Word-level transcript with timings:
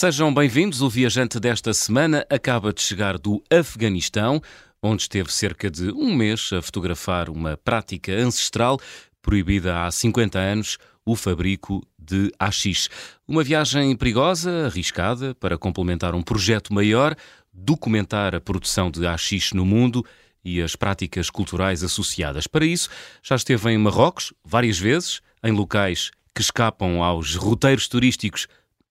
Sejam 0.00 0.32
bem-vindos. 0.32 0.80
O 0.80 0.88
viajante 0.88 1.38
desta 1.38 1.74
semana 1.74 2.24
acaba 2.30 2.72
de 2.72 2.80
chegar 2.80 3.18
do 3.18 3.44
Afeganistão, 3.50 4.40
onde 4.82 5.02
esteve 5.02 5.30
cerca 5.30 5.70
de 5.70 5.92
um 5.92 6.14
mês 6.14 6.50
a 6.54 6.62
fotografar 6.62 7.28
uma 7.28 7.54
prática 7.58 8.10
ancestral 8.10 8.80
proibida 9.20 9.84
há 9.84 9.90
50 9.90 10.38
anos, 10.38 10.78
o 11.04 11.14
fabrico 11.14 11.86
de 11.98 12.32
haxixe. 12.38 12.88
Uma 13.28 13.44
viagem 13.44 13.94
perigosa, 13.94 14.68
arriscada, 14.68 15.34
para 15.34 15.58
complementar 15.58 16.14
um 16.14 16.22
projeto 16.22 16.72
maior, 16.72 17.14
documentar 17.52 18.34
a 18.34 18.40
produção 18.40 18.90
de 18.90 19.06
haxixe 19.06 19.54
no 19.54 19.66
mundo 19.66 20.02
e 20.42 20.62
as 20.62 20.74
práticas 20.74 21.28
culturais 21.28 21.84
associadas. 21.84 22.46
Para 22.46 22.64
isso, 22.64 22.88
já 23.22 23.36
esteve 23.36 23.70
em 23.70 23.76
Marrocos 23.76 24.32
várias 24.42 24.78
vezes, 24.78 25.20
em 25.44 25.52
locais 25.52 26.10
que 26.34 26.40
escapam 26.40 27.02
aos 27.02 27.34
roteiros 27.34 27.86
turísticos 27.86 28.48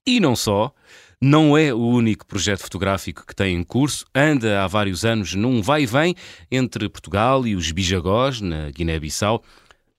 e 0.09 0.19
não 0.19 0.35
só. 0.35 0.73
Não 1.21 1.57
é 1.57 1.73
o 1.73 1.77
único 1.77 2.25
projeto 2.25 2.61
fotográfico 2.61 3.25
que 3.27 3.35
tem 3.35 3.55
em 3.55 3.63
curso, 3.63 4.05
anda 4.15 4.63
há 4.63 4.67
vários 4.67 5.03
anos 5.03 5.35
num 5.35 5.61
vai 5.61 5.83
e 5.83 5.85
vem 5.85 6.15
entre 6.49 6.87
Portugal 6.87 7.45
e 7.45 7.55
os 7.55 7.71
Bijagós, 7.71 8.39
na 8.39 8.71
Guiné-Bissau, 8.71 9.43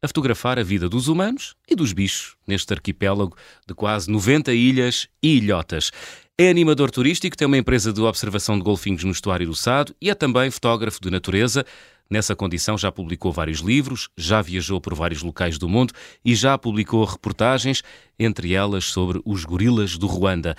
a 0.03 0.09
fotografar 0.09 0.59
a 0.59 0.63
vida 0.63 0.89
dos 0.89 1.09
humanos 1.09 1.55
e 1.69 1.77
dos 1.77 1.93
bichos 1.93 2.37
neste 2.47 2.73
arquipélago 2.73 3.37
de 3.69 3.75
quase 3.75 4.11
90 4.11 4.53
ilhas 4.53 5.09
e 5.23 5.37
ilhotas. 5.37 5.93
É 6.39 6.49
animador 6.49 6.91
turístico, 6.91 7.37
tem 7.37 7.47
uma 7.47 7.59
empresa 7.59 7.93
de 7.93 8.01
observação 8.01 8.57
de 8.57 8.65
golfinhos 8.65 9.05
no 9.05 9.13
estuário 9.13 9.47
do 9.47 9.55
Sado 9.55 9.95
e 10.01 10.09
é 10.09 10.15
também 10.15 10.51
fotógrafo 10.51 10.99
de 11.03 11.11
natureza. 11.11 11.67
Nessa 12.11 12.35
condição, 12.35 12.77
já 12.77 12.91
publicou 12.91 13.31
vários 13.31 13.61
livros, 13.61 14.09
já 14.17 14.43
viajou 14.43 14.81
por 14.81 14.95
vários 14.95 15.23
locais 15.23 15.57
do 15.59 15.69
mundo 15.69 15.95
e 16.25 16.35
já 16.35 16.59
publicou 16.59 17.05
reportagens, 17.05 17.85
entre 18.19 18.53
elas 18.53 18.87
sobre 18.87 19.23
os 19.25 19.45
gorilas 19.45 19.97
do 19.97 20.09
Ruanda. 20.09 20.57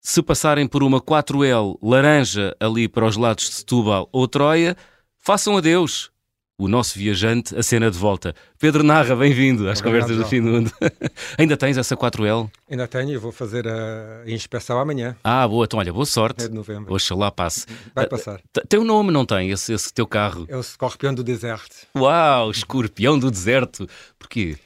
Se 0.00 0.22
passarem 0.22 0.66
por 0.66 0.82
uma 0.82 0.98
4L 0.98 1.76
laranja 1.82 2.56
ali 2.58 2.88
para 2.88 3.04
os 3.04 3.18
lados 3.18 3.50
de 3.50 3.56
Setúbal 3.56 4.08
ou 4.10 4.26
Troia, 4.26 4.74
façam 5.18 5.58
adeus 5.58 6.10
o 6.60 6.66
nosso 6.66 6.98
viajante 6.98 7.56
a 7.56 7.62
cena 7.62 7.88
de 7.88 7.96
volta. 7.96 8.34
Pedro 8.58 8.82
Narra, 8.82 9.14
bem-vindo 9.14 9.68
às 9.68 9.78
Obrigado, 9.78 10.00
Conversas 10.02 10.16
do 10.16 10.28
Fim 10.28 10.42
do 10.42 10.48
Mundo. 10.48 10.72
Ainda 11.38 11.56
tens 11.56 11.78
essa 11.78 11.96
4L? 11.96 12.50
Ainda 12.68 12.88
tenho 12.88 13.10
e 13.12 13.16
vou 13.16 13.30
fazer 13.30 13.68
a 13.68 14.24
inspeção 14.26 14.80
amanhã. 14.80 15.16
Ah, 15.22 15.46
boa, 15.46 15.66
então 15.66 15.78
olha, 15.78 15.92
boa 15.92 16.04
sorte. 16.04 16.44
É 16.44 16.48
de 16.48 16.54
novembro. 16.54 16.92
Oxalá 16.92 17.30
passe. 17.30 17.64
Vai 17.94 18.08
passar. 18.08 18.40
Tem 18.68 18.80
um 18.80 18.84
nome, 18.84 19.12
não 19.12 19.24
tem, 19.24 19.50
esse, 19.50 19.72
esse 19.72 19.94
teu 19.94 20.04
carro? 20.04 20.46
É 20.48 20.56
o 20.56 20.60
Escorpião 20.60 21.14
do 21.14 21.22
Deserto. 21.22 21.86
Uau, 21.96 22.50
Escorpião 22.50 23.16
do 23.16 23.30
Deserto. 23.30 23.86
Porquê? 24.18 24.56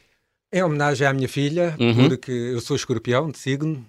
É 0.50 0.64
homenagem 0.64 1.06
à 1.06 1.12
minha 1.12 1.28
filha, 1.28 1.76
uhum. 1.78 2.08
porque 2.08 2.32
eu 2.32 2.60
sou 2.62 2.74
escorpião 2.74 3.30
de 3.30 3.38
signo, 3.38 3.84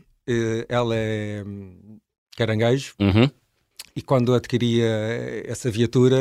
ela 0.68 0.94
é 0.96 1.44
hum, 1.46 2.00
caranguejo. 2.36 2.96
Uhum. 3.00 3.30
E 3.96 4.02
quando 4.02 4.34
adquiria 4.34 4.88
essa 5.46 5.70
viatura, 5.70 6.18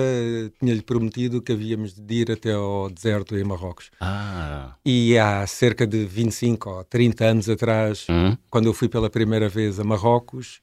tinha-lhe 0.60 0.82
prometido 0.82 1.40
que 1.40 1.52
havíamos 1.52 1.94
de 1.94 2.14
ir 2.14 2.30
até 2.30 2.52
ao 2.52 2.90
deserto 2.90 3.34
em 3.34 3.42
Marrocos. 3.44 3.90
Ah. 3.98 4.74
E 4.84 5.16
há 5.16 5.46
cerca 5.46 5.86
de 5.86 6.04
25 6.04 6.68
ou 6.68 6.84
30 6.84 7.24
anos 7.24 7.48
atrás, 7.48 8.06
hum? 8.10 8.36
quando 8.50 8.66
eu 8.66 8.74
fui 8.74 8.90
pela 8.90 9.08
primeira 9.08 9.48
vez 9.48 9.80
a 9.80 9.84
Marrocos, 9.84 10.60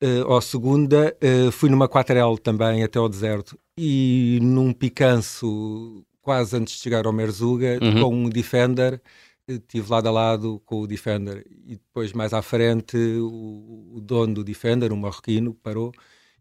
uh, 0.00 0.24
ou 0.28 0.40
segunda, 0.40 1.16
uh, 1.20 1.50
fui 1.50 1.68
numa 1.68 1.88
4L 1.88 2.38
também 2.38 2.84
até 2.84 3.00
ao 3.00 3.08
deserto. 3.08 3.58
E 3.76 4.38
num 4.40 4.72
picanço, 4.72 6.04
quase 6.22 6.56
antes 6.56 6.74
de 6.74 6.80
chegar 6.80 7.06
ao 7.06 7.12
Merzuga, 7.12 7.76
uhum. 7.82 8.02
com 8.02 8.14
um 8.14 8.28
Defender, 8.28 9.02
estive 9.48 9.90
lado 9.90 10.06
a 10.06 10.12
lado 10.12 10.62
com 10.64 10.82
o 10.82 10.86
Defender. 10.86 11.44
E 11.66 11.74
depois, 11.74 12.12
mais 12.12 12.32
à 12.32 12.40
frente, 12.40 12.96
o, 12.96 13.94
o 13.96 14.00
dono 14.00 14.34
do 14.34 14.44
Defender, 14.44 14.92
um 14.92 14.96
marroquino, 14.96 15.54
parou 15.54 15.92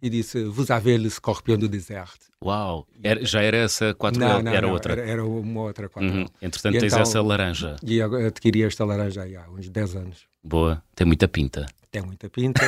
e 0.01 0.09
disse 0.09 0.37
Vous 0.37 0.71
avez 0.71 0.97
le 0.97 1.09
scorpion 1.09 1.57
do 1.57 1.67
deserto. 1.67 2.28
Uau! 2.43 2.87
Era, 3.03 3.25
já 3.25 3.41
era 3.41 3.57
essa 3.57 3.93
4 3.93 4.17
não, 4.17 4.41
não, 4.41 4.51
era 4.51 4.67
não, 4.67 4.73
outra? 4.73 4.93
Era, 4.93 5.11
era 5.11 5.25
uma 5.25 5.61
outra 5.63 5.89
4 5.89 6.09
uhum. 6.09 6.25
Entretanto, 6.41 6.75
e 6.75 6.79
tens 6.79 6.93
então, 6.93 7.01
essa 7.01 7.21
laranja. 7.21 7.75
E 7.83 8.01
adquiri 8.01 8.63
esta 8.63 8.85
laranja 8.85 9.23
aí 9.23 9.35
há 9.35 9.49
uns 9.49 9.67
10 9.67 9.95
anos. 9.95 10.29
Boa, 10.41 10.81
tem 10.95 11.05
muita 11.05 11.27
pinta. 11.27 11.65
Tem 11.91 12.03
muita 12.03 12.29
pinta 12.29 12.61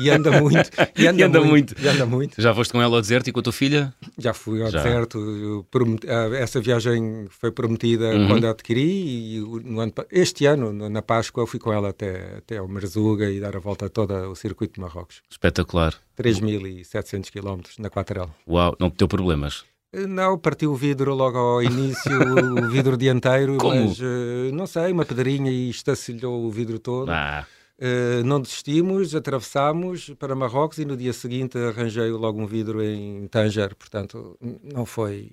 e, 0.00 0.04
e 0.04 0.10
anda 0.10 0.32
muito. 0.40 0.58
E 0.98 1.06
anda, 1.06 1.20
e 1.20 1.22
anda 1.22 1.40
muito, 1.40 1.50
muito. 1.50 1.74
E 1.80 1.88
anda 1.88 2.04
muito. 2.04 2.42
Já 2.42 2.52
foste 2.52 2.72
com 2.72 2.82
ela 2.82 2.96
ao 2.96 3.00
deserto 3.00 3.28
e 3.28 3.32
com 3.32 3.38
a 3.38 3.42
tua 3.42 3.52
filha? 3.52 3.94
Já 4.18 4.34
fui 4.34 4.60
ao 4.62 4.70
Já. 4.70 4.82
deserto. 4.82 5.64
Prometi, 5.70 6.08
ah, 6.10 6.28
essa 6.34 6.60
viagem 6.60 7.26
foi 7.30 7.52
prometida 7.52 8.08
uhum. 8.08 8.26
quando 8.26 8.46
a 8.46 8.50
adquiri 8.50 9.36
e 9.36 9.40
no 9.64 9.78
ano, 9.78 9.92
este 10.10 10.44
ano, 10.46 10.72
na 10.72 11.02
Páscoa, 11.02 11.46
fui 11.46 11.60
com 11.60 11.72
ela 11.72 11.90
até, 11.90 12.38
até 12.38 12.56
ao 12.56 12.66
Merzuga 12.66 13.30
e 13.30 13.38
dar 13.38 13.54
a 13.54 13.60
volta 13.60 13.86
a 13.86 13.88
todo 13.88 14.12
o 14.28 14.34
circuito 14.34 14.74
de 14.74 14.80
Marrocos. 14.80 15.22
Espetacular. 15.30 15.94
3.700 16.18 17.30
km 17.30 17.62
na 17.78 17.88
4L. 17.88 18.28
Uau, 18.48 18.76
não 18.80 18.90
teve 18.98 19.08
problemas? 19.08 19.64
Eh, 19.92 20.06
não, 20.06 20.38
partiu 20.38 20.72
o 20.72 20.76
vidro 20.76 21.14
logo 21.14 21.38
ao 21.38 21.62
início, 21.62 22.12
o 22.12 22.68
vidro 22.68 22.96
dianteiro, 22.96 23.56
Como? 23.58 23.88
mas 23.88 23.98
uh, 23.98 24.52
não 24.52 24.66
sei, 24.66 24.92
uma 24.92 25.04
pedrinha 25.04 25.50
e 25.50 25.70
estacilhou 25.70 26.44
o 26.44 26.50
vidro 26.50 26.78
todo. 26.78 27.10
Ah. 27.10 27.46
Uh, 27.80 28.24
não 28.24 28.40
desistimos, 28.40 29.14
atravessámos 29.14 30.10
para 30.18 30.34
Marrocos 30.34 30.78
e 30.78 30.84
no 30.84 30.96
dia 30.96 31.12
seguinte 31.12 31.56
arranjei 31.56 32.10
logo 32.10 32.42
um 32.42 32.46
vidro 32.46 32.82
em 32.82 33.28
Tanger, 33.28 33.74
portanto 33.76 34.36
não 34.62 34.84
foi 34.84 35.30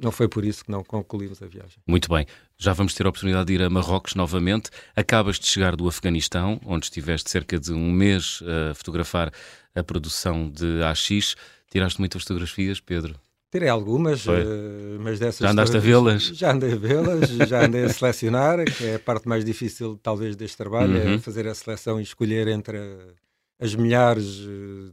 não 0.00 0.12
foi 0.12 0.28
por 0.28 0.44
isso 0.44 0.64
que 0.64 0.70
não 0.70 0.84
concluímos 0.84 1.42
a 1.42 1.46
viagem. 1.46 1.78
Muito 1.86 2.08
bem, 2.08 2.26
já 2.58 2.72
vamos 2.72 2.94
ter 2.94 3.06
a 3.06 3.08
oportunidade 3.08 3.46
de 3.46 3.54
ir 3.54 3.62
a 3.62 3.70
Marrocos 3.70 4.14
novamente. 4.14 4.70
Acabas 4.94 5.38
de 5.38 5.46
chegar 5.46 5.74
do 5.74 5.88
Afeganistão, 5.88 6.60
onde 6.64 6.86
estiveste 6.86 7.30
cerca 7.30 7.58
de 7.58 7.72
um 7.72 7.90
mês 7.90 8.42
a 8.70 8.74
fotografar 8.74 9.32
a 9.74 9.82
produção 9.82 10.50
de 10.50 10.82
AX. 10.82 11.34
Tiraste 11.72 11.98
muitas 12.00 12.20
fotografias, 12.20 12.80
Pedro? 12.80 13.18
Tirei 13.50 13.70
algumas, 13.70 14.26
uh, 14.26 14.32
mas 15.00 15.18
dessas. 15.18 15.38
Já 15.38 15.52
andaste 15.52 15.74
a 15.74 15.80
vê-las? 15.80 16.24
Já 16.24 16.52
andei 16.52 16.72
a 16.74 16.76
vê-las, 16.76 17.30
já 17.48 17.64
andei 17.64 17.84
a 17.84 17.88
selecionar, 17.92 18.62
que 18.62 18.84
é 18.84 18.94
a 18.96 18.98
parte 18.98 19.26
mais 19.26 19.42
difícil, 19.42 19.98
talvez, 20.02 20.36
deste 20.36 20.58
trabalho, 20.58 20.98
é 20.98 21.04
uhum. 21.06 21.14
é 21.14 21.18
fazer 21.18 21.48
a 21.48 21.54
seleção 21.54 21.98
e 21.98 22.02
escolher 22.02 22.46
entre 22.48 22.78
as 23.58 23.74
milhares, 23.74 24.40
uh, 24.40 24.92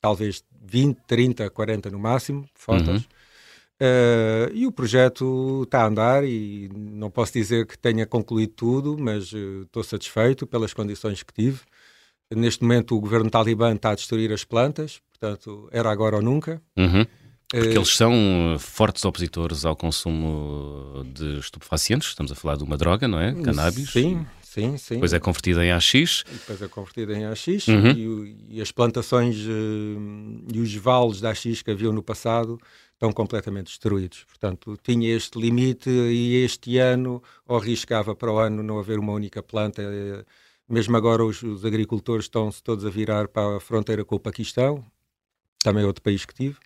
talvez 0.00 0.42
20, 0.64 0.98
30, 1.06 1.48
40 1.48 1.90
no 1.90 1.98
máximo, 2.00 2.44
fotos. 2.56 2.88
Uhum. 2.88 2.96
Uh, 2.96 4.50
e 4.52 4.66
o 4.66 4.72
projeto 4.72 5.62
está 5.62 5.82
a 5.82 5.86
andar 5.86 6.24
e 6.24 6.68
não 6.74 7.08
posso 7.08 7.32
dizer 7.32 7.66
que 7.66 7.78
tenha 7.78 8.04
concluído 8.04 8.52
tudo, 8.52 8.98
mas 8.98 9.32
estou 9.32 9.84
satisfeito 9.84 10.44
pelas 10.44 10.74
condições 10.74 11.22
que 11.22 11.32
tive. 11.32 11.60
Neste 12.30 12.62
momento, 12.62 12.96
o 12.96 13.00
governo 13.00 13.30
talibã 13.30 13.74
está 13.74 13.90
a 13.90 13.94
destruir 13.94 14.32
as 14.32 14.44
plantas, 14.44 15.00
portanto, 15.10 15.68
era 15.72 15.90
agora 15.90 16.16
ou 16.16 16.22
nunca. 16.22 16.60
Uhum. 16.76 17.04
Porque 17.48 17.68
eh, 17.68 17.76
eles 17.76 17.96
são 17.96 18.12
eh, 18.54 18.58
fortes 18.58 19.04
opositores 19.04 19.64
ao 19.64 19.76
consumo 19.76 21.04
de 21.14 21.38
estupefacientes, 21.38 22.08
estamos 22.08 22.32
a 22.32 22.34
falar 22.34 22.56
de 22.56 22.64
uma 22.64 22.76
droga, 22.76 23.06
não 23.06 23.20
é? 23.20 23.32
Cannabis. 23.32 23.90
Sim, 23.90 24.26
sim, 24.42 24.76
sim. 24.76 24.94
Depois 24.94 25.12
é 25.12 25.20
convertida 25.20 25.64
em 25.64 25.70
AX. 25.70 26.24
depois 26.32 26.62
é 26.62 26.68
convertida 26.68 27.12
em 27.16 27.26
AX 27.26 27.46
uhum. 27.68 27.90
e, 27.90 28.56
e, 28.56 28.60
as 28.60 28.72
plantações 28.72 29.36
uh, 29.36 30.52
e 30.52 30.58
os 30.58 30.74
vales 30.74 31.20
da 31.20 31.30
AX 31.30 31.62
que 31.62 31.70
haviam 31.70 31.92
no 31.92 32.02
passado 32.02 32.58
estão 32.94 33.12
completamente 33.12 33.66
destruídos. 33.66 34.24
Portanto, 34.24 34.78
tinha 34.82 35.14
este 35.14 35.38
limite 35.38 35.90
e 35.90 36.42
este 36.44 36.78
ano, 36.78 37.22
ou 37.46 37.58
arriscava 37.58 38.16
para 38.16 38.32
o 38.32 38.38
ano 38.38 38.62
não 38.62 38.78
haver 38.78 38.98
uma 38.98 39.12
única 39.12 39.42
planta. 39.42 39.82
Mesmo 40.68 40.96
agora 40.96 41.24
os, 41.24 41.42
os 41.42 41.64
agricultores 41.64 42.24
estão-se 42.24 42.62
todos 42.62 42.84
a 42.86 42.90
virar 42.90 43.28
para 43.28 43.56
a 43.56 43.60
fronteira 43.60 44.04
com 44.04 44.16
o 44.16 44.20
Paquistão, 44.20 44.84
também 45.62 45.82
é 45.82 45.86
outro 45.86 46.02
país 46.02 46.24
que 46.24 46.34
tive 46.34 46.56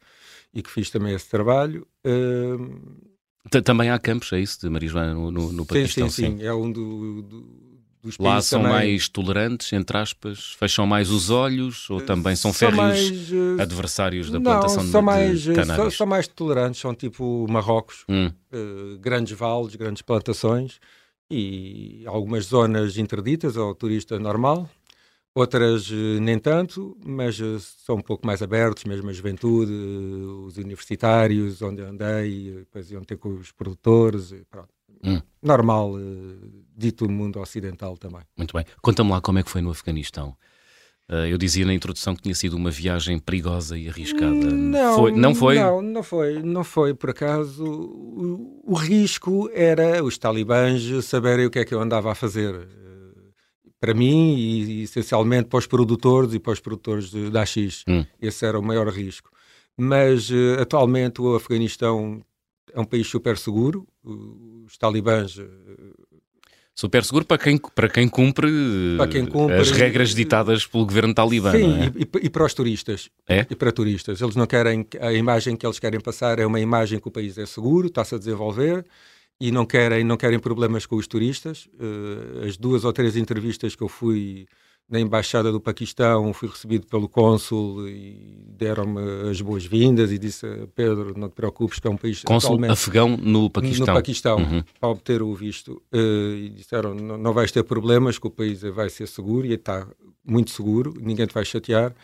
e 0.53 0.63
que 0.63 0.71
fiz 0.71 0.91
também 0.91 1.15
esse 1.15 1.29
trabalho. 1.29 1.87
Uh... 2.05 3.61
Também 3.63 3.91
há 3.91 3.99
campos, 3.99 4.33
é 4.33 4.41
isso, 4.41 4.61
de 4.61 4.69
Maria 4.69 4.89
Joana, 4.89 5.15
no, 5.15 5.31
no, 5.31 5.53
no 5.53 5.67
Paquistão? 5.67 6.09
Sim, 6.09 6.25
sim, 6.25 6.39
sim, 6.39 6.45
é 6.45 6.53
um 6.53 6.71
do, 6.71 7.23
do 7.23 7.69
dos 8.03 8.17
países 8.17 8.35
Lá 8.35 8.41
são 8.41 8.63
também... 8.63 8.77
mais 8.77 9.09
tolerantes, 9.09 9.73
entre 9.73 9.97
aspas, 9.97 10.55
fecham 10.59 10.87
mais 10.87 11.11
os 11.11 11.31
olhos 11.31 11.89
ou 11.91 12.01
também 12.01 12.37
são 12.37 12.53
férreos 12.53 12.77
mais, 12.77 13.33
uh... 13.33 13.61
adversários 13.61 14.31
da 14.31 14.39
não, 14.39 14.53
plantação 14.53 14.85
são 14.85 15.01
de, 15.01 15.07
mais, 15.07 15.43
de 15.43 15.53
cannabis? 15.53 15.77
São, 15.77 15.91
são, 15.91 16.07
mais 16.07 16.29
tolerantes, 16.29 16.81
são 16.81 16.95
tipo 16.95 17.47
Marrocos, 17.49 18.05
hum. 18.09 18.31
uh, 18.53 18.99
grandes 18.99 19.37
vales, 19.37 19.75
grandes 19.75 20.03
plantações 20.03 20.79
e 21.31 22.03
algumas 22.07 22.47
zonas 22.47 22.97
interditas 22.97 23.57
ao 23.57 23.75
turista 23.75 24.19
normal 24.19 24.69
Outras 25.39 25.89
eh, 25.93 26.19
nem 26.21 26.37
tanto, 26.37 26.97
mas 27.07 27.41
eh, 27.41 27.59
são 27.61 27.95
um 27.95 28.01
pouco 28.01 28.27
mais 28.27 28.43
abertos, 28.43 28.83
mesmo 28.83 29.09
a 29.09 29.13
juventude, 29.13 29.73
eh, 29.73 30.47
os 30.47 30.57
universitários, 30.57 31.63
onde 31.63 31.81
andei, 31.81 32.55
depois 32.57 32.91
iam 32.91 33.05
ter 33.05 33.17
com 33.19 33.29
os 33.35 33.53
produtores, 33.53 34.35
pronto. 34.51 34.69
Hum. 35.05 35.21
Normal, 35.41 35.93
dito 36.77 37.09
mundo 37.09 37.39
ocidental 37.39 37.97
também. 37.97 38.23
Muito 38.37 38.53
bem. 38.53 38.65
Conta-me 38.83 39.11
lá 39.13 39.21
como 39.21 39.39
é 39.39 39.45
que 39.45 39.51
foi 39.51 39.63
no 39.63 39.71
Afeganistão. 39.71 40.37
Eu 41.09 41.39
dizia 41.39 41.65
na 41.65 41.73
introdução 41.73 42.15
que 42.15 42.23
tinha 42.23 42.35
sido 42.35 42.55
uma 42.55 42.71
viagem 42.71 43.19
perigosa 43.19 43.79
e 43.79 43.89
arriscada. 43.89 44.51
Não, 44.51 44.95
foi, 44.95 45.13
não 45.13 45.35
foi? 45.35 45.55
Não, 45.55 45.81
não 45.81 46.03
foi. 46.03 46.43
Não 46.43 46.65
foi, 46.65 46.93
por 46.93 47.11
acaso. 47.11 47.65
O, 47.65 48.63
o 48.67 48.75
risco 48.75 49.49
era 49.55 50.05
os 50.05 50.19
talibãs 50.19 50.83
saberem 51.07 51.47
o 51.47 51.51
que 51.51 51.61
é 51.61 51.65
que 51.65 51.75
eu 51.75 51.81
andava 51.81 52.13
a 52.13 52.15
fazer 52.15 52.69
para 53.81 53.95
mim 53.95 54.37
e, 54.37 54.83
essencialmente 54.83 55.49
para 55.49 55.59
os 55.59 55.67
produtores 55.67 56.35
e 56.35 56.39
para 56.39 56.53
os 56.53 56.61
produtores 56.61 57.11
de, 57.11 57.31
da 57.31 57.43
AX. 57.43 57.85
Hum. 57.89 58.05
Esse 58.21 58.45
era 58.45 58.59
o 58.59 58.63
maior 58.63 58.89
risco. 58.89 59.31
Mas 59.77 60.31
uh, 60.31 60.61
atualmente 60.61 61.21
o 61.21 61.35
Afeganistão 61.35 62.21
é 62.73 62.81
um 62.81 62.85
país 62.85 63.07
super 63.07 63.39
seguro. 63.39 63.87
Os 64.05 64.77
talibãs 64.77 65.39
Super 66.79 67.03
seguro 67.03 67.25
para 67.25 67.39
quem, 67.39 67.59
para 67.59 67.89
quem, 67.89 68.09
cumpre, 68.09 68.49
para 68.97 69.09
quem 69.09 69.27
cumpre 69.27 69.57
as 69.57 69.73
regras 69.73 70.15
ditadas 70.15 70.65
pelo 70.65 70.87
governo 70.87 71.13
talibã. 71.13 71.51
Sim, 71.51 71.83
é? 71.83 71.87
e, 71.87 72.27
e, 72.27 72.31
para 72.31 72.45
os 72.45 72.55
turistas. 72.55 73.11
É? 73.29 73.45
E 73.51 73.57
para 73.57 73.73
turistas. 73.73 74.21
Eles 74.21 74.37
não 74.37 74.47
querem. 74.47 74.87
A 75.01 75.13
imagem 75.13 75.57
que 75.57 75.67
eles 75.67 75.81
querem 75.81 75.99
passar 75.99 76.39
é 76.39 76.47
uma 76.47 76.61
imagem 76.61 77.01
que 77.01 77.09
o 77.09 77.11
país 77.11 77.37
é 77.37 77.45
seguro, 77.47 77.89
está-se 77.89 78.15
a 78.15 78.19
desenvolver 78.19 78.87
e 79.41 79.51
não 79.51 79.67
querem, 79.67 80.05
não 80.05 80.17
querem 80.17 80.39
problemas 80.39 80.87
com 80.87 80.95
os 80.95 81.09
turistas. 81.09 81.69
Uh, 81.81 82.47
as 82.47 82.57
duas 82.57 82.85
ou 82.85 82.93
três 82.93 83.17
entrevistas 83.17 83.75
que 83.75 83.83
eu 83.83 83.89
fui 83.89 84.47
na 84.89 84.99
Embaixada 84.99 85.53
do 85.53 85.61
Paquistão, 85.61 86.33
fui 86.33 86.49
recebido 86.49 86.87
pelo 86.87 87.09
cônsul 87.09 87.87
e 87.87 88.43
deram-me 88.57 89.29
as 89.31 89.41
boas-vindas 89.41 90.11
e 90.11 90.19
disse, 90.19 90.47
Pedro, 90.75 91.13
não 91.17 91.29
te 91.29 91.35
preocupes 91.35 91.79
que 91.79 91.87
é 91.87 91.91
um 91.91 91.97
país... 91.97 92.23
Cônsul 92.23 92.59
afegão 92.71 93.17
no 93.17 93.51
Paquistão. 93.51 93.87
No 93.87 93.93
Paquistão, 93.93 94.37
uhum. 94.39 94.63
para 94.81 94.89
obter 94.89 95.23
o 95.23 95.35
visto. 95.35 95.83
Uh, 95.93 96.35
e 96.37 96.49
disseram, 96.49 96.95
não, 96.95 97.33
vais 97.35 97.53
ter 97.53 97.63
problemas, 97.65 98.19
que 98.19 98.27
o 98.27 98.31
país 98.31 98.63
vai 98.63 98.89
ser 98.89 99.07
seguro 99.07 99.47
e 99.47 99.53
está 99.53 99.87
muito 100.25 100.51
seguro, 100.51 100.95
ninguém 100.99 101.27
te 101.27 101.35
vai 101.35 101.45
chatear. 101.45 101.95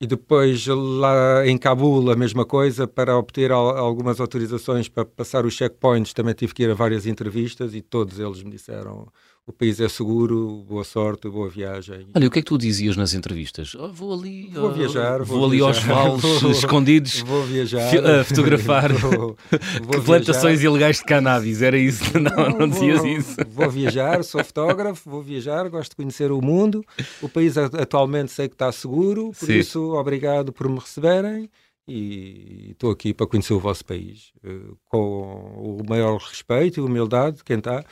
E 0.00 0.06
depois 0.06 0.66
lá 0.66 1.46
em 1.46 1.56
Cabul 1.56 2.10
a 2.10 2.16
mesma 2.16 2.44
coisa, 2.44 2.88
para 2.88 3.16
obter 3.16 3.52
al 3.52 3.76
algumas 3.76 4.20
autorizações 4.20 4.88
para 4.88 5.04
passar 5.04 5.46
os 5.46 5.54
checkpoints 5.54 6.12
também 6.12 6.34
tive 6.34 6.52
que 6.52 6.64
ir 6.64 6.70
a 6.70 6.74
várias 6.74 7.06
entrevistas 7.06 7.72
e 7.72 7.80
todos 7.80 8.18
eles 8.18 8.42
me 8.42 8.50
disseram 8.50 9.06
o 9.44 9.52
país 9.52 9.80
é 9.80 9.88
seguro, 9.88 10.64
boa 10.68 10.84
sorte, 10.84 11.28
boa 11.28 11.48
viagem. 11.48 12.06
Olha, 12.14 12.28
o 12.28 12.30
que 12.30 12.38
é 12.38 12.42
que 12.42 12.48
tu 12.48 12.56
dizias 12.56 12.96
nas 12.96 13.12
entrevistas? 13.12 13.74
Oh, 13.74 13.92
vou 13.92 14.14
ali, 14.14 14.48
vou 14.48 14.70
oh, 14.70 14.72
viajar, 14.72 15.18
vou, 15.24 15.38
vou 15.38 15.46
ali 15.46 15.56
viajar, 15.56 15.98
aos 15.98 16.22
vales 16.22 16.58
escondidos, 16.58 17.20
vou 17.22 17.42
viajar, 17.42 18.20
a 18.20 18.24
fotografar 18.24 18.92
vou, 18.94 19.36
vou 19.82 20.02
plantações 20.04 20.60
viajar. 20.60 20.70
ilegais 20.70 20.98
de 20.98 21.04
cannabis, 21.04 21.60
era 21.60 21.76
isso? 21.76 22.04
Não, 22.20 22.30
não, 22.30 22.58
não 22.60 22.68
dizias 22.68 23.04
isso. 23.04 23.36
Vou 23.50 23.68
viajar, 23.68 24.22
sou 24.22 24.44
fotógrafo, 24.44 25.10
vou 25.10 25.22
viajar, 25.22 25.68
gosto 25.68 25.90
de 25.90 25.96
conhecer 25.96 26.30
o 26.30 26.40
mundo. 26.40 26.84
O 27.20 27.28
país 27.28 27.58
atualmente 27.58 28.30
sei 28.30 28.48
que 28.48 28.54
está 28.54 28.70
seguro, 28.70 29.32
por 29.38 29.46
Sim. 29.46 29.58
isso 29.58 29.92
obrigado 29.94 30.52
por 30.52 30.68
me 30.68 30.78
receberem 30.78 31.50
e 31.86 32.70
estou 32.70 32.92
aqui 32.92 33.12
para 33.12 33.26
conhecer 33.26 33.54
o 33.54 33.58
vosso 33.58 33.84
país 33.84 34.32
uh, 34.44 34.76
com 34.88 35.78
o 35.80 35.88
maior 35.88 36.16
respeito 36.18 36.78
e 36.78 36.82
humildade 36.82 37.38
de 37.38 37.44
quem 37.44 37.58
está. 37.58 37.84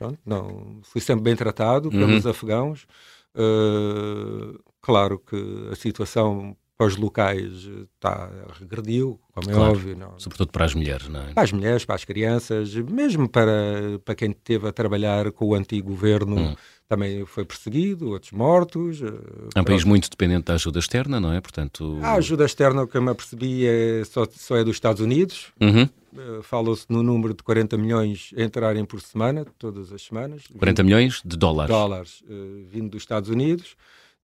Pronto, 0.00 0.18
não, 0.24 0.78
fui 0.82 0.98
sempre 0.98 1.24
bem 1.24 1.36
tratado 1.36 1.90
pelos 1.90 2.24
uhum. 2.24 2.30
afegãos. 2.30 2.86
Uh, 3.34 4.58
claro 4.80 5.18
que 5.18 5.68
a 5.70 5.76
situação 5.76 6.56
para 6.78 6.86
os 6.86 6.96
locais 6.96 7.68
está 7.94 8.30
regrediu, 8.58 9.20
como 9.34 9.50
é 9.50 9.52
claro, 9.52 9.72
óbvio. 9.72 9.94
Não. 9.94 10.18
Sobretudo 10.18 10.50
para 10.50 10.64
as 10.64 10.74
mulheres, 10.74 11.06
não 11.08 11.20
é? 11.20 11.34
Para 11.34 11.42
as 11.42 11.52
mulheres, 11.52 11.84
para 11.84 11.96
as 11.96 12.06
crianças, 12.06 12.74
mesmo 12.74 13.28
para, 13.28 14.00
para 14.02 14.14
quem 14.14 14.32
teve 14.32 14.66
a 14.66 14.72
trabalhar 14.72 15.30
com 15.32 15.48
o 15.48 15.54
antigo 15.54 15.90
governo, 15.90 16.38
hum. 16.38 16.56
também 16.88 17.26
foi 17.26 17.44
perseguido, 17.44 18.08
outros 18.08 18.32
mortos. 18.32 19.02
Eh, 19.02 19.12
é 19.54 19.60
um 19.60 19.64
país 19.64 19.84
muito 19.84 20.08
dependente 20.08 20.46
da 20.46 20.54
ajuda 20.54 20.78
externa, 20.78 21.20
não 21.20 21.34
é? 21.34 21.42
Portanto... 21.42 21.98
A 22.00 22.14
ajuda 22.14 22.46
externa, 22.46 22.80
o 22.80 22.88
que 22.88 22.96
eu 22.96 23.02
me 23.02 23.10
apercebi, 23.10 23.66
é, 23.66 24.02
só, 24.06 24.26
só 24.30 24.56
é 24.56 24.64
dos 24.64 24.76
Estados 24.76 25.02
Unidos. 25.02 25.52
Uhum. 25.60 25.86
Uh, 26.12 26.42
Fala-se 26.42 26.86
no 26.88 27.02
número 27.02 27.34
de 27.34 27.42
40 27.42 27.76
milhões 27.78 28.32
entrarem 28.36 28.84
por 28.84 29.00
semana, 29.00 29.44
todas 29.58 29.92
as 29.92 30.02
semanas. 30.02 30.44
40 30.58 30.82
milhões 30.82 31.22
de 31.24 31.36
dólares. 31.36 31.74
Dólares, 31.74 32.22
uh, 32.22 32.64
vindo 32.68 32.90
dos 32.90 33.02
Estados 33.02 33.30
Unidos. 33.30 33.76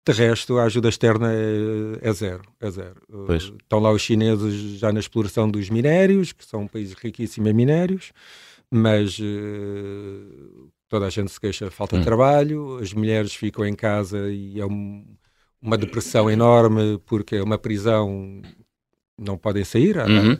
De 0.06 0.12
resto, 0.12 0.56
a 0.58 0.64
ajuda 0.64 0.88
externa 0.88 1.32
é, 1.32 2.08
é 2.08 2.12
zero. 2.12 2.42
É 2.60 2.70
zero. 2.70 3.02
Pois. 3.26 3.52
Estão 3.60 3.80
lá 3.80 3.90
os 3.90 4.02
chineses 4.02 4.78
já 4.78 4.92
na 4.92 5.00
exploração 5.00 5.50
dos 5.50 5.68
minérios, 5.68 6.32
que 6.32 6.44
são 6.44 6.62
um 6.62 6.68
país 6.68 6.92
riquíssimo 6.92 7.48
em 7.48 7.52
minérios, 7.52 8.12
mas 8.70 9.18
uh, 9.18 10.70
toda 10.88 11.06
a 11.06 11.10
gente 11.10 11.32
se 11.32 11.40
queixa 11.40 11.64
de 11.64 11.72
falta 11.72 11.96
hum. 11.96 11.98
de 12.00 12.04
trabalho, 12.04 12.78
as 12.78 12.92
mulheres 12.92 13.34
ficam 13.34 13.66
em 13.66 13.74
casa 13.74 14.30
e 14.30 14.60
é 14.60 14.66
um, 14.66 15.04
uma 15.60 15.76
depressão 15.76 16.30
enorme 16.30 17.00
porque 17.04 17.36
é 17.36 17.42
uma 17.42 17.58
prisão, 17.58 18.40
não 19.18 19.36
podem 19.36 19.64
sair, 19.64 19.96
uhum. 19.96 20.38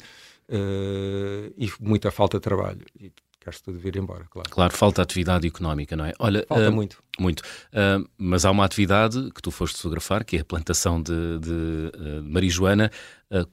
Uh, 0.51 1.55
e 1.57 1.71
muita 1.81 2.11
falta 2.11 2.39
de 2.39 2.43
trabalho. 2.43 2.85
E 2.99 3.13
quer-se 3.41 3.63
tudo 3.63 3.79
vir 3.79 3.97
embora, 3.97 4.27
claro. 4.29 4.51
Claro, 4.51 4.73
falta 4.75 5.03
atividade 5.03 5.47
económica, 5.47 5.95
não 5.97 6.05
é? 6.05 6.13
Olha, 6.19 6.45
falta 6.49 6.69
uh, 6.69 6.73
muito. 6.73 7.03
Muito. 7.19 7.41
Uh, 7.41 8.09
mas 8.19 8.45
há 8.45 8.51
uma 8.51 8.65
atividade 8.65 9.31
que 9.31 9.41
tu 9.41 9.53
foste 9.53 9.77
fotografar, 9.77 10.25
que 10.25 10.37
é 10.37 10.41
a 10.41 10.45
plantação 10.45 11.01
de, 11.01 11.39
de 11.39 11.53
uh, 11.53 12.23
marijuana. 12.25 12.91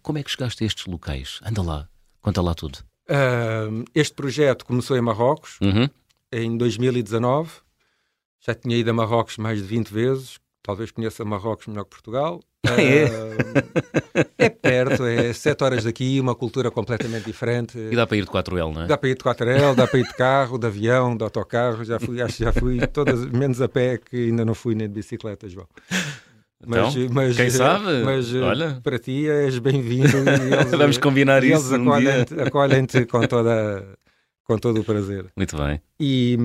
como 0.02 0.18
é 0.18 0.24
que 0.24 0.32
chegaste 0.32 0.64
a 0.64 0.68
estes 0.68 0.88
locais? 0.88 1.40
Anda 1.46 1.62
lá, 1.62 1.90
conta 2.22 2.42
lá 2.42 2.56
tudo. 2.56 2.80
este 3.94 4.16
projeto 4.16 4.66
começou 4.66 4.98
em 4.98 5.02
Marrocos, 5.02 5.60
uhum. 5.62 5.88
em 6.32 6.58
2019. 6.58 7.52
Já 8.46 8.56
tinha 8.56 8.76
ido 8.76 8.90
a 8.90 8.94
Marrocos 8.94 9.38
mais 9.38 9.60
de 9.60 9.64
20 9.66 9.90
vezes, 9.90 10.38
talvez 10.64 10.90
conheça 10.90 11.24
Marrocos 11.24 11.68
melhor 11.68 11.84
que 11.84 11.92
Portugal. 11.92 12.40
É. 12.66 13.06
Uh, 13.06 14.34
é 14.38 14.50
perto, 14.50 15.04
é 15.06 15.34
7 15.34 15.64
horas 15.64 15.84
daqui, 15.84 16.18
uma 16.20 16.34
cultura 16.34 16.72
completamente 16.72 17.26
diferente. 17.26 17.78
E 17.78 17.94
dá 17.94 18.08
para 18.08 18.16
ir 18.16 18.24
de 18.24 18.32
4L, 18.32 18.74
não 18.74 18.82
é? 18.84 18.88
Dá 18.88 18.98
para 18.98 19.10
ir 19.10 19.16
de 19.16 19.24
4L, 19.24 19.76
dá 19.76 19.86
para 19.86 20.00
ir 20.00 20.08
de 20.08 20.14
carro, 20.14 20.58
de 20.58 20.66
avião, 20.66 21.16
de 21.18 21.24
autocarro. 21.26 21.84
Já 21.84 22.00
fui, 22.00 22.22
acho 22.22 22.38
que 22.38 22.44
já 22.46 22.54
fui 22.54 22.80
todas, 22.88 23.26
menos 23.26 23.62
a 23.62 23.68
pé, 23.68 23.98
que 23.98 24.30
ainda 24.30 24.46
não 24.46 24.56
fui 24.56 24.76
nem 24.76 24.88
de 24.88 24.94
bicicleta, 24.94 25.50
João. 25.50 25.68
Mas, 26.66 26.96
então, 26.96 27.14
mas, 27.14 27.36
quem 27.36 27.50
sabe? 27.50 28.04
Mas 28.06 28.34
Olha. 28.34 28.80
para 28.82 28.98
ti 28.98 29.28
és 29.30 29.60
bem-vindo. 29.60 30.08
Vamos 30.78 30.98
combinar 30.98 31.44
isso. 31.44 31.76
Eles 31.76 31.88
acolhem-te 31.88 32.40
acolhem 32.40 32.88
com 33.10 33.28
toda 33.28 33.86
com 34.44 34.58
todo 34.58 34.82
o 34.82 34.84
prazer. 34.84 35.32
Muito 35.36 35.56
bem. 35.58 35.82
E, 36.00 36.38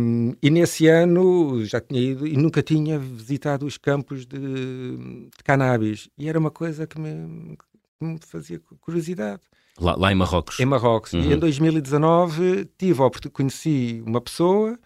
e, 0.43 0.50
nesse 0.50 0.87
ano 0.87 1.65
já 1.65 1.81
tinha 1.81 2.00
ido 2.00 2.27
e 2.27 2.37
nunca 2.37 2.62
tinha 2.62 2.99
visitado 2.99 3.67
os 3.67 3.77
campos 3.77 4.25
de, 4.25 4.39
de 4.39 5.45
cannabis. 5.45 6.09
E 6.17 6.29
era 6.29 6.39
uma 6.39 6.50
coisa 6.50 6.87
que 6.87 6.99
me, 7.00 7.57
que 7.57 8.05
me 8.05 8.19
fazia 8.25 8.61
curiosidade. 8.81 9.43
Lá, 9.81 9.97
lá, 9.97 10.12
em 10.12 10.14
Marrocos? 10.14 10.59
Em 10.61 10.67
Marrocos. 10.67 11.12
Uhum. 11.12 11.23
E 11.23 11.33
em 11.33 11.38
2019 11.38 12.69
tive, 12.78 13.00
conheci 13.33 14.02
uma 14.07 14.21
pessoa 14.21 14.78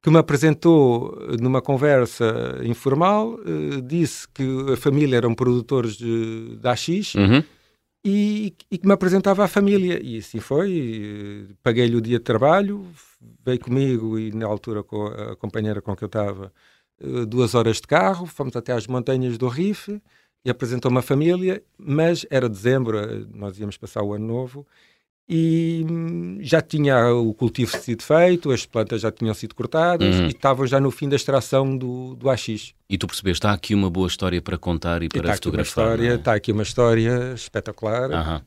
que 0.00 0.10
me 0.10 0.18
apresentou 0.18 1.16
numa 1.40 1.60
conversa 1.60 2.60
informal, 2.62 3.34
uh, 3.34 3.82
disse 3.82 4.28
que 4.28 4.72
a 4.72 4.76
família 4.76 5.16
eram 5.16 5.34
produtores 5.34 5.96
de, 5.96 6.56
de 6.56 6.68
AX. 6.68 7.14
Uhum 7.14 7.42
e, 8.04 8.54
e, 8.70 8.78
que 8.78 8.86
me 8.86 8.92
apresentava 8.92 9.44
à 9.44 9.48
família. 9.48 10.00
E 10.02 10.18
assim 10.18 10.40
foi. 10.40 11.48
Paguei-lhe 11.62 11.96
o 11.96 12.00
dia 12.00 12.18
de 12.18 12.24
trabalho, 12.24 12.86
veio 13.44 13.60
comigo 13.60 14.18
e 14.18 14.32
na 14.32 14.46
altura 14.46 14.82
com 14.82 15.06
a 15.06 15.36
companheira 15.36 15.80
com 15.82 15.94
que 15.96 16.04
eu 16.04 16.06
estava, 16.06 16.52
eh, 17.00 17.26
duas 17.26 17.54
horas 17.54 17.76
de 17.76 17.86
carro, 17.86 18.26
fomos 18.26 18.56
até 18.56 18.72
às 18.72 18.86
montanhas 18.86 19.38
do 19.38 19.48
Rife 19.48 20.02
e 20.44 20.50
apresentou-me 20.50 20.98
a 20.98 21.02
família, 21.02 21.62
mas 21.76 22.26
era 22.30 22.48
dezembro, 22.48 22.98
eh, 22.98 23.26
nós 23.34 23.58
íamos 23.58 23.76
passar 23.76 24.02
o 24.02 24.14
ano 24.14 24.26
novo 24.26 24.66
e 25.28 25.84
hum, 25.88 26.38
já 26.40 26.62
tinha 26.62 27.12
o 27.12 27.34
cultivo 27.34 27.76
sido 27.76 28.02
feito, 28.02 28.50
as 28.50 28.64
plantas 28.64 29.02
já 29.02 29.12
tinham 29.12 29.34
sido 29.34 29.54
cortadas 29.54 30.16
uhum. 30.16 30.26
e 30.26 30.28
estavam 30.28 30.66
já 30.66 30.80
no 30.80 30.90
fim 30.90 31.08
da 31.08 31.16
extração 31.16 31.76
do, 31.76 32.14
do 32.14 32.30
AX. 32.30 32.72
E 32.88 32.96
tu 32.96 33.06
percebeste, 33.06 33.40
está 33.40 33.52
aqui 33.52 33.74
uma 33.74 33.90
boa 33.90 34.06
história 34.06 34.40
para 34.40 34.56
contar 34.56 35.02
e 35.02 35.08
para 35.08 35.18
e 35.18 35.20
está 35.20 35.34
fotografar. 35.34 35.84
Aqui 35.84 35.94
história, 35.94 36.12
é? 36.12 36.14
Está 36.14 36.34
aqui 36.34 36.50
uma 36.50 36.62
história 36.62 37.32
espetacular, 37.34 38.10
uhum. 38.10 38.40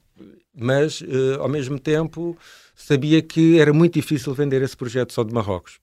mas 0.55 1.01
uh, 1.01 1.41
ao 1.41 1.47
mesmo 1.47 1.77
tempo 1.77 2.35
sabia 2.75 3.21
que 3.21 3.59
era 3.59 3.71
muito 3.71 3.93
difícil 3.93 4.33
vender 4.33 4.63
esse 4.63 4.75
projeto 4.75 5.13
só 5.13 5.23
de 5.23 5.31
Marrocos. 5.31 5.79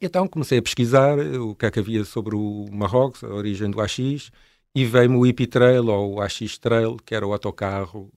Então 0.00 0.28
comecei 0.28 0.58
a 0.58 0.62
pesquisar 0.62 1.18
o 1.18 1.56
que 1.56 1.66
é 1.66 1.70
que 1.72 1.80
havia 1.80 2.04
sobre 2.04 2.36
o 2.36 2.66
Marrocos, 2.70 3.24
a 3.24 3.34
origem 3.34 3.68
do 3.68 3.80
AX, 3.80 4.30
e 4.76 4.84
veio-me 4.84 5.16
o 5.16 5.26
IP 5.26 5.48
Trail, 5.48 5.88
ou 5.88 6.14
o 6.14 6.20
AX 6.20 6.56
Trail, 6.58 6.96
que 7.04 7.14
era 7.16 7.26
o 7.26 7.32
autocarro 7.32 8.12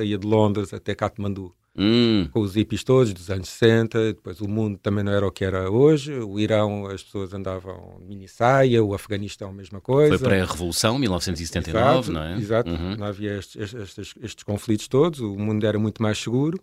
saía 0.00 0.18
de 0.18 0.26
Londres 0.26 0.72
até 0.72 0.94
Katmandu. 0.94 1.54
Hum. 1.76 2.28
Com 2.32 2.40
os 2.40 2.56
hippies 2.56 2.82
todos 2.82 3.12
dos 3.12 3.30
anos 3.30 3.48
60, 3.48 4.14
depois 4.14 4.40
o 4.40 4.48
mundo 4.48 4.76
também 4.78 5.04
não 5.04 5.12
era 5.12 5.26
o 5.26 5.30
que 5.30 5.44
era 5.44 5.70
hoje. 5.70 6.12
O 6.12 6.38
Irão, 6.38 6.86
as 6.86 7.02
pessoas 7.02 7.32
andavam 7.32 7.98
mini 8.00 8.26
saia, 8.26 8.82
o 8.82 8.92
Afeganistão, 8.92 9.50
a 9.50 9.52
mesma 9.52 9.80
coisa. 9.80 10.18
Foi 10.18 10.28
pré-revolução, 10.28 10.98
1979, 10.98 11.98
exato, 11.98 12.12
não 12.12 12.22
é? 12.22 12.38
Exato, 12.38 12.70
uhum. 12.70 12.96
não 12.96 13.06
havia 13.06 13.38
estes, 13.38 13.72
estes, 13.72 14.14
estes, 14.20 14.42
conflitos 14.42 14.88
todos, 14.88 15.20
o 15.20 15.36
mundo 15.36 15.64
era 15.64 15.78
muito 15.78 16.02
mais 16.02 16.18
seguro. 16.18 16.60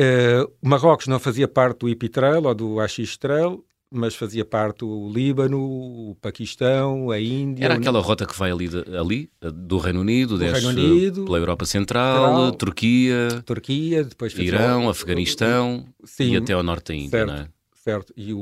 Uh, 0.00 0.50
Marrocos 0.62 1.06
não 1.06 1.20
fazia 1.20 1.46
parte 1.46 1.80
do 1.80 1.88
hippie 1.88 2.08
Trail 2.08 2.42
ou 2.44 2.54
do 2.54 2.80
AX 2.80 3.16
Trail, 3.18 3.62
mas 3.92 4.14
fazia 4.14 4.44
parte 4.44 4.84
o 4.84 5.10
Líbano, 5.12 5.60
o 5.60 6.16
Paquistão, 6.20 7.10
a 7.10 7.20
Índia. 7.20 7.64
Era 7.64 7.74
aquela 7.74 8.00
rota 8.00 8.24
que 8.24 8.36
vai 8.36 8.50
ali, 8.50 8.68
de, 8.68 8.78
ali 8.96 9.30
do 9.40 9.78
Reino 9.78 10.00
Unido, 10.00 10.38
do 10.38 10.44
Reino 10.44 10.68
Unido, 10.68 11.24
pela 11.24 11.38
Europa 11.38 11.64
Central, 11.64 12.26
Central 12.26 12.52
Turquia, 12.52 13.42
Turquia, 13.44 14.04
depois 14.04 14.32
Irão, 14.38 14.88
Afeganistão 14.88 15.86
sim, 16.04 16.32
e 16.32 16.36
até 16.36 16.52
ao 16.54 16.62
norte 16.62 16.88
da 16.88 16.94
Índia, 16.94 17.10
certo, 17.10 17.28
não 17.28 17.36
é? 17.36 17.48
Certo. 17.74 18.12
E 18.16 18.32
o, 18.32 18.38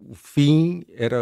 o 0.00 0.14
fim 0.14 0.84
era 0.94 1.18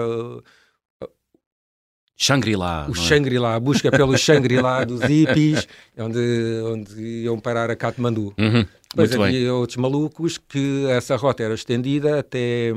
Shangri-La. 2.16 2.86
O 2.88 2.92
é? 2.92 2.94
Shangri-La, 2.94 3.54
a 3.54 3.60
busca 3.60 3.90
pelo 3.90 4.16
Shangri-La 4.16 4.84
dos 4.84 5.02
hippies, 5.08 5.66
onde, 5.98 6.62
onde 6.64 7.00
iam 7.24 7.38
parar 7.38 7.70
a 7.70 7.76
Katmandu. 7.76 8.34
Uhum. 8.38 8.64
Depois 8.94 9.10
Muito 9.10 9.22
havia 9.24 9.40
bem. 9.40 9.50
outros 9.50 9.76
malucos 9.76 10.38
que 10.38 10.86
essa 10.88 11.16
rota 11.16 11.42
era 11.42 11.54
estendida 11.54 12.20
até, 12.20 12.70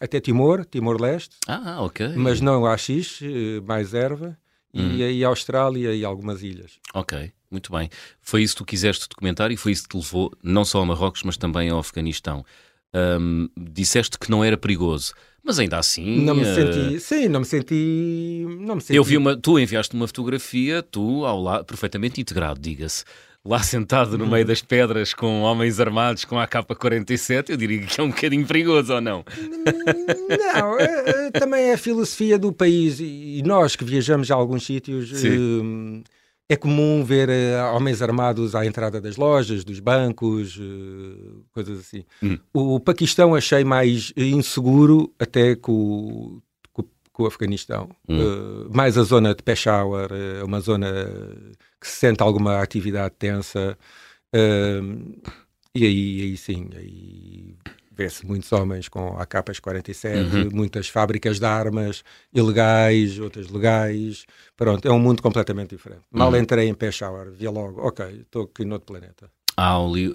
até 0.00 0.18
Timor, 0.20 0.64
Timor-Leste, 0.64 1.36
Ah, 1.46 1.82
ok. 1.82 2.08
mas 2.16 2.40
não 2.40 2.64
a 2.64 2.76
X, 2.78 3.20
eh, 3.22 3.60
mais 3.66 3.92
erva, 3.92 4.36
Hum. 4.72 4.92
e 4.96 5.02
aí 5.02 5.24
a 5.24 5.28
Austrália 5.28 5.94
e 5.94 6.04
algumas 6.04 6.42
ilhas. 6.42 6.78
Ok, 6.94 7.30
muito 7.50 7.70
bem. 7.72 7.90
Foi 8.20 8.42
isso 8.42 8.54
que 8.54 8.58
tu 8.58 8.64
quiseste 8.64 9.06
documentar 9.08 9.50
e 9.50 9.56
foi 9.56 9.72
isso 9.72 9.82
que 9.82 9.88
te 9.90 9.96
levou 9.96 10.32
não 10.42 10.64
só 10.64 10.80
a 10.80 10.86
Marrocos, 10.86 11.22
mas 11.24 11.36
também 11.36 11.68
ao 11.68 11.78
Afeganistão. 11.80 12.44
Ahm, 12.94 13.48
disseste 13.56 14.18
que 14.18 14.30
não 14.30 14.42
era 14.42 14.56
perigoso, 14.56 15.12
mas 15.44 15.58
ainda 15.58 15.78
assim. 15.78 16.22
Não 16.24 16.34
me 16.34 16.42
eh, 16.42 16.54
senti, 16.54 17.00
sim, 17.00 17.28
não 17.28 17.40
me 17.40 17.46
senti, 17.46 18.44
não 18.60 18.76
me 18.76 18.80
senti. 18.80 18.94
Eu 18.96 19.04
vi 19.04 19.16
uma. 19.16 19.36
Tu 19.36 19.58
enviaste 19.58 19.94
uma 19.94 20.06
fotografia, 20.06 20.82
tu 20.82 21.24
ao 21.24 21.40
lado, 21.40 21.64
perfeitamente 21.64 22.20
integrado, 22.20 22.58
diga-se. 22.60 23.04
Lá 23.42 23.62
sentado 23.62 24.18
no 24.18 24.26
meio 24.26 24.44
das 24.44 24.60
pedras 24.60 25.14
com 25.14 25.40
homens 25.40 25.80
armados 25.80 26.26
com 26.26 26.38
a 26.38 26.44
AK-47, 26.44 27.48
eu 27.48 27.56
diria 27.56 27.86
que 27.86 27.98
é 27.98 28.04
um 28.04 28.10
bocadinho 28.10 28.46
perigoso 28.46 28.92
ou 28.92 29.00
não? 29.00 29.24
Não, 30.54 30.78
é, 30.78 31.04
é, 31.06 31.30
também 31.30 31.70
é 31.70 31.72
a 31.72 31.78
filosofia 31.78 32.38
do 32.38 32.52
país 32.52 33.00
e 33.00 33.42
nós 33.42 33.74
que 33.76 33.84
viajamos 33.84 34.30
a 34.30 34.34
alguns 34.34 34.66
sítios 34.66 35.20
Sim. 35.20 36.04
eh, 36.04 36.54
é 36.54 36.56
comum 36.56 37.02
ver 37.02 37.30
eh, 37.30 37.62
homens 37.72 38.02
armados 38.02 38.54
à 38.54 38.66
entrada 38.66 39.00
das 39.00 39.16
lojas, 39.16 39.64
dos 39.64 39.80
bancos, 39.80 40.58
eh, 40.60 41.40
coisas 41.50 41.80
assim. 41.80 42.04
Hum. 42.22 42.38
O 42.52 42.78
Paquistão 42.78 43.34
achei 43.34 43.64
mais 43.64 44.12
inseguro 44.18 45.14
até 45.18 45.56
que 45.56 45.70
o, 45.70 46.42
que 47.20 47.24
o- 47.24 47.26
Afeganistão. 47.26 47.88
Hum. 48.08 48.20
Eh, 48.20 48.68
mais 48.76 48.96
a 48.98 49.02
zona 49.02 49.34
de 49.34 49.42
Peshawar, 49.42 50.10
é 50.12 50.42
uma 50.44 50.60
zona 50.60 50.90
que 51.80 51.86
se 51.88 51.96
sente 51.98 52.22
alguma 52.22 52.60
atividade 52.62 53.14
tensa. 53.18 53.76
eh, 54.32 54.80
e 55.74 55.84
aí, 55.84 56.20
aí 56.22 56.36
sim, 56.36 56.68
aí 56.76 57.54
vê-se 57.92 58.24
muitos 58.26 58.50
homens 58.52 58.88
com 58.88 59.18
AK-47, 59.18 60.16
Uhum. 60.16 60.48
muitas 60.52 60.88
fábricas 60.88 61.38
de 61.38 61.44
armas 61.46 62.02
ilegais, 62.32 63.18
outras 63.18 63.48
legais. 63.48 64.24
Pronto, 64.56 64.86
é 64.88 64.90
um 64.90 64.98
mundo 64.98 65.22
completamente 65.22 65.70
diferente. 65.70 66.02
Mal 66.10 66.30
Uhum. 66.30 66.36
entrei 66.38 66.68
em 66.68 66.74
Peshawar, 66.74 67.30
via 67.30 67.50
logo, 67.50 67.80
ok, 67.86 68.06
estou 68.22 68.44
aqui 68.44 68.64
noutro 68.64 68.86
planeta. 68.86 69.30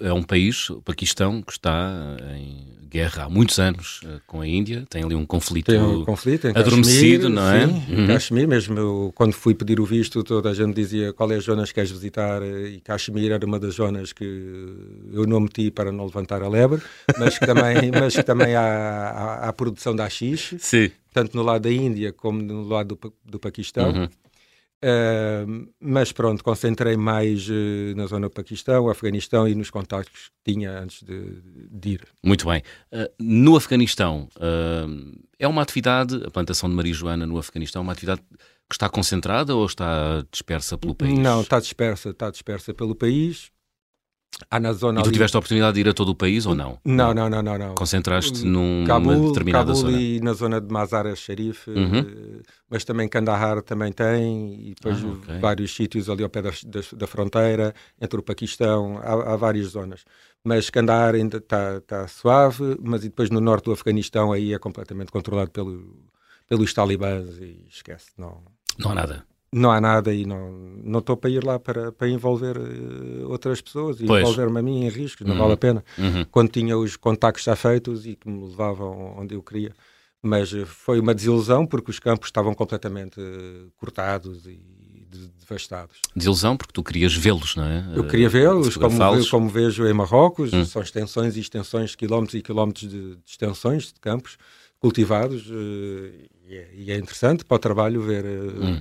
É 0.04 0.12
um 0.12 0.22
país, 0.22 0.70
o 0.70 0.82
Paquistão, 0.82 1.40
que 1.40 1.52
está 1.52 2.16
em 2.36 2.76
guerra 2.88 3.24
há 3.24 3.28
muitos 3.28 3.58
anos 3.58 4.00
eh, 4.04 4.20
com 4.26 4.40
a 4.40 4.46
Índia, 4.46 4.84
tem 4.88 5.04
ali 5.04 5.14
um 5.14 5.26
conflito. 5.26 5.66
Tem 5.66 5.80
um 5.80 6.04
conflito 6.04 6.48
adormecido, 6.48 7.28
Kashmir, 7.28 7.28
não 7.28 7.52
é? 7.52 7.66
Sim, 7.66 7.94
Uhum. 7.94 8.06
Kashmir 8.06 8.48
mesmo. 8.48 8.78
Eu, 8.78 9.12
quando 9.14 9.34
fui 9.34 9.54
pedir 9.54 9.78
o 9.80 9.84
visto, 9.84 10.22
toda 10.24 10.50
a 10.50 10.54
gente 10.54 10.74
dizia 10.74 11.12
qual 11.12 11.30
é 11.30 11.36
as 11.36 11.44
zonas 11.44 11.68
que 11.68 11.74
queres 11.74 11.90
visitar 11.90 12.42
e 12.42 12.80
Kashmir 12.80 13.32
era 13.32 13.44
uma 13.44 13.58
das 13.58 13.74
zonas 13.74 14.12
que 14.12 14.24
eu 15.12 15.26
não 15.26 15.40
meti 15.40 15.70
para 15.70 15.92
não 15.92 16.04
levantar 16.06 16.42
a 16.42 16.48
lebre, 16.48 16.80
mas 17.18 17.38
que 17.38 17.46
também, 17.46 17.90
mas 17.92 18.14
que 18.14 18.22
também 18.22 18.54
há, 18.54 18.62
há, 18.62 19.48
há 19.48 19.52
produção 19.52 19.94
AX, 20.00 20.54
Sim. 20.58 20.90
tanto 21.12 21.36
no 21.36 21.42
lado 21.42 21.62
da 21.62 21.70
Índia 21.70 22.12
como 22.12 22.40
no 22.42 22.66
lado 22.66 22.98
do, 23.00 23.12
do 23.24 23.38
Paquistão. 23.38 23.90
Uhum. 23.90 24.08
Uh, 24.84 25.72
mas 25.80 26.12
pronto, 26.12 26.44
concentrei 26.44 26.96
mais 26.96 27.48
uh, 27.48 27.96
na 27.96 28.06
zona 28.06 28.28
do 28.28 28.32
Paquistão, 28.32 28.88
Afeganistão 28.88 29.48
e 29.48 29.54
nos 29.54 29.70
contactos 29.70 30.28
que 30.28 30.52
tinha 30.52 30.78
antes 30.78 31.02
de, 31.02 31.40
de 31.70 31.88
ir. 31.90 32.02
Muito 32.22 32.46
bem. 32.46 32.62
Uh, 32.92 33.10
no 33.18 33.56
Afeganistão, 33.56 34.28
é 35.38 35.48
uma 35.48 35.62
atividade, 35.62 36.22
a 36.24 36.30
plantação 36.30 36.68
de 36.68 36.74
marijuana 36.74 37.26
no 37.26 37.38
Afeganistão, 37.38 37.80
é 37.80 37.84
uma 37.84 37.92
atividade 37.92 38.20
que 38.68 38.74
está 38.74 38.88
concentrada 38.88 39.54
ou 39.54 39.64
está 39.64 40.24
dispersa 40.30 40.76
pelo 40.76 40.94
país? 40.94 41.18
Não, 41.18 41.40
está 41.40 41.58
dispersa, 41.58 42.10
está 42.10 42.30
dispersa 42.30 42.74
pelo 42.74 42.94
país. 42.94 43.50
Há 44.50 44.60
na 44.60 44.72
zona 44.74 45.00
E 45.00 45.02
tu 45.02 45.06
ali- 45.08 45.14
tiveste 45.14 45.34
a 45.36 45.38
oportunidade 45.40 45.74
de 45.74 45.80
ir 45.80 45.88
a 45.88 45.94
todo 45.94 46.10
o 46.10 46.14
país 46.14 46.44
ou 46.44 46.54
não? 46.54 46.78
Não, 46.84 47.14
não, 47.14 47.28
não, 47.30 47.42
não. 47.42 47.56
não. 47.58 47.74
Concentraste 47.74 48.44
num, 48.44 48.80
numa 48.80 48.86
Cabul, 48.86 49.26
determinada 49.28 49.64
Cabul 49.66 49.80
zona? 49.80 49.98
e 49.98 50.20
na 50.20 50.32
zona 50.34 50.60
de 50.60 50.70
Mazar 50.70 51.06
al-Sharif, 51.06 51.66
Uhum. 51.70 51.98
eh, 52.00 52.42
mas 52.68 52.84
também 52.84 53.08
Kandahar 53.08 53.62
também 53.62 53.90
tem, 53.92 54.54
e 54.70 54.74
depois 54.74 55.02
Ah, 55.02 55.06
ok. 55.08 55.38
vários 55.40 55.74
sítios 55.74 56.10
ali 56.10 56.22
ao 56.22 56.28
pé 56.28 56.42
da, 56.42 56.50
da, 56.50 56.80
da 56.96 57.06
fronteira, 57.06 57.74
entre 57.98 58.20
o 58.20 58.22
Paquistão, 58.22 58.98
há, 58.98 59.32
há 59.32 59.36
várias 59.36 59.68
zonas. 59.68 60.04
Mas 60.44 60.68
Kandahar 60.68 61.14
ainda 61.14 61.38
está 61.38 61.80
tá 61.80 62.06
suave, 62.06 62.76
mas 62.82 63.04
e 63.04 63.08
depois 63.08 63.30
no 63.30 63.40
norte 63.40 63.64
do 63.64 63.72
Afeganistão 63.72 64.32
aí 64.32 64.52
é 64.52 64.58
completamente 64.58 65.10
controlado 65.10 65.50
pelo, 65.50 66.04
pelos 66.46 66.74
talibãs 66.74 67.38
e 67.38 67.64
esquece, 67.70 68.10
não, 68.18 68.42
Não 68.78 68.90
há 68.90 68.94
nada. 68.94 69.24
Não 69.52 69.70
há 69.70 69.80
nada 69.80 70.12
e 70.12 70.24
não 70.26 70.50
não 70.84 71.00
estou 71.00 71.16
para 71.16 71.30
ir 71.30 71.42
lá 71.44 71.58
para, 71.58 71.90
para 71.90 72.08
envolver 72.08 72.56
eh, 72.56 73.24
outras 73.26 73.60
pessoas 73.60 74.00
e 74.00 74.04
envolver-me 74.04 74.58
a 74.58 74.62
mim 74.62 74.84
em 74.84 74.88
riscos, 74.88 75.26
não 75.26 75.32
Uhum. 75.34 75.40
vale 75.40 75.52
a 75.54 75.56
pena 75.56 75.84
Uhum. 75.98 76.24
quando 76.30 76.48
tinha 76.50 76.76
os 76.78 76.94
contactos 76.96 77.42
já 77.44 77.56
feitos 77.56 78.06
e 78.06 78.14
que 78.14 78.28
me 78.28 78.46
levavam 78.46 79.16
onde 79.18 79.34
eu 79.34 79.42
queria. 79.42 79.72
Mas 80.22 80.52
eh, 80.54 80.64
foi 80.64 81.00
uma 81.00 81.14
desilusão 81.14 81.66
porque 81.66 81.90
os 81.90 81.98
campos 81.98 82.28
estavam 82.28 82.54
completamente 82.54 83.20
eh, 83.20 83.66
cortados 83.76 84.46
e 84.46 84.60
de- 85.08 85.28
devastados. 85.40 85.98
Desilusão, 86.14 86.56
porque 86.56 86.72
tu 86.72 86.82
querias 86.82 87.14
vê-los, 87.14 87.54
não 87.56 87.64
é? 87.64 87.84
Eu 87.94 88.06
queria 88.06 88.28
vê-los, 88.28 88.76
como, 88.76 88.98
como 89.30 89.48
vejo 89.48 89.86
em 89.86 89.92
Marrocos, 89.92 90.52
Hum. 90.52 90.64
são 90.64 90.82
extensões 90.82 91.36
e 91.36 91.40
extensões, 91.40 91.94
quilómetros 91.94 92.34
e 92.38 92.42
quilómetros 92.42 92.88
de, 92.90 93.16
de 93.16 93.22
extensões 93.26 93.92
de 93.92 94.00
campos 94.00 94.36
cultivados 94.78 95.48
eh, 95.50 96.26
e, 96.48 96.54
é, 96.56 96.70
e 96.74 96.92
é 96.92 96.96
interessante 96.96 97.44
para 97.44 97.56
o 97.56 97.58
trabalho 97.58 98.02
ver, 98.02 98.24
Hum. 98.24 98.80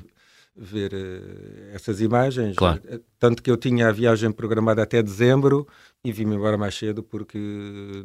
Ver 0.55 0.93
eh, 0.93 1.71
essas 1.73 1.99
imagens. 1.99 2.55
Claro. 2.55 2.81
Eh, 2.85 3.01
Tanto 3.19 3.43
que 3.43 3.51
eu 3.51 3.57
tinha 3.57 3.89
a 3.89 3.91
viagem 3.91 4.31
programada 4.31 4.81
até 4.81 5.03
dezembro 5.03 5.67
e 6.03 6.11
vim-me 6.11 6.35
embora 6.35 6.57
mais 6.57 6.75
cedo 6.75 7.03
porque 7.03 7.37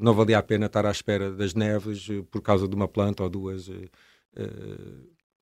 não 0.01 0.15
valia 0.15 0.39
a 0.39 0.43
pena 0.43 0.67
estar 0.67 0.85
à 0.85 0.91
espera 0.91 1.31
das 1.31 1.55
neves 1.55 2.09
eh, 2.11 2.23
por 2.31 2.43
causa 2.43 2.67
de 2.67 2.75
uma 2.75 2.89
planta 2.89 3.23
ou 3.23 3.31
duas. 3.31 3.69
eh, 3.69 4.47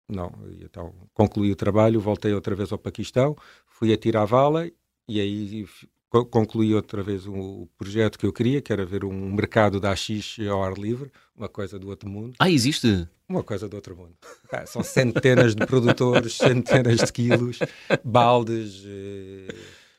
não, 0.08 0.32
e 0.50 0.64
então 0.64 0.94
concluí 1.14 1.52
o 1.52 1.56
trabalho, 1.56 2.00
voltei 2.00 2.34
outra 2.34 2.56
vez 2.56 2.72
ao 2.72 2.78
Paquistão, 2.78 3.36
fui 3.66 3.92
a 3.92 3.98
Tiravala 3.98 4.70
e 5.08 5.20
aí 5.20 5.66
concluí 6.10 6.74
outra 6.74 7.04
vez 7.04 7.28
o, 7.28 7.68
projeto 7.78 8.18
que 8.18 8.26
eu 8.26 8.32
queria, 8.32 8.62
que 8.62 8.72
era 8.72 8.86
ver 8.86 9.04
um 9.04 9.34
mercado 9.34 9.80
de 9.80 9.88
AX 9.88 10.38
ao 10.50 10.64
ar 10.64 10.78
livre, 10.78 11.12
uma 11.36 11.50
coisa 11.50 11.78
do 11.78 11.90
outro 11.90 12.10
mundo. 12.10 12.36
Ah, 12.40 12.50
existe? 12.50 13.08
Uma 13.28 13.44
coisa 13.44 13.68
do 13.68 13.76
outro 13.76 13.96
mundo. 13.96 14.14
Pá, 14.52 14.66
são 14.66 14.84
centenas 14.84 15.56
de 15.56 15.66
produtores, 15.66 16.34
centenas 16.38 16.98
de 17.00 17.12
quilos, 17.12 17.60
baldes, 18.04 18.84
eh, 18.86 19.48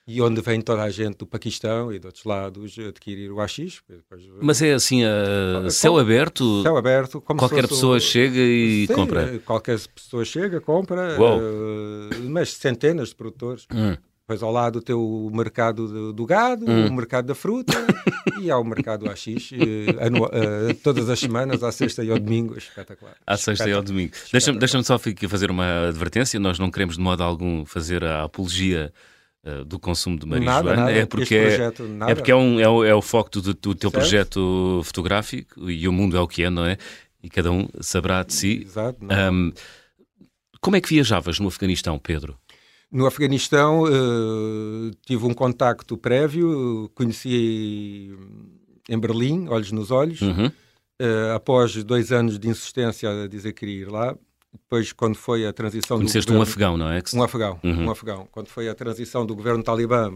e 0.07 0.23
onde 0.23 0.41
vem 0.41 0.61
toda 0.61 0.85
a 0.85 0.91
gente 0.91 1.17
do 1.19 1.27
Paquistão 1.27 1.93
e 1.93 1.99
de 1.99 2.07
outros 2.07 2.25
lados 2.25 2.77
adquirir 2.79 3.33
o 3.33 3.41
AX. 3.41 3.83
Depois, 3.89 4.23
Mas 4.41 4.63
é 4.63 4.73
assim, 4.75 5.03
a 5.05 5.69
céu 5.71 5.99
aberto, 5.99 6.63
céu 6.63 6.77
aberto, 6.77 7.21
qualquer 7.21 7.67
pessoa 7.67 7.97
o- 7.97 8.01
chega 8.01 8.39
e 8.39 8.87
Sim, 8.87 8.95
compra. 8.95 9.35
eh, 9.35 9.39
Qualquer 9.41 9.81
pessoa 9.89 10.25
chega, 10.25 10.61
compra, 10.61 11.17
eh, 11.19 12.19
mas 12.29 12.53
centenas 12.55 13.09
de 13.09 13.17
produtores. 13.17 13.67
Hum. 13.75 13.97
Depois 14.27 14.43
ao 14.43 14.51
lado 14.51 14.83
tem 14.83 14.93
o 14.93 15.31
mercado 15.33 15.87
do, 15.87 16.13
do 16.13 16.27
gado, 16.27 16.69
Hum. 16.69 16.89
o 16.89 16.93
mercado 16.93 17.27
da 17.27 17.35
fruta 17.35 17.73
e 18.43 18.51
há 18.51 18.59
o 18.59 18.65
mercado 18.65 19.09
AX 19.09 19.25
eh, 19.29 19.87
eh, 19.89 20.75
todas 20.83 21.09
as 21.09 21.21
semanas, 21.21 21.63
à 21.63 21.71
sexta 21.71 22.03
e 22.03 22.11
ao 22.11 22.19
domingo. 22.19 22.59
Espetacular. 22.59 23.15
À 23.25 23.37
sexta 23.37 23.69
e 23.69 23.73
ao 23.73 23.81
domingo. 23.85 24.15
Deixa-me 24.33 24.59
deixa 24.59 24.83
só 24.83 24.99
fazer 24.99 25.49
uma 25.49 25.87
advertência. 25.87 26.41
Nós 26.41 26.59
não 26.59 26.73
queremos 26.73 26.97
de 26.97 27.01
modo 27.01 27.23
algum 27.23 27.65
fazer 27.65 28.03
a 28.03 28.25
apologia 28.25 28.93
eh, 29.45 29.63
do 29.63 29.79
consumo 29.79 30.19
de 30.19 30.27
marijuana. 30.27 30.91
É 30.91 31.07
porque, 31.07 31.37
é, 31.37 31.47
projeto, 31.47 31.83
nada. 31.85 32.11
é, 32.11 32.15
porque 32.17 32.33
é, 32.33 32.35
um, 32.37 32.59
é, 32.59 32.69
o, 32.69 32.85
é 32.85 32.95
o 32.97 33.01
foco 33.03 33.31
do, 33.31 33.41
do 33.55 33.55
teu 33.55 33.91
Certo. 33.91 33.91
projeto 33.93 34.81
fotográfico 34.83 35.71
e 35.71 35.87
o 35.87 35.93
mundo 35.93 36.17
é 36.17 36.21
o 36.21 36.27
que 36.27 36.43
é, 36.43 36.51
não 36.51 36.67
é? 36.67 36.77
E 37.23 37.31
cada 37.31 37.53
um 37.53 37.69
saberá 37.81 38.25
de 38.25 38.35
si. 38.35 38.63
Exato. 38.65 38.99
Ahm, 39.09 39.53
como 40.61 40.75
é 40.75 40.81
que 40.81 40.89
viajavas 40.89 41.39
no 41.39 41.47
Afeganistão, 41.47 41.97
Pedro? 41.97 42.37
No 42.91 43.07
Afeganistão 43.07 43.85
eh, 43.89 44.91
tive 45.05 45.27
um 45.27 45.35
contacto 45.35 45.97
prévio, 45.99 46.91
conheci 46.95 48.17
em 48.89 48.99
Berlim, 48.99 49.49
olhos 49.49 49.73
nos 49.73 49.91
olhos, 49.91 50.21
Uhum. 50.23 50.51
eh, 51.01 51.33
após 51.35 51.83
dois 51.83 52.13
anos 52.13 52.39
de 52.39 52.49
insistência 52.49 53.25
a 53.25 53.27
dizer 53.29 53.53
que 53.53 53.61
queria 53.61 53.83
ir 53.83 53.91
lá. 53.91 54.17
Depois, 54.53 54.93
quando 54.93 55.17
foi 55.17 55.47
a 55.47 55.53
transição 55.53 55.99
Conheceste 55.99 56.29
do 56.29 56.35
um 56.35 56.39
governo, 56.39 56.51
afegão, 56.53 56.77
não 56.79 56.89
é? 56.89 57.03
Um 57.15 57.23
afegão, 57.23 57.61
Uhum. 57.63 57.87
um 57.87 57.91
afegão. 57.91 58.29
Quando 58.31 58.49
foi 58.49 58.69
a 58.69 58.75
transição 58.75 59.27
do 59.27 59.35
governo 59.35 59.63
talibã, 59.63 60.15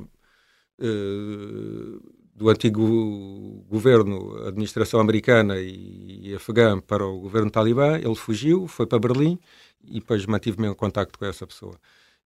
eh, 0.80 1.98
do 2.34 2.48
antigo 2.48 3.64
governo, 3.68 4.46
administração 4.46 4.98
americana 5.00 5.58
e, 5.58 6.32
afegã 6.34 6.80
para 6.80 7.04
o 7.04 7.20
governo 7.20 7.50
talibã, 7.50 7.96
ele 7.98 8.14
fugiu, 8.14 8.66
foi 8.66 8.86
para 8.86 8.98
Berlim 8.98 9.38
e 9.84 9.94
depois 10.00 10.24
mantive-me 10.24 10.68
em 10.68 10.74
contacto 10.74 11.18
com 11.18 11.26
essa 11.26 11.46
pessoa. 11.46 11.74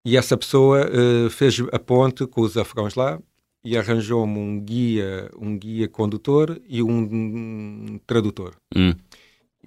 E 0.05 0.17
essa 0.17 0.37
pessoa 0.37 0.81
eh, 0.81 1.31
fez 1.31 1.61
a 1.73 1.79
ponte 1.79 2.27
com 2.27 2.41
os 2.41 2.57
afegãos 2.57 2.95
lá 2.97 3.21
e 3.65 3.77
arranjou-me 3.77 4.39
um 4.39 4.61
guia, 4.61 5.31
um 5.37 5.57
guia 5.57 5.89
condutor 5.89 6.61
e 6.67 6.83
um, 6.83 8.01
tradutor. 8.07 8.57
Hum. 8.75 8.95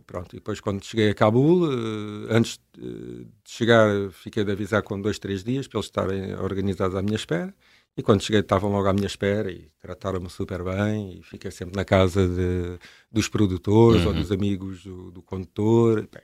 pronto. 0.05 0.35
E 0.35 0.39
depois, 0.39 0.59
quando 0.59 0.83
cheguei 0.83 1.09
a 1.09 1.13
Cabul, 1.13 1.63
uh, 1.63 2.27
antes 2.29 2.59
de 2.77 3.25
chegar, 3.45 4.11
fiquei 4.11 4.43
de 4.43 4.51
avisar 4.51 4.81
com 4.83 4.99
dois, 4.99 5.17
três 5.17 5.43
dias 5.43 5.67
para 5.67 5.79
eles 5.79 5.87
estarem 5.87 6.35
organizados 6.35 6.97
à 6.97 7.01
minha 7.01 7.15
espera. 7.15 7.53
E 7.97 8.03
quando 8.03 8.21
cheguei, 8.21 8.41
estavam 8.41 8.69
logo 8.71 8.89
à 8.89 8.93
minha 8.93 9.07
espera 9.07 9.49
e 9.49 9.69
trataram-me 9.79 10.29
super 10.29 10.61
bem. 10.61 11.19
E 11.19 11.23
fiquei 11.23 11.49
sempre 11.49 11.77
na 11.77 11.85
casa 11.85 12.27
de, 12.27 12.77
dos 13.09 13.29
produtores 13.29 14.01
uhum. 14.01 14.09
ou 14.09 14.13
dos 14.13 14.33
amigos 14.33 14.83
do, 14.83 15.11
do 15.11 15.21
condutor. 15.21 16.01
Bem, 16.11 16.21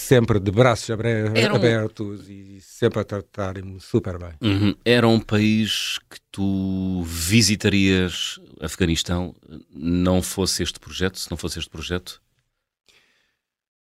sempre 0.00 0.40
de 0.40 0.50
braços 0.50 0.90
abertos 0.90 2.20
um... 2.20 2.32
e 2.32 2.58
sempre 2.60 3.00
a 3.00 3.04
tratarem-me 3.04 3.80
super 3.80 4.18
bem. 4.18 4.32
Uhum. 4.42 4.74
Era 4.84 5.06
um 5.06 5.20
país 5.20 5.98
que 6.10 6.18
tu 6.32 7.02
visitarias, 7.04 8.40
Afeganistão, 8.60 9.34
não 9.72 10.22
fosse 10.22 10.62
este 10.62 10.80
projeto, 10.80 11.18
se 11.18 11.30
não 11.30 11.36
fosse 11.36 11.58
este 11.58 11.70
projeto? 11.70 12.20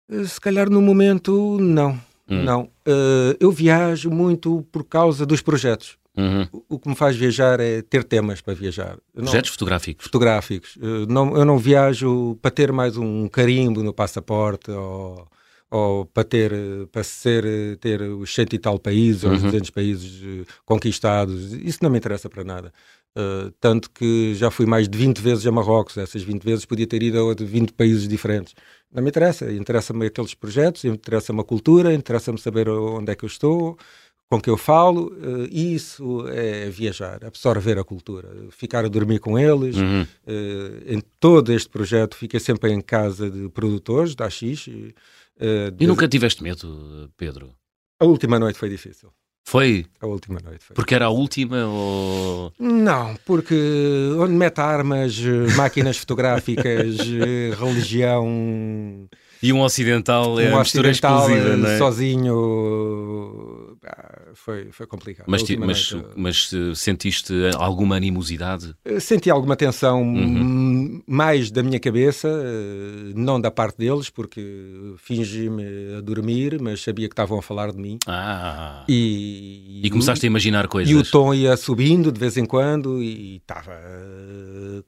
Eh, 0.08 0.24
se 0.24 0.40
calhar 0.40 0.70
no 0.70 0.80
momento, 0.80 1.58
não. 1.60 1.98
Hum. 2.28 2.42
Não. 2.44 2.62
Uh, 2.86 3.36
eu 3.40 3.50
viajo 3.50 4.10
muito 4.10 4.66
por 4.70 4.84
causa 4.84 5.26
dos 5.26 5.40
projetos. 5.40 5.96
Uhum. 6.16 6.46
O, 6.52 6.74
o 6.74 6.78
que 6.78 6.88
me 6.88 6.94
faz 6.94 7.16
viajar 7.16 7.58
é 7.58 7.80
ter 7.80 8.04
temas 8.04 8.40
para 8.40 8.54
viajar. 8.54 8.98
Projetos 9.14 9.50
não, 9.50 9.54
fotográficos? 9.54 10.04
Fotográficos. 10.04 10.76
Uh, 10.76 11.06
não, 11.08 11.36
eu 11.36 11.44
não 11.44 11.58
viajo 11.58 12.36
para 12.40 12.50
ter 12.50 12.70
mais 12.70 12.96
um 12.96 13.28
carimbo 13.28 13.82
no 13.82 13.92
passaporte 13.92 14.70
ou 14.70 15.26
ou 15.72 16.04
para 16.04 16.22
ter, 16.22 16.52
para 16.92 17.02
ser, 17.02 17.78
ter 17.78 18.02
os 18.02 18.32
cento 18.34 18.52
e 18.52 18.58
tal 18.58 18.78
países, 18.78 19.22
uhum. 19.22 19.30
ou 19.30 19.36
os 19.36 19.42
200 19.42 19.70
países 19.70 20.22
eh, 20.22 20.44
conquistados, 20.66 21.54
isso 21.54 21.78
não 21.80 21.88
me 21.88 21.96
interessa 21.96 22.28
para 22.28 22.44
nada. 22.44 22.70
Uh, 23.16 23.50
tanto 23.58 23.90
que 23.90 24.34
já 24.34 24.50
fui 24.50 24.66
mais 24.66 24.86
de 24.86 24.96
20 24.98 25.18
vezes 25.20 25.46
a 25.46 25.52
Marrocos, 25.52 25.96
essas 25.96 26.22
20 26.22 26.42
vezes 26.42 26.64
podia 26.66 26.86
ter 26.86 27.02
ido 27.02 27.30
a 27.30 27.34
20 27.34 27.72
países 27.72 28.06
diferentes. 28.06 28.54
Não 28.92 29.02
me 29.02 29.08
interessa, 29.08 29.50
interessa-me 29.50 30.06
aqueles 30.06 30.34
projetos, 30.34 30.84
interessa-me 30.84 31.40
a 31.40 31.44
cultura, 31.44 31.94
interessa-me 31.94 32.38
saber 32.38 32.68
onde 32.68 33.10
é 33.10 33.14
que 33.14 33.24
eu 33.24 33.28
estou, 33.28 33.78
com 34.28 34.40
que 34.40 34.50
eu 34.50 34.58
falo, 34.58 35.06
uh, 35.12 35.48
isso 35.50 36.26
é 36.28 36.68
viajar, 36.68 37.24
absorver 37.24 37.78
a 37.78 37.84
cultura, 37.84 38.28
ficar 38.50 38.84
a 38.84 38.88
dormir 38.88 39.20
com 39.20 39.38
eles. 39.38 39.76
Uhum. 39.76 40.02
Uh, 40.02 40.82
em 40.86 41.02
todo 41.18 41.50
este 41.50 41.70
projeto 41.70 42.14
fiquei 42.14 42.40
sempre 42.40 42.72
em 42.72 42.80
casa 42.82 43.30
de 43.30 43.48
produtores 43.48 44.14
da 44.14 44.26
AX, 44.26 44.68
Uh, 45.40 45.74
e 45.78 45.86
nunca 45.86 46.08
tiveste 46.08 46.42
medo, 46.42 47.10
Pedro? 47.16 47.54
A 48.00 48.04
última 48.04 48.38
noite 48.38 48.58
foi 48.58 48.68
difícil. 48.68 49.12
Foi? 49.44 49.86
A 50.00 50.06
última 50.06 50.40
noite 50.42 50.64
foi. 50.64 50.74
Porque 50.74 50.94
era 50.94 51.06
a 51.06 51.10
última 51.10 51.66
ou. 51.66 52.52
Não, 52.58 53.16
porque 53.26 53.54
onde 54.18 54.32
mete 54.32 54.60
armas, 54.60 55.18
máquinas 55.56 55.98
fotográficas, 55.98 56.98
eh, 57.00 57.54
religião. 57.58 59.08
E 59.42 59.52
um 59.52 59.60
ocidental 59.60 60.38
é 60.38 60.54
um 60.54 60.58
mistura 60.60 60.90
explosiva, 60.90 61.56
não 61.56 61.68
é? 61.68 61.78
sozinho 61.78 63.61
foi, 64.34 64.70
foi 64.70 64.86
complicado. 64.86 65.26
Mas, 65.28 65.42
mas, 65.42 65.92
noite, 65.92 66.08
mas 66.16 66.50
eh, 66.52 66.74
sentiste 66.74 67.32
alguma 67.56 67.96
animosidade? 67.96 68.74
Eh, 68.84 69.00
senti 69.00 69.28
alguma 69.28 69.56
tensão 69.56 70.02
uhum. 70.02 71.02
mais 71.06 71.50
da 71.50 71.62
minha 71.62 71.80
cabeça, 71.80 72.28
eh, 72.28 73.12
não 73.14 73.40
da 73.40 73.50
parte 73.50 73.78
deles, 73.78 74.08
porque 74.08 74.94
fingi-me 74.98 75.96
a 75.98 76.00
dormir, 76.00 76.60
mas 76.60 76.80
sabia 76.80 77.08
que 77.08 77.12
estavam 77.12 77.38
a 77.38 77.42
falar 77.42 77.72
de 77.72 77.78
mim. 77.78 77.98
Ah. 78.06 78.84
E, 78.88 79.80
e 79.84 79.90
começaste 79.90 80.24
a 80.24 80.28
imaginar 80.28 80.68
coisas. 80.68 80.90
E 80.90 80.94
o 80.94 81.02
tom 81.02 81.34
ia 81.34 81.56
subindo 81.56 82.12
de 82.12 82.20
vez 82.20 82.36
em 82.36 82.46
quando 82.46 83.02
e 83.02 83.36
estava 83.36 83.72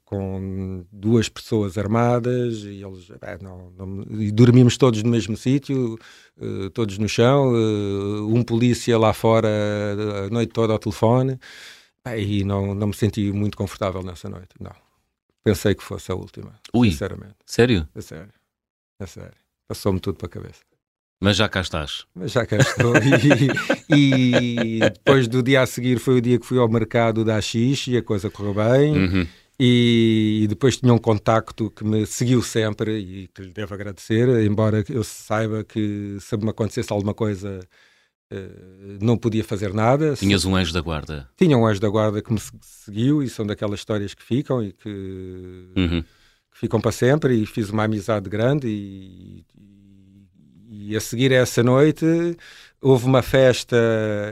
com 0.05 0.85
duas 0.93 1.29
pessoas 1.29 1.77
armadas 1.77 2.59
e 2.65 2.83
eles 2.83 3.09
não, 3.41 3.73
não, 3.77 4.21
e 4.21 4.31
dormimos 4.31 4.77
todos 4.77 5.03
no 5.03 5.11
mesmo 5.11 5.37
sítio 5.37 5.99
uh, 6.39 6.71
todos 6.71 6.99
no 6.99 7.09
chão, 7.09 7.53
uh, 7.53 8.35
um 8.35 8.43
polícia 8.43 8.99
lá 8.99 9.13
fora 9.13 9.49
a 10.27 10.31
noite 10.31 10.53
toda 10.53 10.73
ao 10.73 10.79
telefone, 10.79 11.39
e 12.17 12.45
não, 12.45 12.75
não 12.75 12.89
me 12.89 12.95
senti 12.95 13.33
muito 13.33 13.57
confortável 13.57 14.03
nessa 14.03 14.29
noite, 14.29 14.55
não. 14.61 14.75
Pensei 15.43 15.75
que 15.75 15.83
fosse 15.83 16.11
a 16.11 16.15
última, 16.15 16.55
Ui, 16.73 16.91
sinceramente. 16.91 17.37
Sério? 17.45 17.89
É 17.95 18.01
sério, 18.01 18.33
é 19.01 19.07
sério. 19.07 19.37
Passou-me 19.69 20.01
tudo 20.01 20.17
para 20.17 20.27
a 20.27 20.31
cabeça. 20.31 20.63
Mas 21.21 21.37
já 21.37 21.49
cá 21.49 21.61
estás. 21.61 22.05
Mas 22.15 22.33
já 22.33 22.45
cá 22.45 22.57
estou. 22.57 22.93
e, 23.89 24.77
e, 24.77 24.81
depois 24.81 25.27
do 25.27 25.43
dia 25.43 25.63
a 25.63 25.67
seguir 25.67 25.99
foi 25.99 26.19
o 26.19 26.21
dia 26.21 26.39
que 26.39 26.45
fui 26.45 26.59
ao 26.59 26.69
mercado 26.69 27.25
da 27.25 27.37
AX 27.37 27.55
e 27.87 27.97
a 27.97 28.03
coisa 28.03 28.31
correu 28.31 28.55
bem. 28.55 28.97
Uhum. 28.97 29.27
E, 29.59 30.47
depois 30.49 30.77
tinha 30.77 30.93
um 30.93 30.99
contacto 30.99 31.71
que 31.71 31.85
me 31.85 32.07
seguiu 32.07 32.43
sempre 32.43 32.99
e 32.99 33.29
que 33.29 33.43
lhe 33.43 33.53
devo 33.53 33.73
agradecer, 33.73 34.29
embora 34.45 34.85
eu 34.89 35.05
saiba 35.05 35.63
que 35.63 36.17
se 36.21 36.37
me 36.37 36.51
acontecesse 36.51 36.93
alguma 36.93 37.15
coisa 37.15 37.61
uh, 38.33 38.99
não 39.01 39.17
podia 39.17 39.45
fazer 39.45 39.73
nada. 39.73 40.15
Tinhas 40.17 40.45
um 40.45 40.57
anjo 40.57 40.73
da 40.73 40.81
guarda? 40.81 41.29
Tinha 41.37 41.57
um 41.57 41.65
anjo 41.65 41.81
da 41.81 41.89
guarda 41.89 42.21
que 42.21 42.33
me 42.33 42.41
seguiu 42.61 43.23
e 43.23 43.29
são 43.29 43.47
daquelas 43.47 43.79
histórias 43.79 44.13
que 44.13 44.25
ficam 44.25 44.63
e 44.63 44.73
que, 44.73 45.69
uhum. 45.77 46.03
que 46.51 46.59
ficam 46.59 46.81
para 46.81 46.91
sempre 46.91 47.35
e 47.35 47.47
fiz 47.47 47.71
uma 47.71 47.85
amizade 47.85 48.29
grande 48.29 48.67
e, 48.67 49.47
e, 49.57 50.91
e 50.91 50.97
a 50.97 51.01
seguir 51.01 51.31
essa 51.31 51.63
noite 51.63 52.05
houve 52.85 53.07
uma 53.07 53.23
festa 53.23 53.77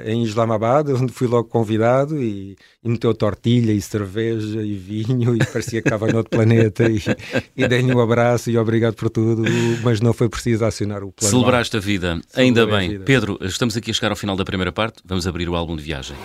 em 0.04 0.22
Islamabad, 0.22 0.90
onde 0.92 1.10
fui 1.10 1.26
logo 1.26 1.48
convidado 1.48 2.22
e, 2.22 2.56
e 2.84 2.88
meteu 2.88 3.14
tortilha 3.14 3.72
e 3.72 3.80
cerveja 3.80 4.62
e 4.62 4.74
vinho 4.74 5.34
e 5.34 5.38
parecia 5.38 5.80
que 5.80 5.88
estava 5.88 6.06
noutro 6.06 6.30
planeta 6.30 6.84
e, 6.84 7.00
e 7.56 7.66
dei-lhe 7.66 7.92
um 7.94 8.00
abraço 8.00 8.50
e 8.50 8.58
obrigado 8.58 8.94
por 8.94 9.08
tudo, 9.08 9.42
mas 9.82 10.00
não 10.00 10.12
foi 10.12 10.28
preciso 10.28 10.64
acionar 10.66 11.02
o 11.02 11.10
plano. 11.10 11.30
Celebraste 11.30 11.78
a 11.78 11.80
vida, 11.80 12.20
Celebrei 12.28 12.44
ainda 12.44 12.66
bem. 12.66 12.90
Vida. 12.90 13.04
Pedro, 13.04 13.38
estamos 13.40 13.74
aqui 13.74 13.90
a 13.90 13.94
chegar 13.94 14.10
ao 14.10 14.16
final 14.16 14.36
da 14.36 14.44
primeira 14.44 14.70
parte, 14.70 15.02
vamos 15.04 15.26
abrir 15.26 15.48
o 15.48 15.56
álbum 15.56 15.74
de 15.74 15.82
viagem. 15.82 16.16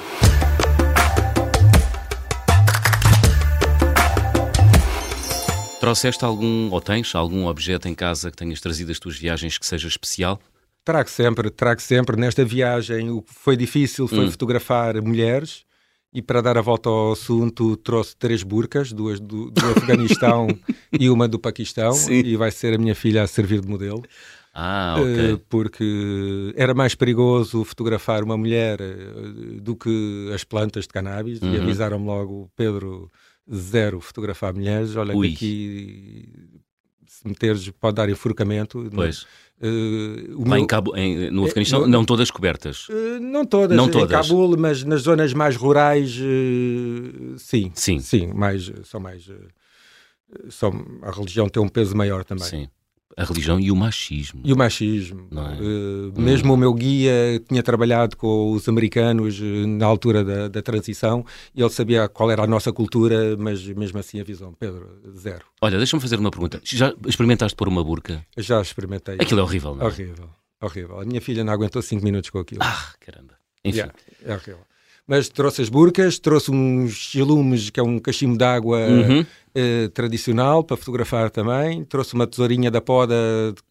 Trouxeste 5.80 6.26
algum, 6.26 6.70
ou 6.72 6.82
tens 6.82 7.16
algum 7.16 7.48
objeto 7.48 7.88
em 7.88 7.96
casa 7.96 8.30
que 8.30 8.36
tenhas 8.36 8.60
trazido 8.60 8.90
das 8.90 9.00
tuas 9.00 9.16
viagens 9.16 9.58
que 9.58 9.66
seja 9.66 9.88
especial? 9.88 10.38
Trago 10.88 11.10
sempre, 11.10 11.50
trago 11.50 11.82
sempre. 11.82 12.16
Nesta 12.16 12.46
viagem, 12.46 13.10
o 13.12 13.22
que 13.22 13.34
foi 13.34 13.58
difícil 13.58 14.08
foi 14.08 14.26
hum. 14.26 14.32
fotografar 14.32 15.02
mulheres 15.02 15.66
e 16.14 16.22
para 16.22 16.40
dar 16.40 16.58
a 16.58 16.62
volta 16.62 16.88
ao 16.88 17.12
assunto 17.12 17.76
trouxe 17.76 18.16
três 18.16 18.42
burcas, 18.42 18.94
duas 18.94 19.20
do, 19.20 19.52
do 19.52 19.66
Afeganistão 19.76 20.48
e 20.98 21.10
uma 21.10 21.28
do 21.28 21.38
Paquistão 21.38 21.92
Sim. 21.92 22.22
e 22.24 22.38
vai 22.38 22.52
ser 22.52 22.74
a 22.74 22.78
minha 22.78 22.96
filha 22.96 23.22
a 23.22 23.28
servir 23.28 23.60
de 23.60 23.68
modelo. 23.68 24.02
Ah, 24.54 24.96
ok. 24.98 25.34
Uh, 25.34 25.38
porque 25.50 26.54
era 26.56 26.74
mais 26.74 26.96
perigoso 26.96 27.66
fotografar 27.66 28.24
uma 28.24 28.38
mulher 28.38 28.80
uh, 28.80 29.60
do 29.60 29.76
que 29.76 30.32
as 30.34 30.46
plantas 30.46 30.84
de 30.86 30.94
cannabis 30.94 31.42
uhum. 31.42 31.54
e 31.54 31.60
avisaram-me 31.60 32.06
logo, 32.06 32.50
Pedro, 32.56 33.12
zero 33.54 34.00
fotografar 34.00 34.54
mulheres, 34.54 34.96
olha 34.96 35.14
Ui. 35.14 35.32
que 35.32 35.36
aqui 35.36 36.58
se 37.18 37.28
meteres 37.28 37.70
pode 37.70 37.96
dar 37.96 38.10
enforcamento. 38.10 38.90
Pois. 38.94 39.26
Uh, 39.60 40.44
Lá 40.44 40.50
meu... 40.50 40.58
em 40.58 40.68
Cabo, 40.68 40.96
em, 40.96 41.32
no 41.32 41.46
Afeganistão, 41.46 41.86
é, 41.86 41.88
não 41.88 42.06
todas 42.06 42.30
cobertas? 42.30 42.88
Uh, 42.90 43.20
não 43.20 43.44
todas, 43.46 43.76
não 43.76 43.90
todas. 43.90 44.10
em 44.10 44.30
Cabul, 44.30 44.56
mas 44.58 44.84
nas 44.84 45.02
zonas 45.02 45.34
mais 45.34 45.56
rurais, 45.56 46.16
uh, 46.20 47.38
sim. 47.40 47.72
Sim. 47.74 48.00
Sim, 48.00 48.28
mais, 48.34 48.72
são 48.84 49.00
mais... 49.00 49.30
São, 50.50 51.00
a 51.02 51.10
religião 51.10 51.50
tem 51.50 51.64
um 51.64 51.70
peso 51.70 51.96
maior 51.96 52.24
também. 52.24 52.46
Sim 52.46 52.70
a 53.18 53.24
religião 53.24 53.60
e 53.60 53.72
o 53.72 53.76
machismo. 53.76 54.42
E 54.46 54.54
o 54.54 54.56
machismo. 54.56 55.28
É? 55.32 55.62
Uh, 55.62 56.22
mesmo 56.22 56.52
hum. 56.52 56.56
o 56.56 56.58
meu 56.58 56.72
guia 56.72 57.42
tinha 57.50 57.64
trabalhado 57.64 58.16
com 58.16 58.52
os 58.52 58.70
americanos 58.70 59.40
uh, 59.40 59.68
na 59.68 59.88
altura 59.88 60.24
da, 60.24 60.48
da, 60.48 60.62
transição 60.62 61.26
e 61.56 61.62
ele 61.62 61.70
sabia 61.72 62.08
qual 62.08 62.30
era 62.30 62.44
a 62.44 62.48
nossa 62.48 62.72
cultura, 62.72 63.36
mas 63.36 63.66
mesmo 63.70 63.98
assim 63.98 64.22
a 64.22 64.24
visão, 64.24 64.54
Pedro, 64.54 64.88
zero. 65.18 65.46
Olha, 65.60 65.78
deixa-me 65.78 66.00
fazer 66.00 66.20
uma 66.20 66.30
pergunta. 66.30 66.62
Já 66.64 66.94
experimentaste 67.08 67.56
pôr 67.56 67.68
uma 67.68 67.84
burca? 67.84 68.24
Já 68.38 68.62
experimentei. 68.62 69.16
Aquilo 69.16 69.40
é 69.40 69.44
horrível, 69.44 69.74
não 69.74 69.82
é? 69.82 69.86
Horrível, 69.88 70.30
horrível. 70.62 71.00
A 71.02 71.06
minha 71.06 71.20
filha 71.20 71.44
não 71.44 71.52
aguentou 71.52 71.82
5 71.82 72.04
minutos 72.04 72.30
com 72.30 72.38
aquilo. 72.38 72.62
Ah, 72.62 72.94
caramba. 73.00 73.34
Enfim. 73.66 73.80
Yeah, 73.80 73.94
é 74.24 74.34
horrível 74.36 74.68
mas 75.08 75.30
trouxe 75.30 75.62
as 75.62 75.70
burcas, 75.70 76.20
trouxe 76.20 76.52
uns 76.52 76.92
chilumes, 76.92 77.70
que 77.70 77.80
é 77.80 77.84
um 77.84 77.98
cachimbo 77.98 78.38
de 78.38 78.44
água 78.44 78.80
uhum. 78.80 79.26
Eh, 79.60 79.90
tradicional, 79.92 80.64
para 80.64 80.78
fotografar 80.78 81.32
também, 81.32 81.84
trouxe 81.84 82.14
uma 82.14 82.28
tesourinha 82.28 82.70
da 82.70 82.80
poda, 82.80 83.16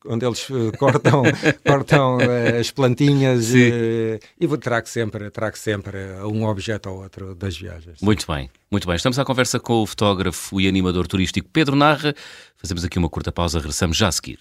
onde 0.05 0.27
eles 0.27 0.49
eh, 0.51 0.75
cortam, 0.77 1.23
cortam 1.65 2.21
eh, 2.21 2.59
as 2.59 2.73
plantinhas, 2.73 3.55
e 3.55 4.19
vou, 4.49 4.59
trago 4.59 4.89
sempre, 4.89 5.31
trago 5.31 5.57
sempre 5.57 5.97
um 6.25 6.45
objeto 6.45 6.91
ou 6.91 7.05
outro 7.05 7.37
das 7.37 7.57
viagens. 7.57 8.01
Muito 8.03 8.27
bem, 8.27 8.51
muito 8.69 8.85
bem. 8.85 8.97
Estamos 8.97 9.17
à 9.17 9.25
conversa 9.25 9.61
com 9.61 9.83
o 9.83 9.87
fotógrafo 9.87 10.61
e 10.61 10.67
animador 10.67 11.07
turístico 11.07 11.49
Pedro 11.53 11.77
Narra. 11.77 12.17
Fazemos 12.57 12.85
aqui 12.85 12.99
uma 12.99 13.09
curta 13.09 13.31
pausa, 13.31 13.59
regressamos 13.61 13.97
já 13.97 14.09
a 14.09 14.13
seguir. 14.13 14.41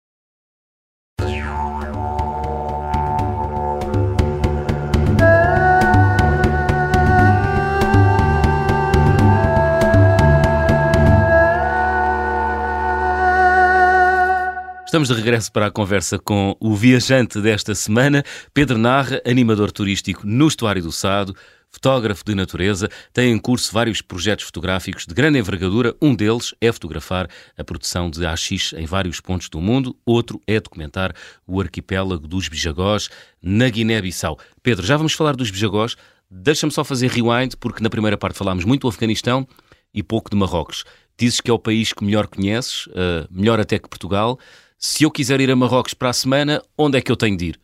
Estamos 14.91 15.07
de 15.07 15.13
regresso 15.13 15.49
para 15.53 15.67
a 15.67 15.71
conversa 15.71 16.19
com 16.19 16.53
o 16.59 16.75
viajante 16.75 17.39
desta 17.39 17.73
semana, 17.73 18.25
Pedro 18.53 18.77
Narra, 18.77 19.21
animador 19.25 19.71
turístico 19.71 20.27
no 20.27 20.49
Estuário 20.49 20.83
do 20.83 20.91
Sado, 20.91 21.33
fotógrafo 21.69 22.25
de 22.25 22.35
natureza, 22.35 22.89
tem 23.13 23.31
em 23.31 23.39
curso 23.39 23.71
vários 23.71 24.01
projetos 24.01 24.43
fotográficos 24.43 25.05
de 25.05 25.13
grande 25.13 25.39
envergadura. 25.39 25.95
Um 26.01 26.13
deles 26.13 26.53
é 26.59 26.69
fotografar 26.73 27.29
a 27.57 27.63
produção 27.63 28.09
de 28.09 28.25
AX 28.25 28.73
em 28.73 28.85
vários 28.85 29.21
pontos 29.21 29.47
do 29.47 29.61
mundo, 29.61 29.95
outro 30.05 30.41
é 30.45 30.59
documentar 30.59 31.15
o 31.47 31.61
arquipélago 31.61 32.27
dos 32.27 32.49
Bijagós 32.49 33.09
na 33.41 33.69
Guiné-Bissau. 33.69 34.37
Pedro, 34.61 34.85
já 34.85 34.97
vamos 34.97 35.13
falar 35.13 35.37
dos 35.37 35.49
Bijagós. 35.49 35.95
Deixa-me 36.29 36.71
só 36.73 36.83
fazer 36.83 37.09
rewind, 37.09 37.55
porque 37.61 37.81
na 37.81 37.89
primeira 37.89 38.17
parte 38.17 38.37
falámos 38.37 38.65
muito 38.65 38.81
do 38.81 38.89
Afeganistão 38.89 39.47
e 39.93 40.03
pouco 40.03 40.29
de 40.29 40.35
Marrocos. 40.35 40.83
Dizes 41.17 41.39
que 41.39 41.49
é 41.49 41.53
o 41.53 41.59
país 41.59 41.93
que 41.93 42.03
melhor 42.03 42.27
conheces, 42.27 42.87
uh, 42.87 43.25
melhor 43.31 43.57
até 43.57 43.79
que 43.79 43.87
Portugal. 43.87 44.37
Se 44.83 45.03
eu 45.03 45.11
quiser 45.11 45.39
ir 45.39 45.51
a 45.51 45.55
Marrocos 45.55 45.93
para 45.93 46.09
a 46.09 46.13
semana, 46.13 46.59
onde 46.75 46.97
é 46.97 47.01
que 47.01 47.11
eu 47.11 47.15
tenho 47.15 47.37
de 47.37 47.49
ir? 47.49 47.59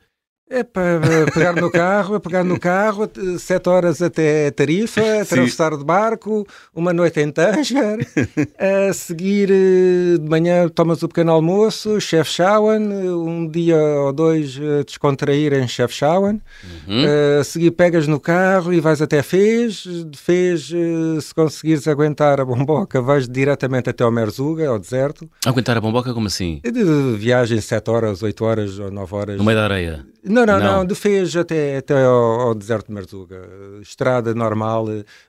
É 0.50 0.64
para 0.64 1.30
pegar 1.34 1.54
no 1.54 1.70
carro, 1.70 2.16
é 2.16 2.20
pegar 2.20 2.44
no 2.46 2.58
carro, 2.58 3.10
sete 3.38 3.68
horas 3.68 4.02
até 4.02 4.50
Tarifa, 4.50 5.02
atravessar 5.22 5.76
de 5.76 5.84
barco, 5.84 6.48
uma 6.74 6.94
noite 6.94 7.20
em 7.20 7.30
Tanger, 7.30 8.00
a 8.58 8.94
seguir 8.94 9.52
eh, 9.52 10.18
de 10.18 10.30
manhã 10.30 10.70
tomas 10.70 11.04
o 11.04 11.10
pequeno 11.10 11.34
almoço, 11.34 12.00
Chef 12.00 12.30
Shawan, 12.30 12.80
um 12.80 13.46
dia 13.46 13.76
ou 13.76 14.14
dois 14.14 14.58
a 14.58 14.84
descontrair 14.86 15.52
em 15.52 15.68
Chef 15.68 15.94
Shawan, 15.94 16.40
uhum. 16.88 17.06
a 17.42 17.44
seguir 17.44 17.72
pegas 17.72 18.08
no 18.08 18.20
carro 18.20 18.72
e 18.74 18.80
vais 18.80 19.02
até 19.02 19.22
Fez, 19.22 19.84
de 19.84 20.18
Fez, 20.18 20.72
eh, 20.74 21.20
se 21.20 21.36
conseguires 21.36 21.90
aguentar 21.90 22.40
a 22.40 22.46
bomboca, 22.46 23.02
vais 23.02 23.28
diretamente 23.28 23.90
até 23.90 24.02
ao 24.02 24.12
Merzuga, 24.12 24.70
ao 24.70 24.80
deserto. 24.80 25.30
Aguentar 25.46 25.76
a 25.76 25.82
bomboca 25.82 26.14
como 26.14 26.28
assim? 26.28 26.62
De 26.64 27.18
viagem 27.18 27.60
sete 27.60 27.92
horas, 27.92 28.24
oito 28.24 28.46
horas 28.46 28.80
ou 28.80 28.90
nove 28.90 29.14
horas. 29.14 29.38
No 29.38 29.44
meio 29.44 29.58
da 29.58 29.66
areia? 29.66 30.06
Não, 30.38 30.46
não, 30.46 30.60
não, 30.60 30.78
não, 30.78 30.86
de 30.86 30.94
Fez 30.94 31.36
até, 31.36 31.78
até 31.78 32.04
ao, 32.04 32.42
ao, 32.42 32.56
deserto 32.56 32.88
de 32.88 32.94
Marzuga. 32.94 33.42
Estrada 33.82 34.34
normal, 34.34 34.86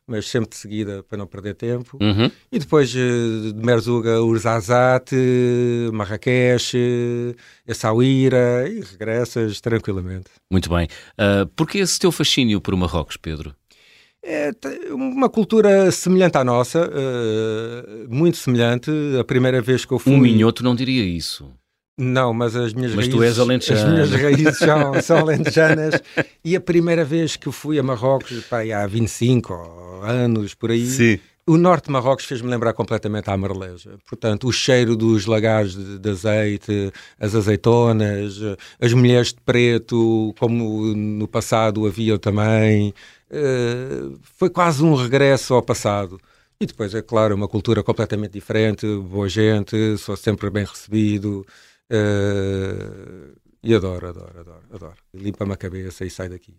mas 0.07 0.29
sempre 0.29 0.51
de 0.51 0.57
seguida 0.57 1.03
para 1.03 1.17
não 1.17 1.27
perder 1.27 1.55
tempo. 1.55 1.97
Uhum. 2.01 2.31
E 2.51 2.59
depois 2.59 2.95
eh, 2.95 3.53
de 3.53 3.65
Marzuga, 3.65 4.21
Urzazate, 4.21 5.17
Marrakech, 5.93 6.77
Essaouira 7.67 8.69
e 8.69 8.81
regressas 8.81 9.61
tranquilamente. 9.61 10.31
Muito 10.51 10.69
bem. 10.69 10.89
Uh, 11.19 11.47
Porquê 11.57 11.79
esse 11.79 11.99
teu 11.99 12.13
fascínio 12.13 12.61
por 12.61 12.75
Marrocos, 12.77 13.17
Pedro? 13.17 13.55
É 14.23 14.51
uma 14.91 15.29
cultura 15.29 15.91
semelhante 15.91 16.37
à 16.37 16.45
nossa, 16.45 16.87
uh, 16.87 18.15
muito 18.15 18.37
semelhante. 18.37 18.91
A 19.19 19.25
primeira 19.25 19.63
vez 19.63 19.85
que 19.85 19.93
eu 19.93 19.99
fui. 19.99 20.13
Um 20.13 20.19
minhoto 20.19 20.63
não 20.65 20.75
diria 20.75 21.05
isso. 21.05 21.51
Não, 21.99 22.33
mas 22.33 22.55
as 22.55 22.73
minhas 22.73 22.95
mas 22.95 23.09
raízes. 23.09 23.37
tu 23.37 23.43
és. 23.45 23.71
As 23.71 23.85
minhas 23.85 24.11
raízes 24.13 24.59
são, 24.59 25.03
são 25.03 25.19
alentejanas. 25.19 26.01
e 26.45 26.55
a 26.55 26.61
primeira 26.61 27.05
vez 27.05 27.35
que 27.35 27.51
fui 27.51 27.77
a 27.77 27.83
Marrocos, 27.83 28.45
pá, 28.45 28.61
há 28.63 28.87
25 28.87 30.01
anos 30.05 30.55
por 30.55 30.71
aí. 30.71 30.87
Sim. 30.87 31.19
O 31.45 31.57
norte 31.57 31.87
de 31.87 31.91
Marrocos 31.93 32.27
fez-me 32.27 32.49
lembrar 32.49 32.73
completamente 32.75 33.29
a 33.31 33.37
Marleja. 33.37 33.99
Portanto, 34.07 34.47
o 34.47 34.53
cheiro 34.53 34.95
dos 34.95 35.27
lagares 35.27 35.75
de, 35.75 35.99
de, 35.99 36.11
azeite, 36.11 36.93
as 37.19 37.35
azeitonas, 37.35 38.39
as 38.79 38.93
mulheres 38.93 39.29
de 39.29 39.41
preto, 39.45 40.35
como 40.39 40.95
no 40.95 41.27
passado 41.27 41.87
havia 41.87 42.19
também. 42.19 42.95
Uh, 43.31 44.19
foi 44.37 44.51
quase 44.51 44.85
um 44.85 44.95
regresso 44.95 45.55
ao 45.55 45.63
passado. 45.63 46.21
E 46.61 46.67
depois, 46.67 46.95
é 46.95 47.01
claro, 47.01 47.35
uma 47.35 47.49
cultura 47.49 47.83
completamente 47.83 48.33
diferente, 48.33 48.87
boa 48.87 49.29
gente, 49.29 49.97
sou 49.97 50.17
sempre 50.17 50.51
bem 50.51 50.65
recebido. 50.65 51.47
Uh, 51.91 53.35
e 53.63 53.75
adoro, 53.75 54.09
adoro, 54.09 54.41
adoro, 54.41 54.63
adoro. 54.73 54.95
Limpa-me 55.13 55.53
a 55.53 55.57
cabeça 55.57 56.05
e 56.05 56.11
sai 56.11 56.29
daqui. 56.29 56.55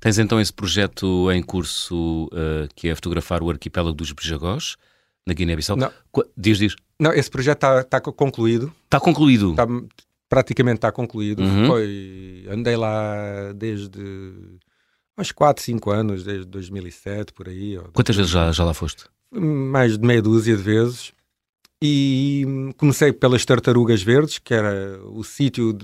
Tens 0.00 0.18
então 0.18 0.40
esse 0.40 0.52
projeto 0.52 1.30
em 1.30 1.42
curso 1.42 2.26
uh, 2.26 2.68
que 2.74 2.88
é 2.88 2.94
fotografar 2.94 3.42
o 3.42 3.50
arquipélago 3.50 3.94
dos 3.94 4.12
Bijagós, 4.12 4.76
na 5.26 5.34
Guiné-Bissau? 5.34 5.76
Não. 5.76 5.92
Diz, 6.36 6.58
diz. 6.58 6.74
Não, 6.98 7.12
esse 7.12 7.30
projeto 7.30 7.58
está 7.58 7.84
tá 7.84 8.00
concluído. 8.00 8.72
Está 8.84 8.98
concluído? 8.98 9.54
Tá, 9.54 9.66
praticamente 10.28 10.78
está 10.78 10.90
concluído. 10.90 11.42
Uhum. 11.42 11.66
Foi, 11.66 12.46
andei 12.50 12.76
lá 12.76 13.52
desde 13.54 14.00
uns 15.18 15.32
4, 15.32 15.62
5 15.62 15.90
anos, 15.90 16.24
desde 16.24 16.46
2007, 16.46 17.32
por 17.32 17.48
aí. 17.48 17.78
Quantas 17.92 18.16
vezes 18.16 18.30
já, 18.30 18.50
já 18.52 18.64
lá 18.64 18.72
foste? 18.72 19.04
Mais 19.30 19.98
de 19.98 20.06
meia 20.06 20.22
dúzia 20.22 20.56
de 20.56 20.62
vezes 20.62 21.12
e 21.82 22.72
comecei 22.76 23.12
pelas 23.12 23.44
Tartarugas 23.44 24.02
Verdes, 24.02 24.38
que 24.38 24.52
era 24.52 25.00
o 25.04 25.22
sítio, 25.22 25.76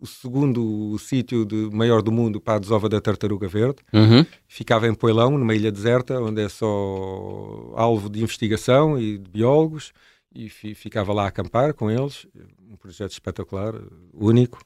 o 0.00 0.06
segundo 0.06 0.96
sítio 0.98 1.46
maior 1.72 2.02
do 2.02 2.12
mundo 2.12 2.40
para 2.40 2.54
a 2.54 2.58
desova 2.60 2.88
da 2.88 3.00
tartaruga 3.00 3.48
verde. 3.48 3.78
Uhum. 3.92 4.24
Ficava 4.46 4.86
em 4.86 4.94
Poilão, 4.94 5.36
numa 5.36 5.54
ilha 5.54 5.72
deserta, 5.72 6.20
onde 6.20 6.40
é 6.40 6.48
só 6.48 7.72
alvo 7.74 8.08
de 8.08 8.22
investigação 8.22 8.98
e 8.98 9.18
de 9.18 9.28
biólogos, 9.28 9.92
e 10.32 10.48
ficava 10.48 11.12
lá 11.12 11.24
a 11.24 11.28
acampar 11.28 11.74
com 11.74 11.90
eles. 11.90 12.26
Um 12.70 12.76
projeto 12.76 13.10
espetacular, 13.10 13.74
único. 14.12 14.60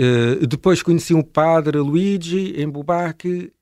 Uh, 0.00 0.46
depois 0.46 0.82
conheci 0.82 1.14
um 1.14 1.22
padre 1.22 1.78
Luigi 1.78 2.54
em 2.60 2.68
Bubaque 2.68 3.52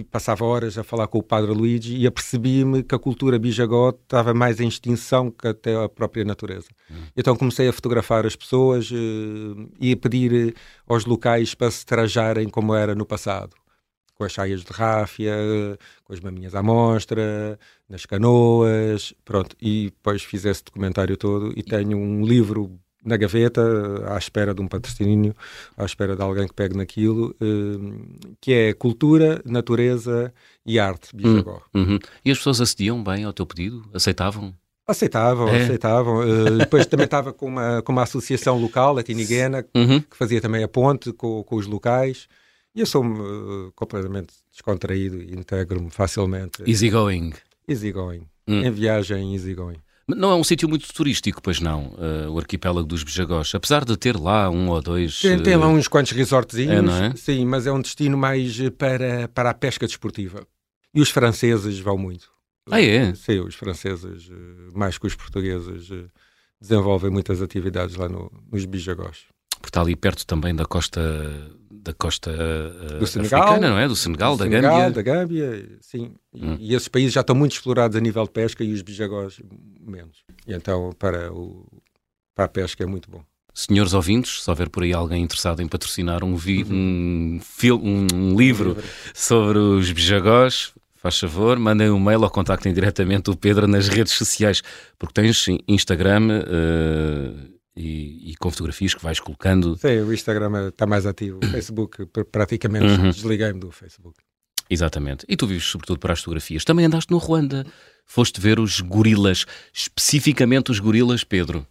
e 0.00 0.04
passava 0.04 0.44
horas 0.44 0.78
a 0.78 0.82
falar 0.82 1.06
com 1.06 1.18
o 1.18 1.22
padre 1.22 1.52
Luigi 1.52 1.96
e 1.96 2.06
apercebi-me 2.06 2.82
que 2.82 2.94
a 2.94 2.98
cultura 2.98 3.38
bijagó 3.38 3.90
estava 3.90 4.32
mais 4.32 4.58
em 4.58 4.66
extinção 4.66 5.30
que 5.30 5.46
até 5.46 5.76
a 5.76 5.88
própria 5.88 6.24
natureza. 6.24 6.68
Hum. 6.90 6.94
Então 7.16 7.36
comecei 7.36 7.68
a 7.68 7.72
fotografar 7.72 8.24
as 8.26 8.34
pessoas 8.34 8.90
uh, 8.90 9.70
e 9.78 9.92
a 9.92 9.96
pedir 9.96 10.48
eh, 10.48 10.54
aos 10.88 11.04
locais 11.04 11.54
para 11.54 11.70
se 11.70 11.84
trajarem 11.84 12.48
como 12.48 12.74
era 12.74 12.94
no 12.94 13.04
passado. 13.04 13.54
Com 14.14 14.24
as 14.24 14.32
saias 14.32 14.62
de 14.62 14.72
ráfia, 14.72 15.34
com 16.04 16.12
as 16.12 16.20
maminhas 16.20 16.54
à 16.54 16.62
mostra, 16.62 17.58
nas 17.88 18.04
canoas, 18.04 19.14
pronto. 19.24 19.56
E 19.60 19.86
depois 19.86 20.22
fiz 20.22 20.44
esse 20.44 20.64
documentário 20.64 21.16
todo 21.16 21.52
e 21.56 21.62
tenho 21.62 21.96
um 21.96 22.24
livro 22.24 22.78
na 23.04 23.16
gaveta, 23.16 23.62
à 24.12 24.18
espera 24.18 24.54
de 24.54 24.60
um 24.60 24.68
patrocínio, 24.68 25.34
à 25.76 25.84
espera 25.84 26.14
de 26.14 26.22
alguém 26.22 26.46
que 26.46 26.54
pegue 26.54 26.76
naquilo, 26.76 27.34
uh, 27.40 28.36
que 28.40 28.52
é 28.52 28.72
cultura, 28.72 29.40
natureza 29.44 30.32
e 30.64 30.78
arte, 30.78 31.14
Bijagó. 31.14 31.62
Hum, 31.74 31.82
uhum. 31.82 31.98
E 32.24 32.30
as 32.30 32.38
pessoas 32.38 32.60
acediam 32.60 33.02
bem 33.02 33.24
ao 33.24 33.32
teu 33.32 33.46
pedido? 33.46 33.82
Aceitavam? 33.94 34.54
Aceitavam, 34.86 35.48
é. 35.48 35.62
aceitavam. 35.62 36.20
Uh, 36.20 36.58
depois 36.58 36.86
também 36.86 37.04
estava 37.04 37.32
com 37.32 37.46
uma, 37.46 37.82
com 37.82 37.92
uma 37.92 38.02
associação 38.02 38.58
local, 38.58 38.98
a 38.98 39.02
Tiniguena, 39.02 39.64
uhum. 39.74 40.00
que 40.00 40.16
fazia 40.16 40.40
também 40.40 40.62
a 40.62 40.68
ponte 40.68 41.12
com, 41.12 41.42
com 41.42 41.56
os 41.56 41.66
locais. 41.66 42.28
E 42.74 42.80
eu 42.80 42.86
sou 42.86 43.04
uh, 43.04 43.72
completamente 43.74 44.32
descontraído 44.52 45.22
e 45.22 45.32
integro-me 45.32 45.90
facilmente. 45.90 46.62
Easygoing. 46.66 47.32
Easygoing. 47.66 48.26
Hum. 48.46 48.62
Em 48.62 48.70
viagem, 48.70 49.34
easygoing. 49.34 49.78
Não 50.16 50.30
é 50.30 50.34
um 50.34 50.44
sítio 50.44 50.68
muito 50.68 50.92
turístico, 50.92 51.40
pois 51.42 51.60
não, 51.60 51.86
uh, 51.86 52.30
o 52.30 52.38
arquipélago 52.38 52.86
dos 52.86 53.02
Bijagós, 53.02 53.54
apesar 53.54 53.84
de 53.84 53.96
ter 53.96 54.16
lá 54.16 54.50
um 54.50 54.68
ou 54.68 54.80
dois... 54.80 55.20
Tem, 55.20 55.42
tem 55.42 55.56
lá 55.56 55.66
eh, 55.66 55.68
uns 55.68 55.88
quantos 55.88 56.12
resortzinhos, 56.12 56.92
é, 56.92 57.06
é? 57.06 57.16
sim, 57.16 57.44
mas 57.44 57.66
é 57.66 57.72
um 57.72 57.80
destino 57.80 58.16
mais 58.16 58.58
para, 58.78 59.28
para 59.28 59.50
a 59.50 59.54
pesca 59.54 59.86
desportiva. 59.86 60.46
E 60.94 61.00
os 61.00 61.10
franceses 61.10 61.78
vão 61.78 61.96
muito. 61.96 62.28
Ah, 62.70 62.80
é? 62.80 63.14
Sim, 63.14 63.40
os 63.40 63.54
franceses, 63.54 64.30
eh, 64.30 64.70
mais 64.74 64.98
que 64.98 65.06
os 65.06 65.14
portugueses, 65.14 65.90
desenvolvem 66.60 67.10
muitas 67.10 67.40
atividades 67.40 67.96
lá 67.96 68.08
no, 68.08 68.30
nos 68.50 68.64
Bijagós. 68.64 69.24
Porque 69.50 69.68
está 69.68 69.80
ali 69.80 69.96
perto 69.96 70.26
também 70.26 70.54
da 70.54 70.64
costa 70.64 71.00
da 71.70 71.94
costa 71.94 72.30
uh, 72.30 72.98
do 72.98 73.06
Senegal, 73.06 73.42
africana, 73.42 73.70
não 73.70 73.78
é? 73.78 73.86
Do 73.86 73.94
Senegal, 73.94 74.36
do 74.36 74.38
da 74.38 74.44
Senegal, 74.44 74.76
Gâmbia. 74.76 74.90
da 74.90 75.02
Gâmbia, 75.02 75.78
sim. 75.80 76.14
Hum. 76.34 76.56
E, 76.58 76.72
e, 76.72 76.74
esses 76.74 76.88
países 76.88 77.12
já 77.12 77.20
estão 77.20 77.36
muito 77.36 77.52
explorados 77.52 77.96
a 77.96 78.00
nível 78.00 78.24
de 78.24 78.30
pesca 78.30 78.64
e 78.64 78.72
os 78.72 78.82
bijagós 78.82 79.40
menos. 79.80 80.24
E 80.46 80.52
então 80.52 80.90
para, 80.98 81.32
o, 81.32 81.66
para 82.34 82.46
a 82.46 82.48
pesca 82.48 82.82
é 82.82 82.86
muito 82.86 83.08
bom. 83.10 83.22
Senhores 83.54 83.94
ouvintes, 83.94 84.42
se 84.42 84.50
houver 84.50 84.68
por 84.68 84.82
aí 84.82 84.92
alguém 84.92 85.22
interessado 85.22 85.60
em 85.60 85.68
patrocinar 85.68 86.24
um, 86.24 86.36
vi, 86.36 86.64
um, 86.64 87.40
fil, 87.42 87.80
um, 87.82 88.06
um 88.12 88.36
livro 88.36 88.76
sobre 89.12 89.58
os 89.58 89.90
bijagós, 89.90 90.72
faz 90.96 91.18
favor, 91.18 91.58
mandem 91.58 91.90
um 91.90 91.98
mail 91.98 92.22
ou 92.22 92.30
contactem 92.30 92.72
diretamente 92.72 93.30
o 93.30 93.36
Pedro 93.36 93.66
nas 93.66 93.88
redes 93.88 94.12
sociais, 94.12 94.62
porque 94.98 95.20
tens 95.20 95.46
Instagram 95.66 96.42
uh, 96.42 97.59
e, 97.76 98.32
e, 98.32 98.36
com 98.36 98.50
fotografias 98.50 98.94
que 98.94 99.02
vais 99.02 99.20
colocando. 99.20 99.76
Sim, 99.76 100.00
o 100.00 100.12
Instagram 100.12 100.68
está 100.68 100.86
mais 100.86 101.06
ativo, 101.06 101.40
o 101.42 101.46
Facebook 101.46 102.06
praticamente 102.30 102.86
uhum. 102.86 103.10
desliguei-me 103.10 103.60
do 103.60 103.70
Facebook. 103.70 104.18
Exatamente. 104.68 105.24
E 105.28 105.36
tu 105.36 105.46
vives 105.46 105.64
sobretudo 105.64 105.98
para 105.98 106.12
as 106.12 106.20
fotografias. 106.20 106.64
Também 106.64 106.86
andaste 106.86 107.10
no 107.10 107.18
Ruanda, 107.18 107.66
foste 108.06 108.40
ver 108.40 108.60
os 108.60 108.80
gorilas, 108.80 109.44
especificamente 109.72 110.70
os 110.70 110.78
gorilas, 110.78 111.24
Pedro. 111.24 111.66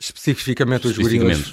Especificamente 0.00 0.86
os 0.88 0.96
gorilas. 0.96 1.52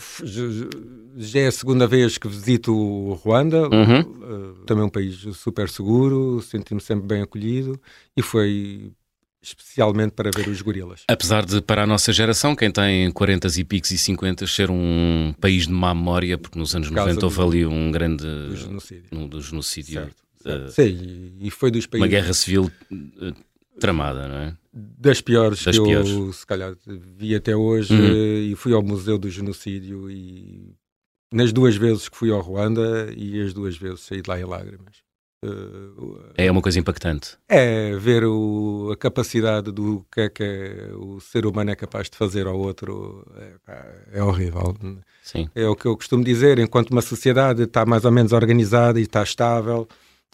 Já 1.17 1.39
é 1.41 1.47
a 1.47 1.51
segunda 1.51 1.85
vez 1.85 2.17
que 2.17 2.27
visito 2.27 2.73
o 2.73 3.13
Ruanda, 3.13 3.67
uhum. 3.67 3.99
Eh, 3.99 4.65
também 4.65 4.85
um 4.85 4.89
país 4.89 5.17
super 5.35 5.67
seguro, 5.67 6.41
senti-me 6.41 6.79
sempre 6.79 7.07
bem 7.07 7.21
acolhido 7.21 7.79
e 8.15 8.21
foi 8.21 8.91
especialmente 9.41 10.11
para 10.11 10.31
ver 10.31 10.47
os 10.47 10.61
gorilas. 10.61 11.03
Apesar 11.07 11.45
de, 11.45 11.61
para 11.61 11.83
a 11.83 11.87
nossa 11.87 12.11
geração, 12.11 12.55
quem 12.55 12.71
tem 12.71 13.11
40 13.11 13.47
e 13.59 13.63
picos 13.63 13.91
e 13.91 13.97
50, 13.97 14.47
ser 14.47 14.69
um 14.69 15.33
país 15.39 15.67
de 15.67 15.73
má 15.73 15.93
memória, 15.93 16.37
porque 16.37 16.57
nos 16.57 16.75
anos 16.75 16.89
90 16.89 17.25
houve 17.25 17.41
ali 17.41 17.65
um 17.65 17.91
grande... 17.91 18.23
Do 18.23 18.55
genocídio. 18.55 19.05
Um, 19.11 19.27
do 19.27 19.41
genocídio. 19.41 19.93
Certo, 19.93 20.15
certo. 20.41 20.67
Uh, 20.67 20.71
Sim, 20.71 21.37
e 21.39 21.51
foi 21.51 21.71
dos 21.71 21.85
países... 21.85 22.03
Uma 22.03 22.09
guerra 22.09 22.33
civil 22.33 22.71
uh, 22.91 23.35
tramada, 23.79 24.27
não 24.27 24.35
é? 24.35 24.57
Das 24.73 25.21
piores 25.21 25.63
das 25.63 25.77
que 25.77 25.83
piores. 25.83 26.09
eu, 26.09 26.33
se 26.33 26.45
calhar, 26.45 26.75
vi 26.85 27.35
até 27.35 27.55
hoje 27.55 27.93
uhum. 27.93 28.51
e 28.51 28.55
fui 28.55 28.73
ao 28.73 28.83
Museu 28.83 29.17
do 29.17 29.29
Genocídio 29.29 30.09
e 30.09 30.75
nas 31.31 31.51
duas 31.51 31.75
vezes 31.75 32.07
que 32.07 32.17
fui 32.17 32.31
ao 32.31 32.41
Ruanda 32.41 33.11
e 33.15 33.41
as 33.41 33.53
duas 33.53 33.75
vezes 33.75 34.01
saí 34.01 34.21
de 34.21 34.29
lá 34.29 34.39
em 34.39 34.45
lágrimas. 34.45 35.06
É 36.35 36.49
uma 36.49 36.61
coisa 36.61 36.79
impactante. 36.79 37.37
É 37.47 37.95
ver 37.95 38.25
o, 38.25 38.89
a 38.91 38.97
capacidade 38.97 39.71
do 39.71 40.05
que 40.11 40.21
é 40.21 40.29
que 40.29 40.43
é, 40.43 40.89
o 40.95 41.19
ser 41.19 41.45
humano 41.45 41.69
é 41.69 41.75
capaz 41.75 42.09
de 42.09 42.17
fazer 42.17 42.47
ao 42.47 42.57
outro 42.57 43.25
é, 43.67 44.19
é, 44.19 44.23
horrível. 44.23 44.75
Sim. 45.21 45.47
É 45.53 45.67
o 45.67 45.75
que 45.75 45.85
eu 45.85 45.95
costumo 45.95 46.23
dizer, 46.23 46.57
enquanto 46.57 46.89
uma 46.89 47.01
sociedade 47.01 47.63
está 47.63 47.85
mais 47.85 48.03
ou 48.03 48.11
menos 48.11 48.31
organizada 48.31 48.99
e 48.99 49.03
está 49.03 49.21
estável, 49.21 49.87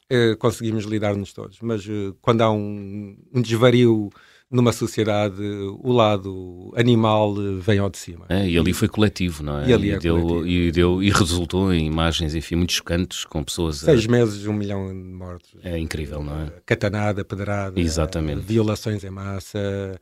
eh, 0.10 0.36
conseguimos 0.36 0.86
lidar-nos 0.86 1.34
todos. 1.34 1.58
Mas 1.62 1.86
eh, 1.88 2.14
quando 2.22 2.42
há 2.42 2.52
um, 2.52 3.18
um, 3.34 3.42
desvario 3.42 4.10
numa 4.54 4.72
sociedade, 4.72 5.42
o 5.82 5.92
lado 5.92 6.72
animal 6.78 7.36
eh, 7.38 7.60
vem 7.60 7.80
ao 7.80 7.90
de 7.90 7.98
cima. 7.98 8.28
É, 8.30 8.48
e 8.48 8.56
ali 8.56 8.72
foi 8.72 8.88
coletivo, 8.88 9.42
não 9.42 9.60
é? 9.60 9.68
E, 9.68 9.74
ali 9.74 9.90
é 9.90 9.98
deu, 9.98 10.22
coletivo. 10.22 10.48
e, 10.48 10.72
deu, 10.72 11.02
e 11.02 11.10
resultou 11.10 11.74
em 11.74 11.88
imagens, 11.88 12.36
enfim, 12.36 12.56
muito 12.56 12.72
chocantes, 12.72 13.26
com 13.26 13.44
pessoas... 13.44 13.78
Seis 13.78 14.06
a... 14.08 14.12
meses, 14.12 14.46
um 14.46 14.54
milhão 14.54 14.88
de 14.88 14.94
mortos. 14.94 15.56
É 15.64 15.78
incrível, 15.80 16.22
não 16.22 16.44
é? 16.44 16.54
Catanada, 16.68 17.26
pedrada, 17.26 17.80
Exatamente. 17.80 18.42
violações 18.42 19.04
em 19.04 19.10
massa, 19.10 20.00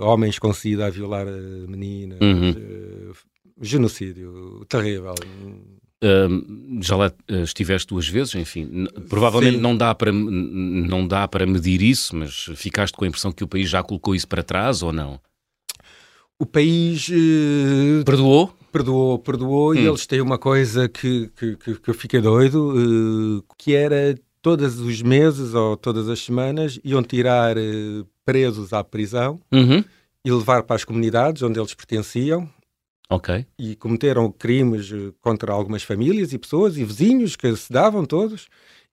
homens 0.00 0.38
com 0.38 0.52
sida 0.52 0.86
a 0.86 0.90
violar 0.90 1.26
meninas, 1.26 2.20
uhum. 2.20 3.12
genocídio 3.60 4.64
terrível 4.68 5.14
já 6.80 6.96
lá 6.96 7.12
uh, 7.30 7.34
estiveste 7.42 7.88
duas 7.88 8.08
vezes, 8.08 8.34
enfim, 8.34 8.86
provavelmente 9.08 9.58
não 9.58 9.76
dá, 9.76 9.94
para, 9.94 10.12
não 10.12 11.06
dá 11.06 11.26
para 11.26 11.46
medir 11.46 11.82
isso, 11.82 12.14
mas 12.14 12.50
ficaste 12.54 12.94
com 12.94 13.04
a 13.04 13.08
impressão 13.08 13.32
que 13.32 13.44
o 13.44 13.48
país 13.48 13.68
já 13.68 13.82
colocou 13.82 14.14
isso 14.14 14.28
para 14.28 14.42
trás 14.42 14.82
ou 14.82 14.92
não? 14.92 15.18
O 16.38 16.44
país 16.44 17.08
uh, 17.08 18.04
perdoou? 18.04 18.54
Perdoou, 18.70 19.18
perdoou, 19.18 19.70
hum. 19.72 19.74
e 19.74 19.86
eles 19.86 20.06
têm 20.06 20.20
uma 20.20 20.36
coisa 20.36 20.86
que, 20.86 21.30
que, 21.34 21.56
que, 21.56 21.74
que 21.76 21.88
eu 21.88 21.94
fiquei 21.94 22.20
doido, 22.20 22.74
uh, 22.74 23.44
que 23.56 23.74
era 23.74 24.14
todos 24.42 24.78
os 24.78 25.00
meses 25.02 25.54
ou 25.54 25.76
todas 25.76 26.08
as 26.08 26.20
semanas 26.20 26.78
iam 26.84 27.02
tirar 27.02 27.56
presos 28.24 28.72
à 28.72 28.84
prisão 28.84 29.40
uhum. 29.52 29.82
e 30.24 30.30
levar 30.30 30.62
para 30.62 30.76
as 30.76 30.84
comunidades 30.84 31.42
onde 31.42 31.58
eles 31.58 31.74
pertenciam 31.74 32.48
Ok. 33.08 33.46
E 33.58 33.76
cometeram 33.76 34.30
crimes 34.32 34.90
eh, 34.92 35.12
contra 35.20 35.52
algumas 35.52 35.82
famílias 35.82 36.32
e 36.32 36.38
pessoas 36.38 36.76
e 36.76 36.84
vizinhos 36.84 37.36
que 37.36 37.54
se 37.56 37.72
davam 37.72 38.04
todos. 38.04 38.48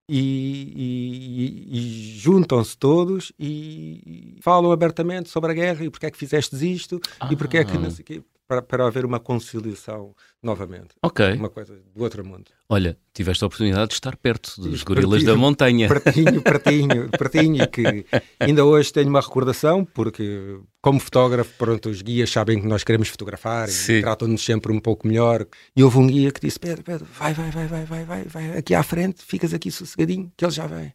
E, 0.08 0.74
e, 0.76 1.78
e 1.80 2.20
juntam-se 2.20 2.78
todos 2.78 3.32
e 3.40 4.38
falam 4.42 4.70
abertamente 4.70 5.30
sobre 5.30 5.52
a 5.52 5.54
guerra 5.54 5.86
e 5.86 5.90
porque 5.90 6.06
é 6.06 6.12
que 6.12 6.18
fizeste 6.18 6.54
isto 6.70 7.00
ah. 7.22 7.30
e 7.32 7.38
porque 7.38 7.58
é 7.58 7.64
que 7.64 7.78
não 7.78 7.90
sei 7.90 8.04
quê 8.04 8.22
para, 8.48 8.62
para 8.62 8.88
haver 8.88 9.06
uma 9.06 9.20
conciliação 9.20 10.16
novamente. 10.42 10.90
Ok. 11.02 11.34
Uma 11.34 11.50
coisa 11.50 11.80
do 11.96 12.04
outro 12.04 12.26
mundo. 12.26 12.46
Olha, 12.70 12.98
tiveste 13.14 13.44
a 13.44 13.48
oportunidade 13.48 13.90
de 13.90 13.94
estar 13.94 14.16
perto 14.18 14.60
dos 14.60 14.84
gorilas 14.84 15.24
da 15.24 15.36
montanha. 15.36 15.88
Pertinho, 15.88 16.42
pertinho, 16.42 17.10
pertinho, 17.10 17.68
que 17.70 18.06
ainda 18.40 18.66
hoje 18.66 18.92
tenho 18.92 19.10
uma 19.10 19.22
recordação, 19.22 19.86
porque 19.86 20.60
como 20.82 21.00
fotógrafo, 21.00 21.54
pronto, 21.58 21.90
os 21.90 22.02
guias 22.02 22.30
sabem 22.30 22.60
que 22.60 22.68
nós 22.68 22.84
queremos 22.84 23.08
fotografar 23.10 23.70
e 23.70 24.02
tratam-nos 24.02 24.44
sempre 24.44 24.72
um 24.72 24.80
pouco 24.80 25.08
melhor. 25.08 25.46
E 25.76 25.84
houve 25.84 25.98
um 25.98 26.08
guia 26.08 26.32
que 26.32 26.42
disse, 26.42 26.60
Pedro, 26.60 26.84
Pedro, 26.84 27.08
vai, 27.18 27.34
vai, 27.34 27.52
vai, 27.52 27.68
vai, 27.68 27.86
vai, 27.86 28.06
vai, 28.06 28.24
vai, 28.24 28.58
aqui 28.58 28.74
à 28.76 28.84
frente, 28.84 29.24
ficas 29.24 29.54
aqui 29.54 29.72
sossegadinho, 29.72 30.32
que 30.36 30.44
ele 30.44 30.52
já 30.52 30.68
vem. 30.68 30.94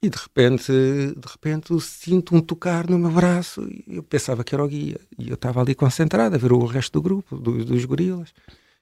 E 0.00 0.08
de 0.08 0.16
repente, 0.16 0.72
de 0.72 1.28
repente, 1.28 1.72
eu 1.72 1.80
sinto 1.80 2.34
um 2.34 2.40
tocar 2.40 2.88
no 2.88 2.98
meu 2.98 3.10
braço 3.10 3.62
e 3.68 3.96
eu 3.96 4.02
pensava 4.02 4.44
que 4.44 4.54
era 4.54 4.64
o 4.64 4.68
guia. 4.68 5.00
E 5.18 5.28
eu 5.28 5.34
estava 5.34 5.60
ali 5.60 5.74
concentrado 5.74 6.36
a 6.36 6.38
ver 6.38 6.52
o 6.52 6.64
resto 6.64 6.92
do 6.92 7.02
grupo, 7.02 7.36
do, 7.36 7.64
dos 7.64 7.84
gorilas. 7.84 8.32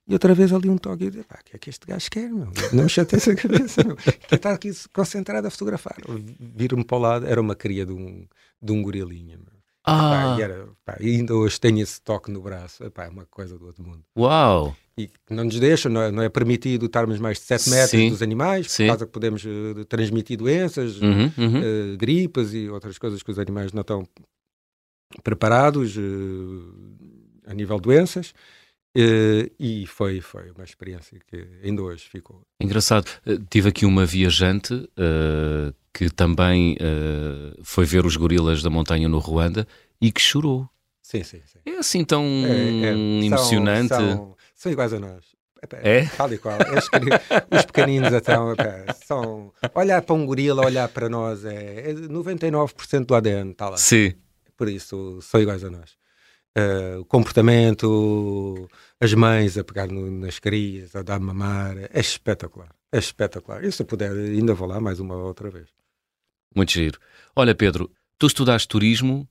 E 0.07 0.13
outra 0.13 0.35
vez 0.35 0.53
ali 0.53 0.69
um 0.69 0.77
toque 0.77 1.05
e 1.05 1.07
eu 1.07 1.11
disse, 1.11 1.25
pá, 1.25 1.39
o 1.41 1.45
que 1.45 1.57
é 1.57 1.59
que 1.59 1.71
este 1.71 1.87
gajo 1.87 2.11
quer, 2.11 2.31
meu? 2.31 2.49
Não 2.73 2.85
me 2.85 2.89
chateia 2.89 3.33
a 3.33 3.35
cabeça, 3.35 3.83
meu. 3.83 3.97
está 4.31 4.53
aqui 4.53 4.71
concentrado 4.93 5.47
a 5.49 5.51
fotografar. 5.51 5.97
Viro-me 6.39 6.85
para 6.85 6.97
o 6.97 7.01
lado, 7.01 7.27
era 7.27 7.41
uma 7.41 7.57
cria 7.57 7.85
de 7.85 7.93
um, 7.93 8.27
de 8.63 8.73
um 8.73 8.83
gorilinha, 8.83 9.37
meu. 9.37 9.57
Ah. 9.83 10.11
Pá, 10.11 10.39
e, 10.39 10.43
era, 10.43 10.69
pá, 10.85 10.97
ainda 11.01 11.35
hoje 11.35 11.59
tenho 11.59 11.81
esse 11.81 12.01
toque 12.01 12.31
no 12.31 12.41
braço. 12.41 12.85
É 12.85 13.09
uma 13.09 13.25
coisa 13.25 13.59
do 13.59 13.67
outro 13.67 13.83
mundo. 13.83 14.05
Uau! 14.17 14.77
E 14.99 15.11
não 15.29 15.45
nos 15.45 15.61
deixam, 15.61 15.93
não 15.93 16.01
é, 16.01 16.11
não 16.11 16.23
é 16.23 16.29
permitido 16.31 16.87
estarmos 16.87 17.19
mais 17.19 17.39
de 17.39 17.45
7 17.45 17.69
metros 17.69 17.91
Sim. 17.91 18.09
dos 18.09 18.23
animais, 18.23 18.73
Sim. 18.73 18.85
por 18.85 18.89
causa 18.89 19.07
que 19.07 19.13
podemos 19.13 19.45
uh, 19.45 19.85
transmitir 19.85 20.39
doenças, 20.39 21.01
uhum, 21.03 21.31
uhum. 21.37 21.61
Uh, 21.61 21.97
gripas 21.99 22.55
e 22.55 22.71
outras 22.71 22.97
coisas 22.97 23.23
que 23.23 23.31
os 23.31 23.39
animais 23.39 23.75
não 23.75 23.83
estão 23.83 24.09
preparados 25.23 25.99
uh, 25.99 26.75
a 27.47 27.53
nível 27.53 27.77
de 27.77 27.83
doenças. 27.83 28.33
E 29.61 29.85
foi, 29.87 30.23
foi 30.23 30.51
uma 30.53 30.65
experiência 30.65 31.21
que 31.31 31.47
ainda 31.63 31.83
hoje 31.83 32.09
ficou. 32.09 32.41
Engraçado. 32.59 33.11
Tive 33.51 33.69
aqui 33.69 33.85
uma 33.85 34.07
viajante 34.07 34.89
que 35.93 36.09
também 36.09 36.79
foi 37.63 37.85
ver 37.85 38.07
os 38.07 38.17
gorilas 38.17 38.63
da 38.63 38.71
montanha 38.71 39.07
no 39.07 39.19
Ruanda 39.19 39.69
e 40.01 40.11
que 40.11 40.23
chorou. 40.23 40.67
Sim, 41.03 41.23
sim, 41.23 41.41
sim. 41.47 41.59
É 41.65 41.79
assim 41.79 42.05
tão 42.05 42.25
é, 42.25 42.87
é, 42.87 43.25
emocionante. 43.25 43.91
São, 43.91 43.99
são, 43.99 44.36
são, 44.57 44.73
iguais 44.73 44.93
a 44.93 44.99
nós. 44.99 45.37
É? 45.83 46.07
Tal 46.17 46.33
e 46.33 46.39
qual. 46.39 46.59
os 47.51 47.65
pequeninos 47.65 48.13
então, 48.13 48.55
são. 49.05 49.53
Olhar 49.75 50.03
para 50.03 50.15
um 50.15 50.27
gorila, 50.27 50.65
olhar 50.65 50.89
para 50.89 51.09
nós 51.09 51.45
é, 51.45 51.91
é 51.91 51.95
99% 51.95 53.07
do 53.07 53.15
ADN, 53.15 53.53
está 53.53 53.71
lá. 53.71 53.77
Sim. 53.77 54.15
Por 54.57 54.69
isso, 54.69 55.21
são 55.23 55.41
iguais 55.41 55.63
a 55.65 55.71
nós. 55.71 55.97
Uh, 56.57 57.01
o 57.01 57.05
comportamento, 57.05 58.69
as 58.99 59.13
mães 59.13 59.59
a 59.59 59.65
pegar 59.65 59.89
no, 59.89 60.11
nas 60.11 60.39
crias, 60.39 60.97
a 60.97 61.03
dar 61.03 61.21
mamar, 61.21 61.77
é 61.93 62.01
espetacular. 62.01 62.75
É 62.91 62.99
espetacular. 62.99 63.63
E 63.63 63.71
se 63.71 63.83
eu 63.83 63.87
puder, 63.87 64.11
ainda 64.11 64.55
vou 64.55 64.67
lá 64.67 64.81
mais 64.81 64.99
uma 64.99 65.17
outra 65.17 65.51
vez. 65.51 65.69
Muito 66.55 66.73
giro. 66.73 66.99
Olha, 67.35 67.55
Pedro, 67.55 67.91
tu 68.19 68.27
estudaste 68.27 68.69
turismo, 68.69 69.29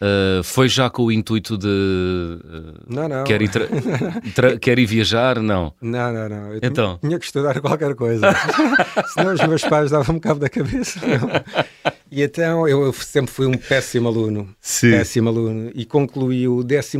uh, 0.00 0.42
foi 0.42 0.68
já 0.68 0.88
com 0.88 1.04
o 1.04 1.12
intuito 1.12 1.56
de. 1.56 1.66
Uh, 1.66 2.84
não, 2.88 3.08
não. 3.08 3.24
Quer 3.24 3.42
ir, 3.42 3.50
quer 4.60 4.78
ir 4.78 4.86
viajar? 4.86 5.40
Não. 5.40 5.72
Não, 5.80 6.12
não, 6.12 6.28
não. 6.28 6.52
Eu 6.54 6.60
então. 6.62 6.98
Tinha, 6.98 7.10
tinha 7.10 7.18
que 7.18 7.24
estudar 7.26 7.60
qualquer 7.60 7.94
coisa. 7.94 8.26
Senão 9.14 9.34
os 9.34 9.46
meus 9.46 9.62
pais 9.62 9.90
davam-me 9.90 10.20
cabo 10.20 10.40
da 10.40 10.48
cabeça. 10.48 11.00
Não. 11.06 11.92
E 12.10 12.22
então 12.22 12.66
eu 12.66 12.92
sempre 12.92 13.32
fui 13.32 13.46
um 13.46 13.56
péssimo 13.56 14.08
aluno. 14.08 14.52
Sim. 14.60 14.90
Péssimo 14.90 15.28
aluno. 15.28 15.70
E 15.74 15.84
concluí 15.84 16.48
o 16.48 16.64
12 16.64 16.98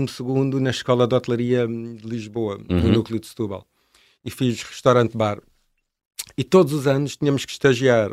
na 0.60 0.70
Escola 0.70 1.06
de 1.06 1.14
Hotelaria 1.14 1.66
de 1.66 2.06
Lisboa, 2.06 2.60
uhum. 2.68 2.80
no 2.80 2.92
núcleo 2.92 3.18
de 3.18 3.26
Setúbal. 3.26 3.66
E 4.24 4.30
fiz 4.30 4.62
restaurante-bar. 4.62 5.40
E 6.36 6.44
todos 6.44 6.72
os 6.72 6.86
anos 6.86 7.16
tínhamos 7.16 7.44
que 7.44 7.52
estagiar. 7.52 8.12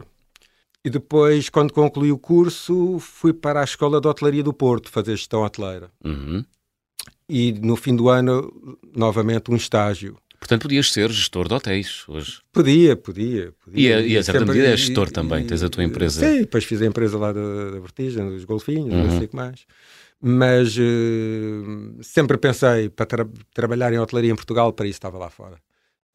E 0.88 0.90
depois, 0.90 1.50
quando 1.50 1.74
concluí 1.74 2.14
o 2.14 2.18
curso, 2.18 2.98
fui 3.00 3.34
para 3.34 3.60
a 3.60 3.64
Escola 3.66 4.00
de 4.00 4.08
Hotelaria 4.08 4.42
do 4.42 4.54
Porto 4.54 4.90
fazer 4.90 5.18
gestão 5.18 5.44
hoteleira. 5.44 5.92
Uhum. 6.02 6.46
E 7.28 7.52
no 7.52 7.76
fim 7.76 7.94
do 7.94 8.08
ano, 8.08 8.80
novamente, 8.96 9.52
um 9.52 9.58
estágio. 9.58 10.18
Portanto, 10.40 10.62
podias 10.62 10.90
ser 10.94 11.12
gestor 11.12 11.50
de 11.50 11.56
hotéis 11.56 12.06
hoje. 12.08 12.40
Podia, 12.54 12.96
podia. 12.96 13.54
podia. 13.66 13.90
E, 13.90 13.92
a, 13.92 14.00
e 14.00 14.18
a 14.18 14.24
certa 14.24 14.40
sempre, 14.40 14.56
medida 14.56 14.74
é 14.74 14.78
gestor 14.78 15.10
e, 15.10 15.12
também, 15.12 15.46
tens 15.46 15.62
a 15.62 15.68
tua 15.68 15.84
empresa. 15.84 16.26
Sim, 16.26 16.40
depois 16.40 16.64
fiz 16.64 16.82
a 16.82 16.86
empresa 16.86 17.18
lá 17.18 17.34
da, 17.34 17.72
da 17.72 17.80
Vertigem, 17.82 18.30
dos 18.30 18.46
Golfinhos, 18.46 18.94
uhum. 18.94 19.04
não 19.04 19.10
sei 19.18 19.26
o 19.26 19.28
que 19.28 19.36
mais. 19.36 19.66
Mas 20.22 20.78
uh, 20.78 21.98
sempre 22.02 22.38
pensei 22.38 22.88
para 22.88 23.06
tra 23.06 23.28
trabalhar 23.54 23.92
em 23.92 24.00
hotelaria 24.00 24.32
em 24.32 24.36
Portugal, 24.36 24.72
para 24.72 24.88
isso 24.88 24.96
estava 24.96 25.18
lá 25.18 25.30
fora. 25.30 25.58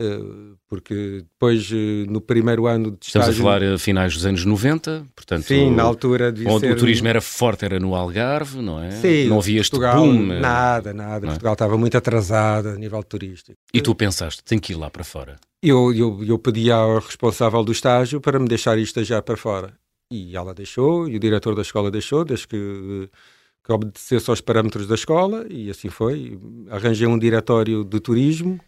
Uh, 0.00 0.56
porque 0.66 1.24
depois, 1.32 1.70
uh, 1.70 2.10
no 2.10 2.20
primeiro 2.20 2.66
ano 2.66 2.92
de 2.92 3.06
Estamos 3.06 3.28
estágio... 3.28 3.42
a 3.42 3.44
falar 3.44 3.74
a 3.74 3.78
finais 3.78 4.14
dos 4.14 4.26
anos 4.26 4.44
90, 4.44 5.06
portanto... 5.14 5.44
Sim, 5.44 5.70
na 5.70 5.82
altura 5.82 6.32
de 6.32 6.46
Onde 6.46 6.66
ser... 6.66 6.72
o 6.72 6.76
turismo 6.76 7.06
era 7.06 7.20
forte, 7.20 7.64
era 7.64 7.78
no 7.78 7.94
Algarve, 7.94 8.60
não 8.60 8.82
é? 8.82 8.90
Sim, 8.90 9.28
não 9.28 9.38
havia 9.38 9.60
este 9.60 9.70
Portugal, 9.70 10.04
boom. 10.04 10.40
Nada, 10.40 10.92
nada. 10.92 11.26
Portugal 11.26 11.52
estava 11.52 11.78
muito 11.78 11.96
atrasado 11.96 12.70
a 12.70 12.74
nível 12.76 13.02
turístico. 13.04 13.56
E 13.72 13.80
tu 13.80 13.94
pensaste, 13.94 14.42
tem 14.42 14.58
que 14.58 14.72
ir 14.72 14.76
lá 14.76 14.90
para 14.90 15.04
fora? 15.04 15.36
Eu, 15.62 15.92
eu, 15.94 16.24
eu 16.24 16.38
pedi 16.38 16.70
ao 16.70 16.98
responsável 16.98 17.62
do 17.62 17.70
estágio 17.70 18.20
para 18.20 18.38
me 18.38 18.48
deixar 18.48 18.76
ir 18.78 18.82
estagiar 18.82 19.22
para 19.22 19.36
fora. 19.36 19.74
E 20.10 20.36
ela 20.36 20.52
deixou, 20.52 21.08
e 21.08 21.16
o 21.16 21.20
diretor 21.20 21.54
da 21.54 21.62
escola 21.62 21.90
deixou, 21.90 22.24
desde 22.24 22.48
que 22.48 23.08
que 23.64 23.72
obedecesse 23.72 24.28
aos 24.28 24.40
parâmetros 24.40 24.86
da 24.86 24.94
escola 24.94 25.46
e 25.48 25.70
assim 25.70 25.88
foi. 25.88 26.36
Arranjei 26.68 27.06
um 27.06 27.16
diretório 27.16 27.84
de 27.84 28.00
turismo 28.00 28.58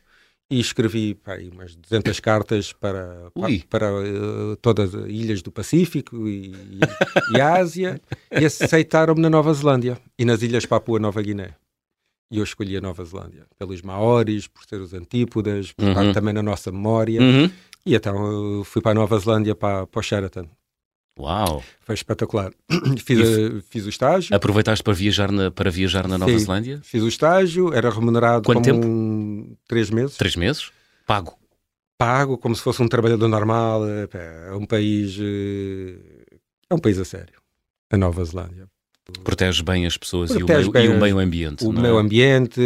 e 0.51 0.61
escrevi 0.61 1.15
pá, 1.15 1.37
umas 1.53 1.75
200 1.75 2.21
cartas 2.21 2.73
para, 2.73 3.31
para, 3.35 3.49
para 3.69 3.93
uh, 3.93 4.57
todas 4.57 4.95
as 4.95 5.07
ilhas 5.09 5.43
do 5.43 5.51
Pacífico 5.51 6.29
e, 6.29 6.53
e, 6.53 7.37
e 7.37 7.41
Ásia 7.41 8.01
e 8.31 8.45
aceitaram-me 8.45 9.21
na 9.21 9.31
Nova 9.31 9.53
Zelândia 9.55 9.99
e 10.19 10.25
nas 10.25 10.43
ilhas 10.43 10.67
Papua 10.67 10.99
Nova 10.99 11.23
Guiné. 11.23 11.55
E 12.31 12.39
eu 12.39 12.45
escolhi 12.45 12.77
a 12.77 12.81
Nova 12.81 13.05
Zelândia 13.05 13.47
pelos 13.59 13.83
maoris, 13.83 14.47
por 14.47 14.65
ser 14.65 14.81
os 14.81 14.93
antípodas, 14.93 15.73
por 15.73 15.85
uhum. 15.85 15.91
estar 15.91 16.13
também 16.13 16.35
na 16.35 16.43
nossa 16.43 16.73
memória. 16.73 17.21
Uhum. 17.21 17.51
E 17.87 17.95
então 17.95 18.63
fui 18.65 18.83
para 18.83 18.93
a 18.93 18.95
Nova 18.95 19.19
Zelândia, 19.19 19.55
para, 19.55 19.87
para 19.87 20.01
o 20.01 20.03
Sheraton. 20.03 20.49
Uau! 21.19 21.63
Foi 21.83 21.95
espetacular. 21.95 22.53
fiz, 23.05 23.21
a, 23.21 23.63
fiz 23.69 23.87
o 23.87 23.89
estágio. 23.89 24.35
Aproveitaste 24.35 24.83
para 24.83 24.93
viajar 24.93 25.31
na, 25.31 25.51
para 25.51 25.71
viajar 25.71 26.09
na 26.09 26.19
Nova 26.19 26.33
Sim, 26.33 26.39
Zelândia? 26.39 26.81
Fiz 26.83 27.03
o 27.03 27.09
estágio, 27.09 27.73
era 27.73 27.89
remunerado 27.89 28.45
Quanto 28.45 28.57
como 28.57 28.65
tempo? 28.65 28.87
Um, 28.87 29.57
três 29.69 29.91
meses. 29.91 30.17
Três 30.17 30.35
meses? 30.35 30.73
Pago? 31.07 31.39
Pago, 31.97 32.37
como 32.37 32.55
se 32.57 32.63
fosse 32.63 32.83
um 32.83 32.89
trabalhador 32.89 33.29
normal. 33.29 33.83
É, 33.87 34.09
é 34.49 34.53
um 34.55 34.67
país. 34.67 35.17
Eh, 35.21 36.39
é 36.69 36.75
um 36.75 36.79
país 36.79 36.99
a 36.99 37.05
sério. 37.05 37.41
A 37.91 37.97
Nova 37.97 38.25
Zelândia. 38.25 38.69
Protege 39.23 39.63
bem 39.63 39.85
as 39.85 39.99
pessoas 39.99 40.31
e 40.31 40.43
o, 40.43 40.47
meio, 40.47 40.63
e 40.63 40.89
o, 40.89 40.99
meio, 40.99 41.19
ambiente. 41.19 41.63
O 41.67 41.73
meio 41.73 41.99
é? 41.99 42.01
ambiente, 42.01 42.61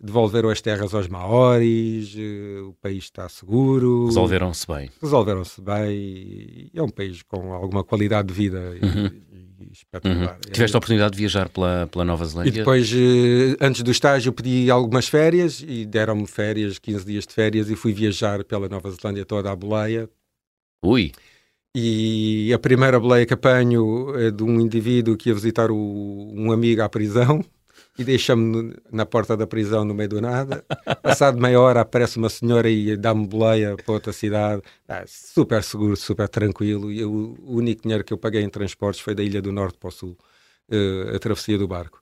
devolveram 0.00 0.48
as 0.48 0.60
terras 0.60 0.92
aos 0.92 1.06
maoris, 1.06 2.16
eh, 2.18 2.62
o 2.62 2.72
país 2.82 3.04
está 3.04 3.28
seguro. 3.28 4.06
Resolveram-se 4.06 4.66
bem. 4.66 4.90
Resolveram-se 5.00 5.60
bem. 5.60 6.68
É 6.74 6.82
um 6.82 6.88
país 6.88 7.22
com 7.22 7.52
alguma 7.52 7.84
qualidade 7.84 8.26
de 8.26 8.34
vida 8.34 8.76
uhum. 8.82 9.06
e, 9.32 9.66
e 9.68 9.72
espetacular. 9.72 10.34
Uhum. 10.34 10.52
Tiveste 10.52 10.76
a 10.76 10.78
oportunidade 10.78 11.12
de 11.12 11.18
viajar 11.18 11.48
pela, 11.48 11.86
pela 11.92 12.04
Nova 12.04 12.24
Zelândia? 12.24 12.50
E 12.50 12.52
depois, 12.52 12.92
eh, 12.92 13.56
antes 13.60 13.82
do 13.82 13.90
estágio, 13.92 14.32
pedi 14.32 14.68
algumas 14.68 15.06
férias 15.06 15.64
e 15.64 15.86
deram-me 15.86 16.26
férias, 16.26 16.80
15 16.80 17.04
dias 17.06 17.24
de 17.24 17.32
férias, 17.32 17.70
e 17.70 17.76
fui 17.76 17.92
viajar 17.92 18.42
pela 18.42 18.68
Nova 18.68 18.90
Zelândia 18.90 19.24
toda 19.24 19.52
à 19.52 19.54
boleia. 19.54 20.10
Ui! 20.82 21.12
E 21.78 22.54
a 22.54 22.58
primeira 22.58 22.98
boleia 22.98 23.26
que 23.26 23.34
apanho 23.34 24.18
é 24.18 24.30
de 24.30 24.42
um 24.42 24.58
indivíduo 24.58 25.14
que 25.14 25.28
ia 25.28 25.34
visitar 25.34 25.70
o, 25.70 25.76
um 26.34 26.50
amigo 26.50 26.80
à 26.80 26.88
prisão 26.88 27.44
e 27.98 28.02
deixa-me 28.02 28.74
na 28.90 29.04
porta 29.04 29.36
da 29.36 29.46
prisão 29.46 29.84
no 29.84 29.92
meio 29.92 30.08
do 30.08 30.18
nada. 30.22 30.64
Passado 31.02 31.38
meia 31.38 31.60
hora 31.60 31.82
aparece 31.82 32.16
uma 32.16 32.30
senhora 32.30 32.70
e 32.70 32.96
dá-me 32.96 33.26
boleia 33.26 33.76
para 33.76 33.92
outra 33.92 34.10
cidade. 34.10 34.62
Ah, 34.88 35.04
super 35.06 35.62
seguro, 35.62 35.96
super 35.96 36.30
tranquilo. 36.30 36.90
E 36.90 37.00
eu, 37.00 37.12
o 37.12 37.56
único 37.58 37.82
dinheiro 37.82 38.02
que 38.02 38.12
eu 38.14 38.16
paguei 38.16 38.40
em 38.40 38.48
transportes 38.48 39.02
foi 39.02 39.14
da 39.14 39.22
Ilha 39.22 39.42
do 39.42 39.52
Norte 39.52 39.76
para 39.78 39.88
o 39.88 39.92
Sul, 39.92 40.16
uh, 40.70 41.14
a 41.14 41.18
travessia 41.18 41.58
do 41.58 41.68
barco. 41.68 42.00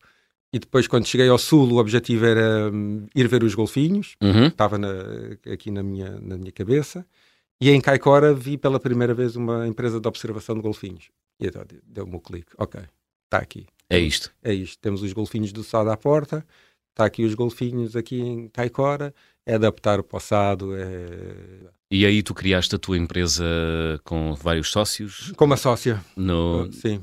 E 0.53 0.61
depois, 0.61 0.87
quando 0.87 1.05
cheguei 1.05 1.29
ao 1.29 1.37
Sul, 1.37 1.69
o 1.73 1.79
objetivo 1.79 2.25
era 2.27 2.71
um, 2.73 3.09
ir 3.13 3.27
ver 3.27 3.43
os 3.43 3.57
golfinhos. 3.57 4.15
Uhum. 4.23 4.47
Estava 4.47 4.79
na, 4.79 4.93
aqui 5.53 5.69
na 5.73 5.83
minha, 5.83 6.17
na 6.21 6.37
minha 6.37 6.53
cabeça. 6.53 7.05
E 7.61 7.71
em 7.71 7.81
Caicora 7.81 8.35
vi 8.35 8.59
pela 8.59 8.81
primeira 8.81 9.15
vez 9.15 9.37
uma 9.37 9.67
empresa 9.67 10.01
de 10.01 10.09
observação 10.09 10.55
de 10.55 10.61
golfinhos. 10.61 11.11
E 11.41 11.47
então 11.47 11.65
deu-me 11.85 12.13
o 12.13 12.17
um 12.17 12.21
clique. 12.21 12.53
Ok, 12.59 12.81
está 13.25 13.39
aqui. 13.39 13.67
É 13.89 13.99
isto. 13.99 14.33
É 14.43 14.53
isto. 14.53 14.79
Temos 14.81 15.03
os 15.03 15.13
golfinhos 15.13 15.53
do 15.53 15.63
Sado 15.63 15.91
à 15.91 15.97
porta, 15.97 16.45
está 16.91 17.05
aqui 17.05 17.25
os 17.25 17.35
golfinhos 17.35 17.97
aqui 17.97 18.21
em 18.21 18.49
Caicora, 18.49 19.15
é 19.47 19.55
adaptar 19.55 20.01
o 20.01 20.05
passado. 20.05 20.75
É... 20.77 21.71
E 21.91 22.05
aí 22.05 22.23
tu 22.23 22.35
criaste 22.35 22.75
a 22.75 22.79
tua 22.79 22.99
empresa 22.99 23.45
com 24.05 24.35
vários 24.35 24.71
sócios? 24.71 25.33
Com 25.37 25.45
uma 25.45 25.57
sócia. 25.57 26.05
No... 26.17 26.73
Sim 26.73 27.03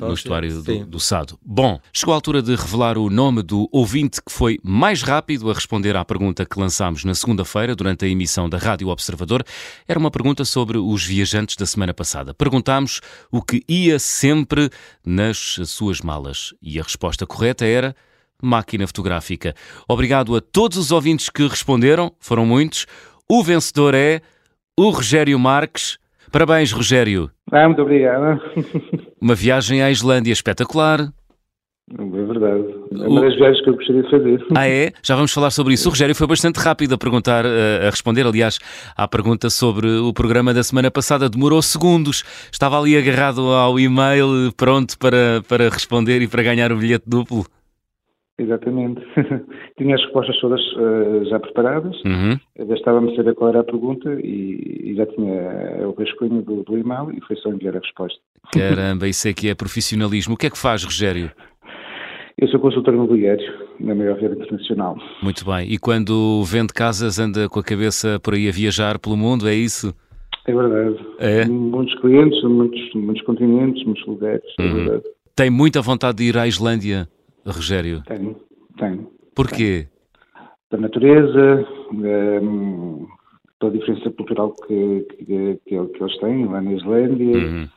no 0.00 0.14
estuário 0.14 0.62
do, 0.62 0.86
do, 0.86 1.00
Sado. 1.00 1.38
Bom, 1.44 1.80
chegou 1.92 2.12
a 2.12 2.16
altura 2.16 2.42
de 2.42 2.54
revelar 2.54 2.98
o 2.98 3.08
nome 3.08 3.42
do 3.42 3.68
ouvinte 3.72 4.20
que 4.20 4.32
foi 4.32 4.58
mais 4.62 5.02
rápido 5.02 5.50
a 5.50 5.54
responder 5.54 5.96
à 5.96 6.04
pergunta 6.04 6.44
que 6.44 6.58
lançámos 6.58 7.04
na 7.04 7.14
segunda-feira 7.14 7.74
durante 7.74 8.04
a 8.04 8.08
emissão 8.08 8.48
da 8.48 8.58
Rádio 8.58 8.88
Observador. 8.88 9.44
Era 9.86 9.98
uma 9.98 10.10
pergunta 10.10 10.44
sobre 10.44 10.78
os 10.78 11.04
viajantes 11.04 11.56
da 11.56 11.66
semana 11.66 11.94
passada. 11.94 12.34
Perguntámos 12.34 13.00
o 13.30 13.42
que 13.42 13.62
ia 13.68 13.98
sempre 13.98 14.70
nas 15.04 15.58
suas 15.66 16.00
malas 16.00 16.52
e 16.60 16.78
a 16.80 16.82
resposta 16.82 17.26
correta 17.26 17.64
era 17.64 17.94
máquina 18.42 18.86
fotográfica. 18.86 19.54
Obrigado 19.88 20.34
a 20.34 20.40
todos 20.40 20.78
os 20.78 20.90
ouvintes 20.90 21.28
que 21.28 21.46
responderam, 21.46 22.12
foram 22.18 22.46
muitos. 22.46 22.86
O 23.28 23.42
vencedor 23.42 23.94
é 23.94 24.22
o 24.76 24.90
Rogério 24.90 25.38
Marques. 25.38 25.99
Parabéns, 26.30 26.72
Rogério. 26.72 27.30
Ah, 27.50 27.66
muito 27.66 27.82
obrigado. 27.82 28.40
Uma 29.20 29.34
viagem 29.34 29.82
à 29.82 29.90
Islândia 29.90 30.32
espetacular. 30.32 31.12
É 31.98 32.04
verdade. 32.04 32.64
É 32.92 33.08
uma 33.08 33.20
das 33.22 33.34
viagens 33.34 33.64
que 33.64 33.70
eu 33.70 33.74
gostaria 33.74 34.02
de 34.02 34.10
fazer. 34.10 34.46
Ah, 34.56 34.68
é? 34.68 34.92
Já 35.02 35.16
vamos 35.16 35.32
falar 35.32 35.50
sobre 35.50 35.74
isso. 35.74 35.88
O 35.88 35.90
Rogério 35.90 36.14
foi 36.14 36.26
bastante 36.26 36.58
rápido 36.58 36.94
a 36.94 36.98
perguntar, 36.98 37.44
a 37.44 37.90
responder, 37.90 38.24
aliás, 38.24 38.60
à 38.96 39.08
pergunta 39.08 39.50
sobre 39.50 39.88
o 39.88 40.12
programa 40.12 40.54
da 40.54 40.62
semana 40.62 40.88
passada. 40.88 41.28
Demorou 41.28 41.60
segundos. 41.60 42.22
Estava 42.52 42.78
ali 42.78 42.96
agarrado 42.96 43.40
ao 43.52 43.78
e-mail, 43.80 44.52
pronto 44.56 44.96
para, 44.98 45.42
para 45.48 45.68
responder 45.68 46.22
e 46.22 46.28
para 46.28 46.44
ganhar 46.44 46.70
o 46.70 46.76
bilhete 46.76 47.04
duplo. 47.08 47.44
Exatamente. 48.40 49.02
Tinha 49.76 49.94
as 49.94 50.02
respostas 50.02 50.40
todas 50.40 50.60
uh, 50.72 51.24
já 51.28 51.38
preparadas, 51.38 51.94
uhum. 52.04 52.66
bastava-me 52.66 53.14
saber 53.14 53.34
qual 53.34 53.50
era 53.50 53.60
a 53.60 53.64
pergunta 53.64 54.18
e, 54.22 54.92
e 54.92 54.94
já 54.96 55.04
tinha 55.06 55.86
o 55.86 55.92
rascunho 55.92 56.40
do, 56.40 56.62
do, 56.62 56.78
e-mail 56.78 57.12
e 57.12 57.20
foi 57.20 57.36
só 57.36 57.50
enviar 57.50 57.76
a 57.76 57.80
resposta. 57.80 58.18
Caramba, 58.52 59.06
isso 59.06 59.28
é 59.28 59.34
que 59.34 59.48
é 59.48 59.54
profissionalismo. 59.54 60.34
O 60.34 60.36
que 60.36 60.46
é 60.46 60.50
que 60.50 60.58
faz, 60.58 60.82
Rogério? 60.84 61.30
Eu 62.38 62.48
sou 62.48 62.58
consultor 62.58 62.94
imobiliário 62.94 63.46
na 63.78 63.94
maior 63.94 64.18
rede 64.18 64.36
internacional. 64.36 64.96
Muito 65.22 65.44
bem. 65.44 65.70
E 65.70 65.76
quando 65.76 66.42
vende 66.44 66.72
casas, 66.72 67.18
anda 67.18 67.46
com 67.48 67.60
a 67.60 67.62
cabeça 67.62 68.18
por 68.20 68.32
aí 68.32 68.48
a 68.48 68.52
viajar 68.52 68.98
pelo 68.98 69.16
mundo, 69.16 69.46
é 69.46 69.54
isso? 69.54 69.94
É 70.46 70.54
verdade. 70.54 70.96
É? 71.18 71.44
Muitos 71.44 71.94
clientes, 72.00 72.42
muitos, 72.42 72.94
muitos 72.94 73.22
continentes, 73.24 73.84
muitos 73.84 74.06
lugares, 74.06 74.42
é 74.58 74.62
uhum. 74.62 74.74
verdade. 74.74 75.02
Tem 75.36 75.50
muita 75.50 75.82
vontade 75.82 76.18
de 76.18 76.24
ir 76.24 76.38
à 76.38 76.46
Islândia? 76.46 77.06
Rogério? 77.46 78.02
Tenho, 78.06 78.36
tenho. 78.78 79.10
Porquê? 79.34 79.88
Da 80.70 80.78
natureza, 80.78 81.66
um, 81.92 83.06
pela 83.58 83.72
diferença 83.72 84.10
cultural 84.10 84.54
que, 84.66 85.06
que, 85.18 85.60
que, 85.66 85.74
eles 85.74 86.18
têm 86.20 86.46
lá 86.46 86.60
na 86.60 86.72
Islândia, 86.72 87.36
uhum. 87.36 87.68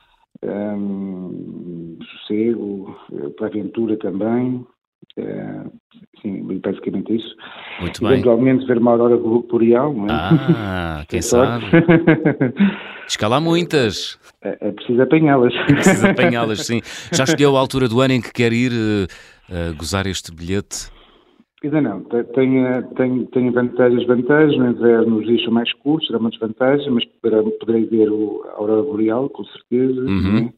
um, 0.44 1.98
sossego, 2.02 2.96
pela 3.38 3.50
aventura 3.50 3.98
também. 3.98 4.66
É, 5.18 5.66
sim, 6.22 6.60
basicamente 6.60 7.16
isso. 7.16 7.36
Muito 7.82 8.02
bem. 8.02 8.14
Eventualmente 8.14 8.66
ver 8.66 8.78
uma 8.78 8.92
aurora 8.92 9.18
boreal, 9.18 9.94
não 9.94 10.06
é? 10.06 10.12
Ah, 10.12 11.06
quem 11.10 11.22
sabe? 11.22 11.66
Escalar 13.08 13.42
muitas. 13.42 14.18
É, 14.42 14.58
é 14.62 14.72
preciso 14.72 15.02
apanhá-las. 15.02 15.54
É 15.54 15.74
preciso 15.74 16.08
apanhá-las, 16.08 16.60
sim. 16.66 16.82
Já 17.12 17.26
escolheu 17.26 17.56
a 17.56 17.60
altura 17.60 17.88
do 17.88 18.00
ano 18.00 18.14
em 18.14 18.22
que 18.22 18.32
quer 18.32 18.54
ir 18.54 18.72
uh, 19.50 19.76
gozar 19.78 20.08
este 20.08 20.34
bilhete? 20.34 20.92
Ainda 21.64 21.82
não. 21.82 22.04
Tem, 22.04 22.24
tem, 22.96 23.26
tem 23.28 23.52
vantagens, 23.52 24.06
vantagens. 24.06 24.58
No 24.58 24.72
inverno 24.72 25.20
os 25.20 25.26
dias 25.26 25.44
são 25.44 25.54
mais 25.54 25.72
curtos, 25.74 26.08
terá 26.08 26.20
muitas 26.20 26.40
vantagens, 26.40 26.88
mas 26.92 27.06
poderei 27.60 27.86
ver 27.86 28.12
o, 28.12 28.44
aurora 28.58 28.84
boreal, 28.84 29.30
com 29.30 29.46
certeza. 29.46 30.02
Uhum. 30.02 30.38
É? 30.40 30.54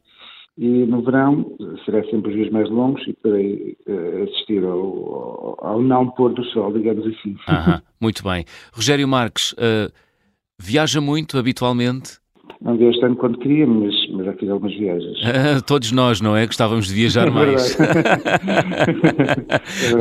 E 0.58 0.68
no 0.86 1.04
verão 1.04 1.56
será 1.84 2.04
sempre 2.06 2.32
os 2.32 2.36
dias 2.38 2.50
mais 2.50 2.70
longos 2.70 3.06
e 3.08 3.14
poderei 3.14 3.78
uh, 3.88 4.24
assistir 4.24 4.64
ao, 4.64 5.58
ao, 5.60 5.68
ao, 5.68 5.82
não 5.82 6.10
pôr 6.10 6.34
do 6.34 6.44
sol, 6.46 6.74
digamos 6.74 7.06
assim. 7.06 7.32
Uhum. 7.48 7.82
Muito 8.02 8.24
bem. 8.24 8.46
Rogério 8.74 9.08
Marques, 9.08 9.52
uh, 9.54 9.92
viaja 10.58 11.00
muito 11.02 11.38
habitualmente? 11.38 12.20
Não 12.62 12.78
viajo 12.78 13.00
tanto 13.00 13.18
quanto 13.18 13.39
queria, 13.39 13.68
mas, 13.68 13.93
mas 14.12 14.26
já 14.26 14.34
fiz 14.34 14.50
algumas 14.50 14.76
viagens. 14.76 15.18
Uh, 15.20 15.62
todos 15.68 15.91
nós, 15.91 16.22
não 16.22 16.36
é? 16.36 16.46
Gostávamos 16.46 16.88
de 16.88 16.93
viajar 16.93 17.28
é 17.28 17.32
mais. 17.32 17.78
é 17.80 17.86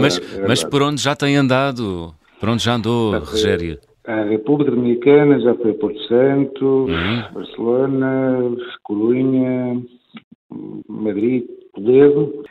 mas, 0.01 0.19
é 0.19 0.49
mas 0.49 0.65
por 0.65 0.83
onde 0.83 1.03
já 1.03 1.15
tem 1.15 1.37
andado? 1.37 2.15
Por 2.41 2.49
onde 2.49 2.65
já 2.65 2.75
andou, 2.75 3.19
Rogério? 3.19 3.79
A 4.07 4.23
República 4.25 4.71
Dominicana, 4.71 5.41
já 5.41 5.55
foi 5.55 5.71
a 5.71 5.75
Porto 5.75 5.99
Santo, 6.09 6.87
uhum. 6.87 7.23
Barcelona, 7.33 8.57
Corunha, 8.83 9.83
Madrid, 10.89 11.45
Toledo. 11.75 12.45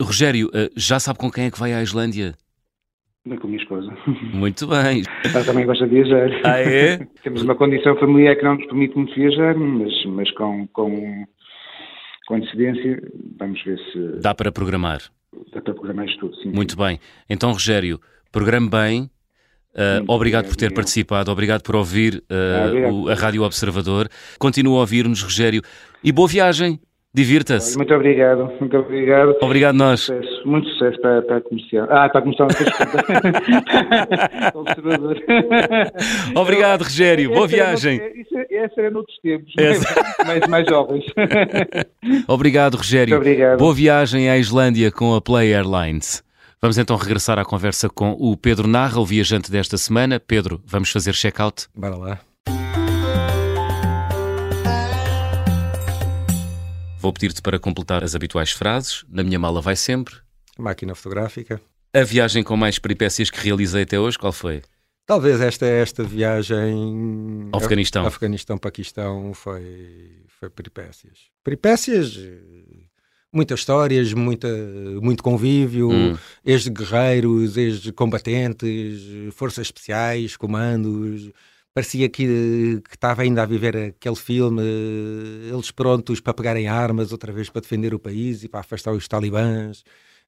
Rogério, 0.00 0.50
eh, 0.54 0.70
já 0.74 0.98
sabe 0.98 1.18
com 1.18 1.30
quem 1.30 1.44
é 1.44 1.50
que 1.50 1.58
vai 1.58 1.74
à 1.74 1.82
Islândia? 1.82 2.34
Com 3.24 3.46
a 3.46 3.50
minha. 3.50 3.64
Muito 4.06 4.66
bem. 4.66 5.02
Ela 5.24 5.44
também 5.44 5.66
gosta 5.66 5.86
de 5.86 5.94
viajar. 5.94 6.30
Ah, 6.44 6.60
é? 6.60 6.98
Temos 7.22 7.42
uma 7.42 7.54
condição 7.54 7.96
familiar 7.96 8.36
que 8.36 8.44
não 8.44 8.56
nos 8.56 8.66
permite 8.66 8.96
muito 8.96 9.14
viajar, 9.14 9.54
mas, 9.56 9.92
mas 10.06 10.30
com, 10.32 10.66
com, 10.68 11.24
com 12.26 12.34
antecedência 12.34 13.02
vamos 13.38 13.62
ver 13.64 13.78
se... 13.92 14.20
Dá 14.20 14.34
para 14.34 14.52
programar? 14.52 15.00
Dá 15.52 15.60
para 15.60 15.74
programar 15.74 16.06
isto 16.06 16.20
tudo, 16.20 16.36
sim. 16.42 16.50
Muito 16.50 16.72
sim. 16.72 16.78
bem. 16.78 17.00
Então, 17.28 17.52
Rogério, 17.52 18.00
programe 18.30 18.68
bem, 18.68 19.10
Uh, 19.74 20.06
obrigado 20.06 20.46
por 20.46 20.54
ter 20.54 20.72
participado, 20.72 21.32
obrigado 21.32 21.60
por 21.62 21.74
ouvir 21.74 22.22
uh, 22.30 22.92
o, 22.92 23.08
a 23.08 23.14
Rádio 23.14 23.42
Observador. 23.42 24.08
Continua 24.38 24.76
a 24.76 24.80
ouvir-nos, 24.82 25.20
Rogério. 25.20 25.62
E 26.02 26.12
boa 26.12 26.28
viagem! 26.28 26.78
Divirta-se. 27.14 27.76
Muito 27.76 27.94
obrigado, 27.94 28.50
muito 28.58 28.76
obrigado. 28.76 29.36
Obrigado 29.40 29.76
nós. 29.76 30.00
Sucesso, 30.00 30.42
muito 30.44 30.68
sucesso 30.70 31.00
para, 31.00 31.22
para 31.22 31.36
a 31.36 31.40
comercial. 31.40 31.86
Ah, 31.88 32.08
para 32.08 32.18
a 32.18 32.22
comercial, 32.22 32.48
Observador. 34.54 35.22
Obrigado, 36.34 36.82
Rogério. 36.82 37.30
Boa 37.30 37.46
viagem. 37.46 38.00
essa 38.50 38.80
era 38.80 38.90
noutros 38.90 39.16
tempos, 39.22 39.52
essa... 39.56 39.94
mais, 40.26 40.44
mais 40.48 40.66
jovens. 40.66 41.04
Obrigado, 42.26 42.78
Rogério. 42.78 43.14
Muito 43.14 43.28
obrigado. 43.28 43.58
Boa 43.60 43.74
viagem 43.74 44.28
à 44.28 44.36
Islândia 44.36 44.90
com 44.90 45.14
a 45.14 45.20
Play 45.20 45.54
Airlines. 45.54 46.20
Vamos 46.60 46.78
então 46.78 46.96
regressar 46.96 47.38
à 47.38 47.44
conversa 47.44 47.88
com 47.88 48.16
o 48.18 48.36
Pedro 48.36 48.66
Narra, 48.66 48.98
o 48.98 49.06
viajante 49.06 49.52
desta 49.52 49.76
semana. 49.76 50.18
Pedro, 50.18 50.60
vamos 50.66 50.90
fazer 50.90 51.12
check-out? 51.12 51.68
Bora 51.76 51.94
lá. 51.94 52.33
Vou 57.04 57.12
pedir-te 57.12 57.42
para 57.42 57.58
completar 57.58 58.02
as 58.02 58.14
habituais 58.14 58.52
frases. 58.52 59.04
Na 59.10 59.22
minha 59.22 59.38
mala 59.38 59.60
vai 59.60 59.76
sempre. 59.76 60.14
Máquina 60.58 60.94
fotográfica. 60.94 61.60
A 61.92 62.02
viagem 62.02 62.42
com 62.42 62.56
mais 62.56 62.78
peripécias 62.78 63.28
que 63.28 63.38
realizei 63.38 63.82
até 63.82 64.00
hoje, 64.00 64.18
qual 64.18 64.32
foi? 64.32 64.62
Talvez 65.04 65.38
esta, 65.38 65.66
esta 65.66 66.02
viagem... 66.02 67.50
Afeganistão. 67.52 68.06
Afeganistão, 68.06 68.56
Paquistão, 68.56 69.34
foi, 69.34 70.24
foi 70.40 70.48
peripécias. 70.48 71.28
Peripécias 71.44 72.18
muitas 73.30 73.60
histórias, 73.60 74.14
muita, 74.14 74.48
muito 75.02 75.22
convívio, 75.22 75.90
hum. 75.90 76.16
ex-guerreiros, 76.42 77.58
ex-combatentes, 77.58 79.02
forças 79.34 79.66
especiais, 79.66 80.38
comandos. 80.38 81.30
Parecia 81.74 82.08
que, 82.08 82.80
que 82.88 82.94
estava 82.94 83.22
ainda 83.22 83.42
a 83.42 83.46
viver 83.46 83.76
aquele 83.76 84.14
filme, 84.14 84.62
eles 85.52 85.72
prontos 85.72 86.20
para 86.20 86.32
pegarem 86.32 86.68
armas 86.68 87.10
outra 87.10 87.32
vez 87.32 87.50
para 87.50 87.62
defender 87.62 87.92
o 87.92 87.98
país 87.98 88.44
e 88.44 88.48
para 88.48 88.60
afastar 88.60 88.92
os 88.92 89.08
talibãs. 89.08 89.82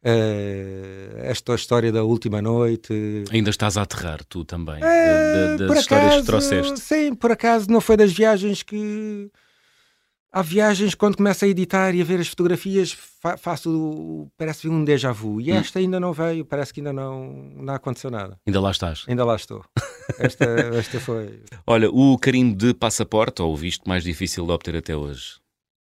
Uh, 0.05 1.19
esta 1.23 1.55
história 1.55 1.93
da 1.93 2.03
última 2.03 2.43
noite. 2.43 2.93
Ainda 3.31 3.51
estás 3.51 3.77
a 3.77 3.83
aterrar, 3.83 4.25
tu 4.25 4.45
também, 4.45 4.83
uh, 4.83 5.57
das 5.57 5.79
histórias 5.79 6.07
acaso, 6.07 6.21
que 6.21 6.27
trouxeste. 6.27 6.81
Sim, 6.81 7.15
por 7.15 7.31
acaso 7.31 7.71
não 7.71 7.81
foi 7.81 7.97
das 7.97 8.13
viagens 8.13 8.63
que 8.63 9.31
Há 10.37 10.43
viagens, 10.43 10.95
quando 10.95 11.17
começo 11.17 11.47
a 11.47 11.49
editar 11.49 11.95
e 11.95 12.03
a 12.03 12.05
ver 12.05 12.21
as 12.21 12.29
fotografias, 12.29 12.93
fa 12.93 13.39
faço, 13.39 14.31
parece 14.37 14.69
um 14.69 14.85
déjà 14.85 15.11
vu. 15.11 15.41
E 15.41 15.51
hum. 15.51 15.57
esta 15.57 15.79
ainda 15.79 15.99
não 15.99 16.13
veio, 16.13 16.45
parece 16.45 16.75
que 16.75 16.81
ainda 16.81 16.93
não, 16.93 17.55
não 17.57 17.73
aconteceu 17.73 18.11
nada. 18.11 18.39
Ainda 18.47 18.61
lá 18.61 18.71
estás? 18.71 19.07
Ainda 19.09 19.25
lá 19.25 19.35
estou. 19.35 19.65
Esta, 20.19 20.45
esta 20.45 21.01
foi. 21.01 21.41
Olha, 21.67 21.91
o 21.91 22.17
carimbo 22.17 22.55
de 22.55 22.73
passaporte, 22.73 23.43
ou 23.43 23.53
o 23.53 23.57
visto 23.57 23.89
mais 23.89 24.05
difícil 24.05 24.47
de 24.47 24.53
obter 24.53 24.77
até 24.77 24.97
hoje? 24.97 25.41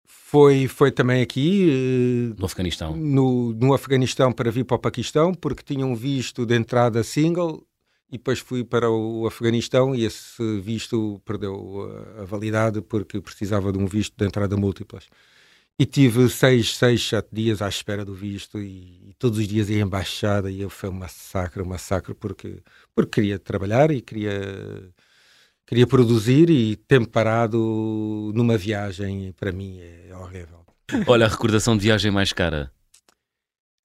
Foi, 0.06 0.68
foi 0.68 0.92
também 0.92 1.22
aqui. 1.22 2.32
Uh, 2.32 2.38
no 2.38 2.46
Afeganistão? 2.46 2.94
No, 2.94 3.52
no 3.52 3.74
Afeganistão 3.74 4.32
para 4.32 4.50
vir 4.50 4.64
para 4.64 4.76
o 4.76 4.78
Paquistão, 4.78 5.34
porque 5.34 5.62
tinha 5.62 5.84
um 5.84 5.96
visto 5.96 6.46
de 6.46 6.54
entrada 6.54 7.02
single 7.02 7.66
e 8.12 8.18
depois 8.18 8.40
fui 8.40 8.62
para 8.62 8.90
o 8.90 9.26
Afeganistão 9.26 9.94
e 9.94 10.04
esse 10.04 10.60
visto 10.60 11.18
perdeu 11.24 11.90
a 12.20 12.24
validade 12.24 12.82
porque 12.82 13.22
precisava 13.22 13.72
de 13.72 13.78
um 13.78 13.86
visto 13.86 14.14
de 14.14 14.26
entrada 14.26 14.54
múltiplas. 14.54 15.08
E 15.78 15.86
tive 15.86 16.28
seis, 16.28 16.76
seis, 16.76 17.08
sete 17.08 17.28
dias 17.32 17.62
à 17.62 17.68
espera 17.70 18.04
do 18.04 18.14
visto 18.14 18.58
e, 18.60 19.08
e 19.08 19.14
todos 19.18 19.38
os 19.38 19.48
dias 19.48 19.70
ia 19.70 19.80
embaixada 19.80 20.50
e 20.50 20.68
foi 20.68 20.90
um 20.90 20.92
massacre, 20.92 21.62
um 21.62 21.66
massacre 21.66 22.12
porque, 22.12 22.62
porque 22.94 23.22
queria 23.22 23.38
trabalhar 23.38 23.90
e 23.90 24.02
queria, 24.02 24.92
queria 25.66 25.86
produzir 25.86 26.50
e 26.50 26.76
tempo 26.76 27.08
parado 27.08 28.30
numa 28.34 28.58
viagem 28.58 29.32
para 29.32 29.50
mim 29.50 29.80
é 29.80 30.14
horrível. 30.14 30.66
Olha, 31.06 31.24
a 31.24 31.28
recordação 31.30 31.74
de 31.78 31.84
viagem 31.84 32.10
mais 32.10 32.30
cara 32.34 32.70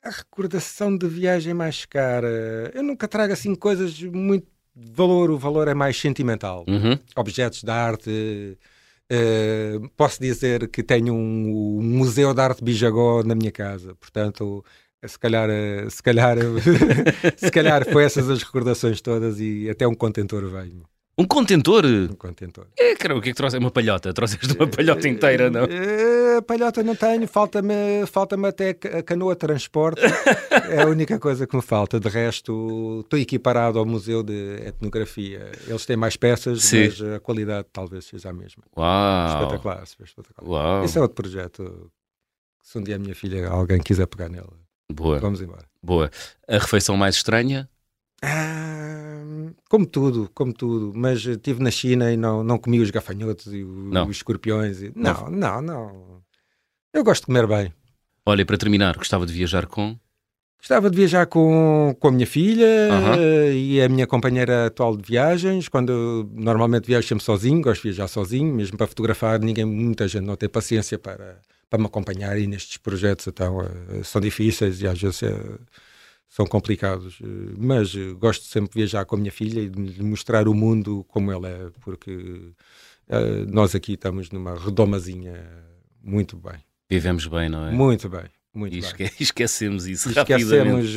a 0.04 0.10
recordação 0.10 0.96
de 0.96 1.08
viagem 1.08 1.54
mais 1.54 1.86
cara. 1.86 2.72
Eu 2.74 2.84
nunca 2.84 3.08
trago 3.08 3.34
assim 3.34 3.56
coisas 3.56 4.02
muito 4.02 4.48
de 4.76 4.92
valor, 4.92 5.32
o 5.32 5.38
valor 5.38 5.68
é 5.68 5.74
mais 5.74 6.00
sentimental. 6.00 6.66
Uhum. 6.68 6.98
Objetos 7.16 7.64
de 7.64 7.72
arte. 7.72 8.58
Uh, 9.12 9.88
posso 9.96 10.20
dizer 10.20 10.68
que 10.70 10.84
tenho 10.84 11.14
um, 11.14 11.80
um, 11.80 11.82
museu 11.82 12.34
de 12.34 12.42
arte 12.42 12.64
Bijagó 12.64 13.24
na 13.24 13.36
minha 13.36 13.52
casa, 13.52 13.96
portanto, 13.96 14.64
se 15.06 15.18
calhar, 15.18 15.50
eh, 15.50 15.90
se 15.90 16.04
calhar, 16.04 16.38
se 17.38 17.50
calhar 17.50 17.86
foi 17.90 18.04
essas 18.04 18.30
as 18.30 18.44
recordações 18.44 19.00
todas 19.00 19.40
e 19.40 19.70
até 19.70 19.88
um 19.88 19.96
contentor 19.96 20.46
veio. 20.50 20.84
Um 21.20 21.26
contentor? 21.26 21.84
Um 21.84 22.16
contentor. 22.16 22.68
É, 22.78 22.96
cara, 22.96 23.18
o 23.18 23.22
que 23.22 23.30
é 23.30 23.32
que 23.32 23.38
trouxe? 23.38 23.58
Uma 23.58 23.72
palhota? 23.72 24.14
Trouxeste 24.14 24.56
uma 24.56 24.68
palhota 24.68 25.08
inteira, 25.08 25.50
não? 25.50 25.64
É, 25.64 26.40
palhota 26.42 26.84
não 26.84 26.96
tenho, 26.96 27.28
falta-me 27.28 28.06
falta 28.06 28.36
até 28.48 28.70
a 28.70 29.02
canoa 29.02 29.34
de 29.34 29.40
transporte. 29.40 30.00
é 30.70 30.84
a 30.84 30.86
única 30.86 31.18
coisa 31.18 31.48
que 31.48 31.56
me 31.56 31.62
falta. 31.64 32.00
De 32.00 32.08
resto, 32.08 33.02
estou 33.04 33.18
equiparado 33.18 33.80
ao 33.80 33.86
Museu 33.86 34.22
de 34.22 34.58
Etnografia. 34.64 35.52
Eles 35.68 35.88
têm 35.88 35.98
mais 35.98 36.16
peças, 36.16 36.64
Sim. 36.64 36.86
mas 36.86 37.02
a 37.02 37.20
qualidade 37.20 37.68
talvez 37.74 38.06
seja 38.06 38.30
a 38.30 38.34
mesma. 38.34 38.64
Uau! 38.78 39.28
Espetacular, 39.28 39.84
espetacular. 39.84 40.48
Uau. 40.48 40.86
Esse 40.86 41.00
é 41.00 41.02
outro 41.02 41.16
projeto. 41.16 41.92
Se 42.62 42.78
um 42.78 42.84
dia 42.84 42.96
a 42.96 43.00
minha 43.00 43.16
filha, 43.16 43.50
alguém 43.50 43.80
quiser 43.80 44.06
pegar 44.06 44.30
nela, 44.30 44.54
Boa. 44.92 45.18
vamos 45.18 45.42
embora. 45.42 45.66
Boa. 45.82 46.12
A 46.48 46.60
refeição 46.60 46.96
mais 46.96 47.16
estranha? 47.16 47.68
Ah, 48.22 48.77
como 49.70 49.86
tudo, 49.86 50.30
como 50.34 50.54
tudo. 50.54 50.92
Mas 50.96 51.26
estive 51.26 51.62
na 51.62 51.72
China 51.72 52.12
e 52.12 52.18
não, 52.18 52.44
não 52.44 52.58
comi 52.58 52.80
os 52.80 52.92
gafanhotos 52.92 53.54
e 53.54 53.64
o, 53.64 53.90
os 54.08 54.18
escorpiões. 54.18 54.82
E... 54.82 54.92
Não, 54.96 55.30
não, 55.30 55.62
não, 55.62 55.62
não. 55.62 56.22
Eu 56.94 57.04
gosto 57.04 57.22
de 57.22 57.28
comer 57.28 57.48
bem. 57.48 57.74
Olha, 58.26 58.46
para 58.46 58.58
terminar, 58.58 58.98
gostava 58.98 59.26
de 59.26 59.34
viajar 59.34 59.66
com? 59.68 59.98
Gostava 60.60 60.90
de 60.90 60.98
viajar 60.98 61.28
com, 61.28 61.96
com 62.00 62.08
a 62.08 62.12
minha 62.12 62.26
filha 62.26 62.66
e 63.54 63.80
a 63.80 63.88
minha 63.88 64.08
companheira 64.08 64.66
atual 64.66 64.98
de 64.98 65.04
viagens. 65.04 65.70
Quando 65.70 65.92
eu, 65.92 66.32
normalmente 66.34 66.88
viajo 66.88 67.08
sempre 67.08 67.24
sozinho, 67.24 67.62
gosto 67.62 67.84
de 67.84 67.90
viajar 67.90 68.08
sozinho, 68.08 68.54
mesmo 68.54 68.78
para 68.78 68.88
fotografar. 68.88 69.40
Ninguém, 69.40 69.66
muita 69.66 70.08
gente 70.08 70.26
não 70.26 70.36
tem 70.36 70.50
paciência 70.50 70.98
para, 70.98 71.40
para 71.70 71.80
me 71.80 71.86
acompanhar 71.86 72.38
e 72.40 72.48
nestes 72.48 72.78
projetos 72.78 73.28
então, 73.28 73.60
uh, 73.60 74.04
são 74.04 74.20
difíceis 74.20 74.82
e 74.82 74.88
às 74.88 75.00
vezes 75.00 75.22
uh, 75.22 75.60
são 76.38 76.46
complicados, 76.46 77.18
eh, 77.20 77.26
mas 77.58 77.96
eh, 77.96 78.14
gosto 78.14 78.46
sempre 78.46 78.70
de 78.70 78.76
viajar 78.76 79.04
com 79.06 79.16
a 79.16 79.18
minha 79.18 79.32
filha 79.32 79.60
e 79.60 79.70
de 79.70 79.82
lhe 79.82 80.04
mostrar 80.04 80.48
o 80.48 80.54
mundo 80.54 81.04
como 81.08 81.34
ele 81.34 81.48
é, 81.48 81.72
porque 81.82 82.12
uh, 82.12 83.52
nós 83.52 83.74
aqui 83.74 83.94
estamos 83.94 84.30
numa 84.30 84.56
redomazinha 84.56 85.44
muito 86.04 86.38
bem. 86.38 86.60
Vivemos 86.88 87.26
bem, 87.26 87.50
não 87.50 87.66
é? 87.66 87.72
Muito 87.72 88.08
bem. 88.08 88.26
Muito 88.54 88.76
e 88.76 88.80
esque 88.80 89.12
esquecemos 89.20 89.88
isso 89.88 90.10
esquecemos, 90.10 90.96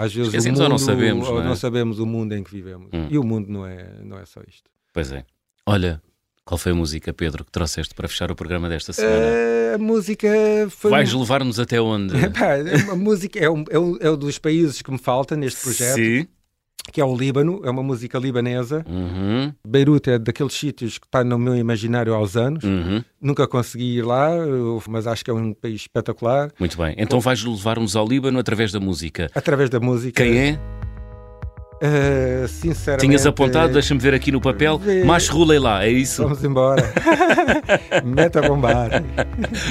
às 0.00 0.12
vezes 0.14 0.28
esquecemos 0.28 0.58
o 0.58 0.62
mundo, 0.62 0.62
ou 0.62 0.68
não 0.70 0.78
sabemos, 0.78 1.28
ou 1.28 1.34
não, 1.34 1.42
é? 1.42 1.44
não 1.48 1.56
sabemos 1.56 1.98
o 1.98 2.06
mundo 2.06 2.32
em 2.32 2.42
que 2.42 2.50
vivemos. 2.50 2.88
Hum. 2.94 3.08
E 3.10 3.18
o 3.18 3.22
mundo 3.22 3.50
não 3.50 3.66
é, 3.66 4.02
não 4.02 4.18
é 4.18 4.24
só 4.24 4.40
isto. 4.48 4.70
Pois 4.90 5.12
é. 5.12 5.26
Olha, 5.66 6.02
qual 6.44 6.58
foi 6.58 6.72
a 6.72 6.74
música, 6.74 7.12
Pedro, 7.12 7.44
que 7.44 7.52
trouxeste 7.52 7.94
para 7.94 8.08
fechar 8.08 8.30
o 8.30 8.34
programa 8.34 8.68
desta 8.68 8.92
semana? 8.92 9.16
Uh, 9.16 9.74
a 9.76 9.78
música 9.78 10.28
foi. 10.70 10.90
Vais 10.90 11.12
levar-nos 11.12 11.60
até 11.60 11.80
onde? 11.80 12.14
a 12.90 12.96
música 12.96 13.38
é 13.38 13.48
um, 13.48 13.64
é, 13.70 13.78
um, 13.78 13.96
é 14.00 14.10
um 14.10 14.16
dos 14.16 14.38
países 14.38 14.82
que 14.82 14.90
me 14.90 14.98
falta 14.98 15.36
neste 15.36 15.60
projeto. 15.62 15.96
Sim. 15.96 16.26
Que 16.92 17.00
é 17.00 17.04
o 17.04 17.16
Líbano, 17.16 17.60
é 17.64 17.70
uma 17.70 17.82
música 17.82 18.18
libanesa. 18.18 18.84
Uhum. 18.88 19.52
Beirute 19.64 20.10
é 20.10 20.18
daqueles 20.18 20.52
sítios 20.52 20.98
que 20.98 21.06
está 21.06 21.22
no 21.22 21.38
meu 21.38 21.54
imaginário 21.54 22.12
há 22.12 22.20
uns 22.20 22.36
anos. 22.36 22.64
Uhum. 22.64 23.04
Nunca 23.20 23.46
consegui 23.46 23.98
ir 23.98 24.02
lá, 24.02 24.30
mas 24.88 25.06
acho 25.06 25.24
que 25.24 25.30
é 25.30 25.34
um 25.34 25.54
país 25.54 25.82
espetacular. 25.82 26.50
Muito 26.58 26.76
bem. 26.76 26.96
Então 26.98 27.20
vais 27.20 27.44
levar-nos 27.44 27.94
ao 27.94 28.04
Líbano 28.04 28.36
através 28.36 28.72
da 28.72 28.80
música. 28.80 29.30
Através 29.32 29.70
da 29.70 29.78
música. 29.78 30.24
Quem 30.24 30.36
é? 30.36 30.58
Uh, 31.82 32.46
sinceramente. 32.46 33.06
Tinhas 33.06 33.26
apontado, 33.26 33.70
eh, 33.70 33.72
deixa-me 33.72 34.00
ver 34.00 34.14
aqui 34.14 34.30
no 34.30 34.40
papel. 34.40 34.76
Uh, 34.76 35.04
mas 35.04 35.28
rolei 35.28 35.58
lá, 35.58 35.84
é 35.84 35.90
isso? 35.90 36.22
Vamos 36.22 36.44
embora. 36.44 36.92
Meta 38.06 38.40
bombar. 38.40 39.02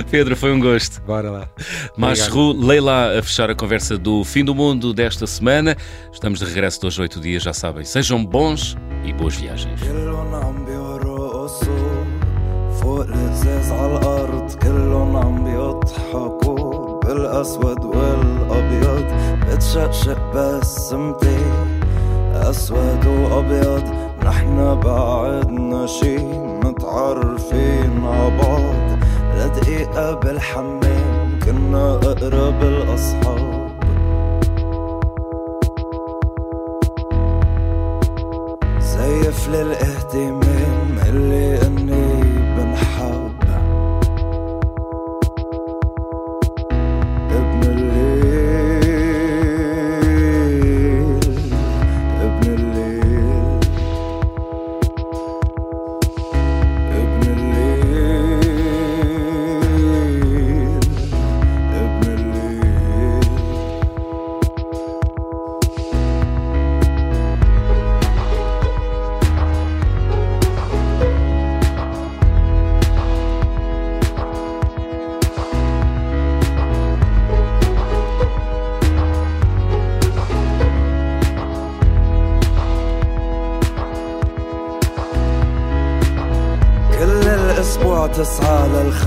Pedro, 0.10 0.36
foi 0.36 0.52
um 0.52 0.60
gosto. 0.60 1.02
Bora 1.04 1.32
lá. 1.32 1.50
Mas 1.96 2.28
rolei 2.28 2.82
lá 2.82 3.18
a 3.18 3.24
fechar 3.24 3.50
a 3.50 3.56
conversa 3.56 3.98
do 3.98 4.26
fim 4.26 4.44
do 4.44 4.54
mundo 4.54 4.94
desta 4.94 5.26
semana. 5.26 5.78
Estamos 6.12 6.40
de 6.40 6.46
regresso 6.46 6.82
dois 6.82 7.00
oito 7.00 7.18
dias, 7.22 7.44
já 7.44 7.54
sabem. 7.54 7.86
Sejam 7.86 8.26
bons 8.26 8.76
e 9.06 9.14
boas 9.14 9.36
viagens. 9.36 9.80
فوق 12.82 13.02
الازاز 13.02 13.72
على 13.72 13.98
الارض 13.98 14.54
كلهم 14.54 15.16
عم 15.16 15.44
بيضحكوا 15.44 17.00
بالاسود 17.00 17.86
والابيض 17.86 19.06
بتشقشق 19.48 20.34
بسمتي 20.34 21.38
أسود 22.36 23.06
وأبيض 23.06 23.84
نحن 24.26 24.80
بعدنا 24.84 25.86
شي 25.88 26.18
متعرفين 26.64 28.06
عبعض 28.06 29.00
لدقيقة 29.38 30.14
بالحمام 30.14 31.40
كنا 31.46 31.96
أقرب 31.96 32.64
الأصحاب. 32.64 33.62
زيف 38.80 39.50
للاهتمام 39.50 41.00
اللي 41.10 41.68
إني 41.68 42.01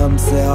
I'm 0.05 0.19
sorry. 0.19 0.54